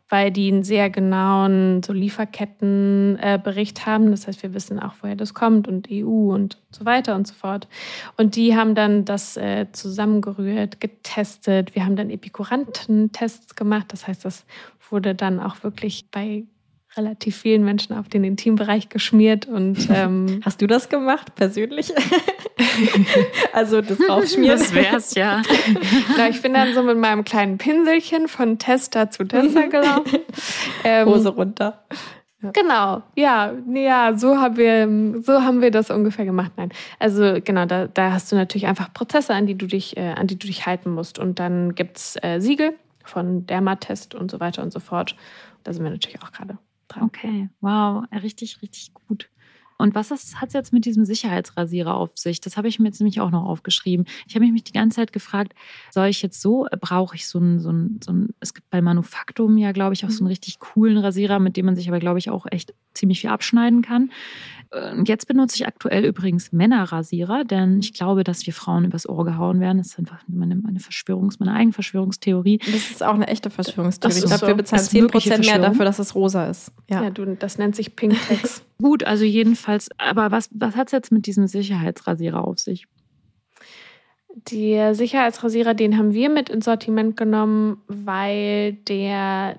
weil 0.09 0.31
die 0.31 0.53
einen 0.53 0.63
sehr 0.63 0.89
genauen 0.89 1.83
so 1.83 1.93
Lieferkettenbericht 1.93 3.79
äh, 3.79 3.83
haben. 3.83 4.11
Das 4.11 4.29
heißt, 4.29 4.43
wir 4.43 4.55
wissen 4.55 4.79
auch, 4.79 4.95
woher 5.01 5.17
das 5.17 5.35
kommt 5.35 5.67
und 5.67 5.89
EU 5.91 6.33
und 6.33 6.59
so 6.71 6.85
weiter 6.85 7.15
und 7.17 7.27
so 7.27 7.35
fort. 7.35 7.67
Und 8.17 8.37
die 8.37 8.57
haben 8.57 8.75
dann 8.75 9.05
das 9.05 9.37
äh, 9.37 9.67
zusammengerührt, 9.73 10.81
getestet. 10.81 11.75
Wir 11.75 11.85
haben 11.85 11.97
dann 11.97 12.11
Epikuranten-Tests 12.11 13.57
gemacht. 13.57 13.87
Das 13.93 14.07
heißt, 14.07 14.25
das 14.25 14.47
wurde 14.91 15.15
dann 15.15 15.41
auch 15.41 15.63
wirklich 15.65 16.09
bei 16.11 16.45
relativ 16.97 17.37
vielen 17.37 17.65
Menschen 17.65 17.97
auf 17.97 18.09
den 18.09 18.25
Intimbereich 18.25 18.89
geschmiert. 18.89 19.47
Und 19.47 19.89
ähm, 19.95 20.41
hast 20.45 20.61
du 20.63 20.67
das 20.67 20.89
gemacht 20.89 21.35
persönlich? 21.35 21.93
also 23.53 23.81
das 23.81 23.99
draufschmieren. 23.99 24.59
Das 24.59 24.75
wär's 24.75 25.15
ja. 25.15 25.43
Na, 26.17 26.29
ich 26.29 26.43
bin 26.43 26.55
dann 26.55 26.75
so 26.75 26.83
mit 26.83 26.99
meinem 26.99 27.25
kleinen 27.25 27.59
Pinselchen 27.59 28.29
von 28.29 28.59
Tester 28.59 29.11
zu 29.11 29.25
Tester 29.25 29.69
gelaufen. 29.69 30.21
Ähm, 30.85 31.09
Hose 31.09 31.31
runter. 31.31 31.85
Ja. 32.43 32.51
Genau, 32.51 33.03
ja, 33.17 33.53
ja, 33.73 34.17
so 34.17 34.37
haben 34.37 34.57
wir, 34.57 35.23
so 35.23 35.43
haben 35.43 35.63
wir 35.63 35.71
das 35.71 35.91
ungefähr 35.91 36.25
gemacht. 36.25 36.53
Nein, 36.57 36.71
also 36.99 37.39
genau, 37.43 37.65
da, 37.65 37.87
da 37.87 38.13
hast 38.13 38.31
du 38.31 38.37
natürlich 38.37 38.67
einfach 38.67 38.93
Prozesse, 38.93 39.35
an 39.35 39.47
die 39.47 39.57
du 39.57 39.67
dich, 39.67 39.97
äh, 39.97 40.13
an 40.13 40.27
die 40.27 40.39
du 40.39 40.47
dich 40.47 40.67
halten 40.67 40.91
musst. 40.91 41.19
Und 41.19 41.39
dann 41.39 41.75
gibt's 41.75 42.17
äh, 42.23 42.41
Siegel 42.41 42.75
von 43.05 43.47
Dermatest 43.47 44.15
und 44.15 44.31
so 44.31 44.39
weiter 44.39 44.63
und 44.63 44.73
so 44.73 44.81
fort. 44.81 45.17
Da 45.65 45.73
sind 45.73 45.83
wir 45.83 45.91
natürlich 45.91 46.23
auch 46.23 46.31
gerade. 46.31 46.59
Okay, 46.95 47.49
wow, 47.61 48.05
richtig, 48.13 48.63
richtig 48.63 48.95
gut. 48.95 49.29
Und 49.79 49.95
was 49.95 50.11
hat 50.11 50.49
es 50.49 50.53
jetzt 50.55 50.73
mit 50.73 50.85
diesem 50.87 51.05
Sicherheitsrasierer 51.05 51.95
auf 51.95 52.11
sich? 52.15 52.41
Das 52.41 52.57
habe 52.57 52.69
ich 52.69 52.79
mir 52.79 52.87
jetzt 52.87 53.01
nämlich 53.01 53.21
auch 53.21 53.31
noch 53.31 53.45
aufgeschrieben. 53.45 54.07
Ich 54.27 54.35
habe 54.35 54.47
mich 54.47 54.65
die 54.65 54.73
ganze 54.73 54.97
Zeit 54.97 55.13
gefragt, 55.13 55.55
soll 55.91 56.07
ich 56.07 56.23
jetzt 56.23 56.41
so, 56.41 56.67
äh, 56.67 56.77
brauche 56.81 57.15
ich 57.15 57.27
so 57.29 57.39
einen, 57.39 57.61
so 57.61 57.69
einen, 57.69 58.01
so 58.03 58.13
einen, 58.13 58.35
es 58.41 58.55
gibt 58.55 58.71
bei 58.71 58.81
Manufaktum 58.81 59.59
ja, 59.59 59.73
glaube 59.73 59.95
ich, 59.95 60.05
auch 60.05 60.11
so 60.11 60.21
einen 60.21 60.29
mhm. 60.29 60.31
richtig 60.31 60.59
coolen 60.61 60.97
Rasierer, 60.97 61.39
mit 61.41 61.57
dem 61.57 61.67
man 61.67 61.77
sich 61.77 61.89
aber, 61.89 61.99
glaube 61.99 62.19
ich, 62.19 62.31
auch 62.31 62.47
echt 62.51 62.75
ziemlich 62.95 63.21
viel 63.21 63.31
abschneiden 63.31 63.83
kann. 63.83 64.11
Und 64.71 65.09
jetzt 65.09 65.27
benutze 65.29 65.57
ich 65.57 65.67
aktuell 65.67 66.05
übrigens 66.05 66.53
Männerrasierer, 66.53 67.45
denn 67.45 67.79
ich 67.79 67.93
glaube, 67.93 68.25
dass 68.25 68.47
wir 68.47 68.53
Frauen 68.53 68.85
übers 68.85 69.09
Ohr 69.09 69.25
gehauen 69.25 69.61
werden. 69.61 69.79
Das 69.79 69.89
ist 69.89 69.99
einfach 69.99 70.19
meine, 70.27 70.57
meine 70.57 70.81
Verschwörungs-, 70.81 71.37
meine 71.39 71.55
Eigenverschwörungstheorie. 71.55 72.59
Das 72.59 72.91
ist 72.91 73.03
auch 73.03 73.15
eine 73.15 73.29
echte 73.29 73.51
Verschwörungstheorie. 73.51 74.19
Ich 74.19 74.25
glaube, 74.25 74.39
so. 74.39 74.47
wir 74.49 74.55
bezahlen 74.55 74.83
10% 74.83 75.47
mehr 75.47 75.59
dafür, 75.59 75.85
dass 75.85 75.99
es 75.99 76.15
rosa 76.15 76.47
ist. 76.49 76.73
Ja, 76.91 77.05
ja 77.05 77.11
du, 77.11 77.37
das 77.37 77.59
nennt 77.59 77.77
sich 77.77 77.95
Pink 77.95 78.17
Tex. 78.27 78.65
Gut, 78.83 79.05
also 79.05 79.25
jedenfalls, 79.25 79.89
aber 79.99 80.31
was, 80.33 80.51
was 80.53 80.75
hat 80.75 80.89
es 80.89 80.93
jetzt 80.93 81.13
mit 81.13 81.27
diesem 81.27 81.47
Sicherheitsrasierer 81.47 82.45
auf 82.45 82.59
sich? 82.59 82.87
Der 84.53 84.95
Sicherheitsrasierer, 84.95 85.75
den 85.75 85.97
haben 85.97 86.13
wir 86.13 86.29
mit 86.29 86.51
ins 86.51 86.67
Sortiment 86.67 87.17
genommen, 87.17 87.83
weil 87.87 88.75
der 88.75 89.57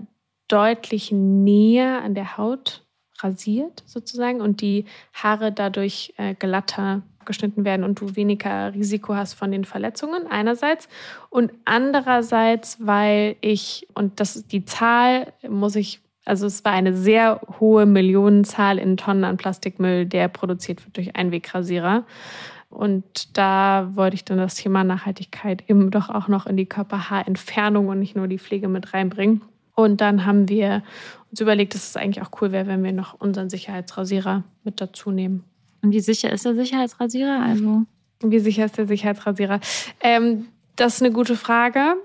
deutlich 0.48 1.12
näher 1.12 2.02
an 2.04 2.14
der 2.14 2.38
Haut 2.38 2.87
rasiert 3.20 3.84
sozusagen 3.86 4.42
und 4.42 4.62
die 4.62 4.86
Haare 5.14 5.52
dadurch 5.52 6.14
äh, 6.18 6.34
glatter 6.36 7.02
geschnitten 7.26 7.66
werden 7.66 7.84
und 7.84 8.00
du 8.00 8.16
weniger 8.16 8.74
Risiko 8.74 9.14
hast 9.14 9.34
von 9.34 9.52
den 9.52 9.66
Verletzungen 9.66 10.28
einerseits 10.28 10.88
und 11.30 11.52
andererseits, 11.66 12.78
weil 12.80 13.36
ich 13.42 13.88
und 13.94 14.20
das 14.20 14.48
die 14.48 14.66
Zahl 14.66 15.34
muss 15.48 15.76
ich 15.76 16.00
also 16.26 16.46
es 16.46 16.66
war 16.66 16.74
eine 16.74 16.94
sehr 16.94 17.40
hohe 17.60 17.86
Millionenzahl 17.86 18.80
in 18.80 18.98
Tonnen 18.98 19.24
an 19.24 19.38
Plastikmüll, 19.38 20.06
der 20.06 20.28
produziert 20.28 20.84
wird 20.84 20.98
durch 20.98 21.16
Einwegrasierer. 21.16 22.06
Und 22.70 23.38
da 23.38 23.92
wollte 23.94 24.16
ich 24.16 24.26
dann 24.26 24.38
das 24.38 24.56
Thema 24.56 24.84
Nachhaltigkeit 24.84 25.64
eben 25.70 25.90
doch 25.90 26.10
auch 26.10 26.28
noch 26.28 26.46
in 26.46 26.58
die 26.58 26.66
Körperhaarentfernung 26.66 27.88
und 27.88 28.00
nicht 28.00 28.18
nur 28.18 28.28
die 28.28 28.40
Pflege 28.40 28.68
mit 28.68 28.94
reinbringen. 28.94 29.42
Und 29.78 30.02
dann 30.02 30.26
haben 30.26 30.50
wir 30.50 30.84
uns 31.30 31.40
überlegt, 31.40 31.74
dass 31.74 31.88
es 31.88 31.96
eigentlich 31.96 32.26
auch 32.26 32.32
cool 32.42 32.52
wäre, 32.52 32.68
wenn 32.68 32.84
wir 32.84 32.92
noch 32.92 33.14
unseren 33.20 33.50
Sicherheitsrasierer 33.50 34.44
mit 34.64 34.82
dazu 34.82 35.12
nehmen. 35.12 35.44
Und 35.82 35.94
wie 35.94 36.02
sicher 36.02 36.32
ist 36.34 36.46
der 36.46 36.56
Sicherheitsrasierer? 36.56 37.42
Also 37.42 37.84
wie 38.22 38.40
sicher 38.40 38.66
ist 38.66 38.78
der 38.78 38.88
Sicherheitsrasierer? 38.88 39.62
Ähm, 40.02 40.48
das 40.76 40.96
ist 40.96 41.04
eine 41.04 41.14
gute 41.14 41.36
Frage 41.36 41.96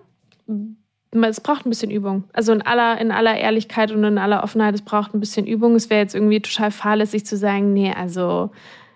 es 1.12 1.40
braucht 1.40 1.66
ein 1.66 1.70
bisschen 1.70 1.90
Übung. 1.90 2.24
Also 2.32 2.52
in 2.52 2.62
aller, 2.62 2.98
in 2.98 3.10
aller 3.10 3.36
Ehrlichkeit 3.36 3.92
und 3.92 4.02
in 4.02 4.18
aller 4.18 4.42
Offenheit, 4.42 4.74
es 4.74 4.82
braucht 4.82 5.14
ein 5.14 5.20
bisschen 5.20 5.46
Übung. 5.46 5.74
Es 5.74 5.90
wäre 5.90 6.00
jetzt 6.00 6.14
irgendwie 6.14 6.40
total 6.40 6.70
fahrlässig 6.70 7.26
zu 7.26 7.36
sagen, 7.36 7.72
nee, 7.72 7.92
also 7.92 8.50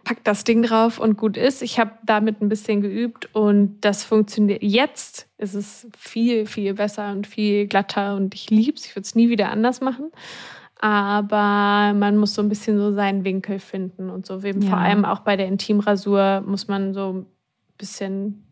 pack 0.07 0.23
das 0.23 0.45
Ding 0.45 0.63
drauf 0.63 1.01
und 1.01 1.17
gut 1.17 1.37
ist. 1.37 1.63
Ich 1.63 1.81
habe 1.81 1.91
damit 2.05 2.41
ein 2.41 2.49
bisschen 2.49 2.81
geübt 2.81 3.29
und 3.35 3.81
das 3.81 4.05
funktioniert. 4.05 4.63
Jetzt 4.63 5.29
ist 5.37 5.55
es 5.55 5.89
viel, 5.99 6.47
viel 6.47 6.75
besser 6.75 7.11
und 7.11 7.27
viel 7.27 7.67
glatter 7.67 8.15
und 8.15 8.33
ich 8.33 8.49
liebe 8.49 8.77
es. 8.77 8.87
Ich 8.87 8.95
würde 8.95 9.05
es 9.05 9.17
nie 9.17 9.31
wieder 9.31 9.51
anders 9.51 9.81
machen. 9.81 10.13
Aber 10.79 11.93
man 11.93 12.19
muss 12.19 12.35
so 12.35 12.43
ein 12.43 12.49
bisschen 12.49 12.79
so 12.79 12.95
seinen 12.95 13.25
Winkel 13.25 13.59
finden 13.59 14.09
und 14.09 14.27
so. 14.27 14.39
Ja. 14.39 14.53
Vor 14.69 14.79
allem 14.79 15.05
auch 15.05 15.21
bei 15.21 15.37
der 15.37 15.49
Intimrasur 15.49 16.41
muss 16.47 16.69
man 16.69 16.95
so 16.95 17.13
ein 17.13 17.27
bisschen 17.77 18.46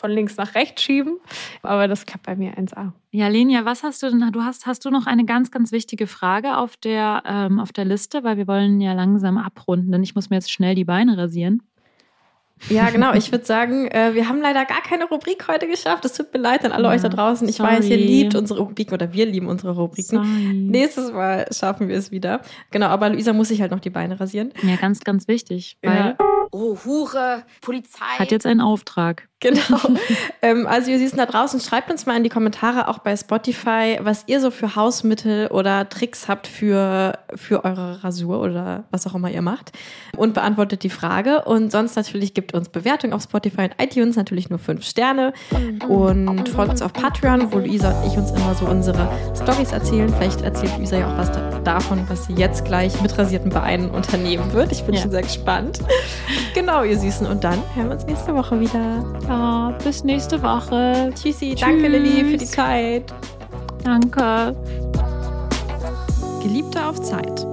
von 0.00 0.10
links 0.10 0.36
nach 0.36 0.54
rechts 0.54 0.82
schieben. 0.82 1.18
Aber 1.62 1.86
das 1.86 2.06
klappt 2.06 2.26
bei 2.26 2.34
mir 2.34 2.54
1A. 2.54 2.92
Ja, 3.12 3.28
Lenia, 3.28 3.64
was 3.64 3.82
hast 3.82 4.02
du 4.02 4.10
denn? 4.10 4.32
Du 4.32 4.42
hast, 4.42 4.66
hast 4.66 4.84
du 4.84 4.90
noch 4.90 5.06
eine 5.06 5.24
ganz, 5.24 5.50
ganz 5.50 5.70
wichtige 5.72 6.06
Frage 6.06 6.56
auf 6.56 6.76
der, 6.76 7.22
ähm, 7.26 7.60
auf 7.60 7.72
der 7.72 7.84
Liste, 7.84 8.24
weil 8.24 8.36
wir 8.36 8.48
wollen 8.48 8.80
ja 8.80 8.92
langsam 8.94 9.38
abrunden, 9.38 9.92
denn 9.92 10.02
ich 10.02 10.14
muss 10.14 10.30
mir 10.30 10.36
jetzt 10.36 10.50
schnell 10.50 10.74
die 10.74 10.84
Beine 10.84 11.16
rasieren. 11.18 11.62
Ja, 12.68 12.90
genau. 12.90 13.14
Ich 13.14 13.32
würde 13.32 13.44
sagen, 13.46 13.86
äh, 13.88 14.14
wir 14.14 14.28
haben 14.28 14.40
leider 14.42 14.66
gar 14.66 14.82
keine 14.82 15.06
Rubrik 15.06 15.48
heute 15.48 15.66
geschafft. 15.66 16.04
Es 16.04 16.12
tut 16.12 16.32
mir 16.34 16.40
leid 16.40 16.62
an 16.64 16.72
alle 16.72 16.84
Ja, 16.84 16.90
euch 16.90 17.00
da 17.00 17.08
draußen. 17.08 17.48
Ich 17.48 17.56
sorry. 17.56 17.76
weiß, 17.76 17.86
ihr 17.86 17.96
liebt 17.96 18.34
unsere 18.34 18.60
Rubriken 18.60 18.92
oder 18.92 19.12
wir 19.14 19.24
lieben 19.26 19.46
unsere 19.46 19.74
Rubriken. 19.74 20.18
Sorry. 20.22 20.52
Nächstes 20.54 21.10
Mal 21.10 21.46
schaffen 21.52 21.88
wir 21.88 21.96
es 21.96 22.10
wieder. 22.10 22.42
Genau, 22.70 22.88
aber 22.88 23.08
Luisa 23.08 23.32
muss 23.32 23.48
sich 23.48 23.62
halt 23.62 23.70
noch 23.70 23.80
die 23.80 23.88
Beine 23.90 24.20
rasieren. 24.20 24.52
Ja, 24.62 24.76
ganz, 24.76 25.00
ganz 25.00 25.26
wichtig, 25.26 25.78
weil 25.82 26.16
Ja. 26.18 26.29
Oh, 26.52 26.76
Hure, 26.84 27.44
Polizei. 27.60 28.04
hat 28.18 28.30
jetzt 28.32 28.46
einen 28.46 28.60
Auftrag. 28.60 29.28
Genau. 29.38 29.60
ähm, 30.42 30.66
also 30.66 30.90
ihr 30.90 30.98
Süßen 30.98 31.16
da 31.16 31.24
draußen, 31.24 31.60
schreibt 31.60 31.90
uns 31.90 32.04
mal 32.04 32.16
in 32.16 32.24
die 32.24 32.28
Kommentare, 32.28 32.88
auch 32.88 32.98
bei 32.98 33.16
Spotify, 33.16 33.98
was 34.02 34.24
ihr 34.26 34.38
so 34.40 34.50
für 34.50 34.76
Hausmittel 34.76 35.46
oder 35.46 35.88
Tricks 35.88 36.28
habt 36.28 36.46
für, 36.46 37.18
für 37.36 37.64
eure 37.64 38.04
Rasur 38.04 38.40
oder 38.42 38.84
was 38.90 39.06
auch 39.06 39.14
immer 39.14 39.30
ihr 39.30 39.40
macht. 39.40 39.72
Und 40.16 40.34
beantwortet 40.34 40.82
die 40.82 40.90
Frage. 40.90 41.44
Und 41.44 41.72
sonst 41.72 41.96
natürlich 41.96 42.34
gibt 42.34 42.52
uns 42.52 42.68
Bewertungen 42.68 43.14
auf 43.14 43.22
Spotify 43.22 43.62
und 43.62 43.74
iTunes, 43.78 44.16
natürlich 44.16 44.50
nur 44.50 44.58
fünf 44.58 44.84
Sterne. 44.84 45.32
Und 45.88 46.48
folgt 46.50 46.72
uns 46.72 46.82
auf 46.82 46.92
Patreon, 46.92 47.50
wo 47.52 47.58
Luisa 47.60 47.92
und 48.02 48.10
ich 48.12 48.18
uns 48.18 48.32
immer 48.32 48.54
so 48.54 48.66
unsere 48.66 49.08
Stories 49.40 49.72
erzählen. 49.72 50.12
Vielleicht 50.18 50.42
erzählt 50.42 50.76
Luisa 50.76 50.98
ja 50.98 51.10
auch 51.10 51.16
was 51.16 51.32
da, 51.32 51.48
davon, 51.60 52.04
was 52.08 52.26
sie 52.26 52.34
jetzt 52.34 52.66
gleich 52.66 53.00
mit 53.00 53.16
rasierten 53.16 53.50
Beinen 53.50 53.88
unternehmen 53.90 54.52
wird. 54.52 54.70
Ich 54.72 54.82
bin 54.84 54.94
Ja. 54.96 55.00
schon 55.00 55.12
sehr 55.12 55.22
gespannt. 55.22 55.78
Genau, 56.54 56.82
ihr 56.82 56.98
Süßen. 56.98 57.26
Und 57.26 57.44
dann 57.44 57.62
hören 57.74 57.88
wir 57.88 57.94
uns 57.94 58.06
nächste 58.06 58.34
Woche 58.34 58.58
wieder. 58.60 59.04
Ja, 59.28 59.76
bis 59.82 60.04
nächste 60.04 60.42
Woche. 60.42 61.12
Tschüssi, 61.14 61.54
danke 61.58 61.88
Lilly 61.88 62.24
für 62.24 62.36
die 62.36 62.38
Tschüss. 62.38 62.50
Zeit. 62.50 63.14
Danke. 63.84 64.54
Geliebte 66.42 66.84
auf 66.84 67.00
Zeit. 67.00 67.46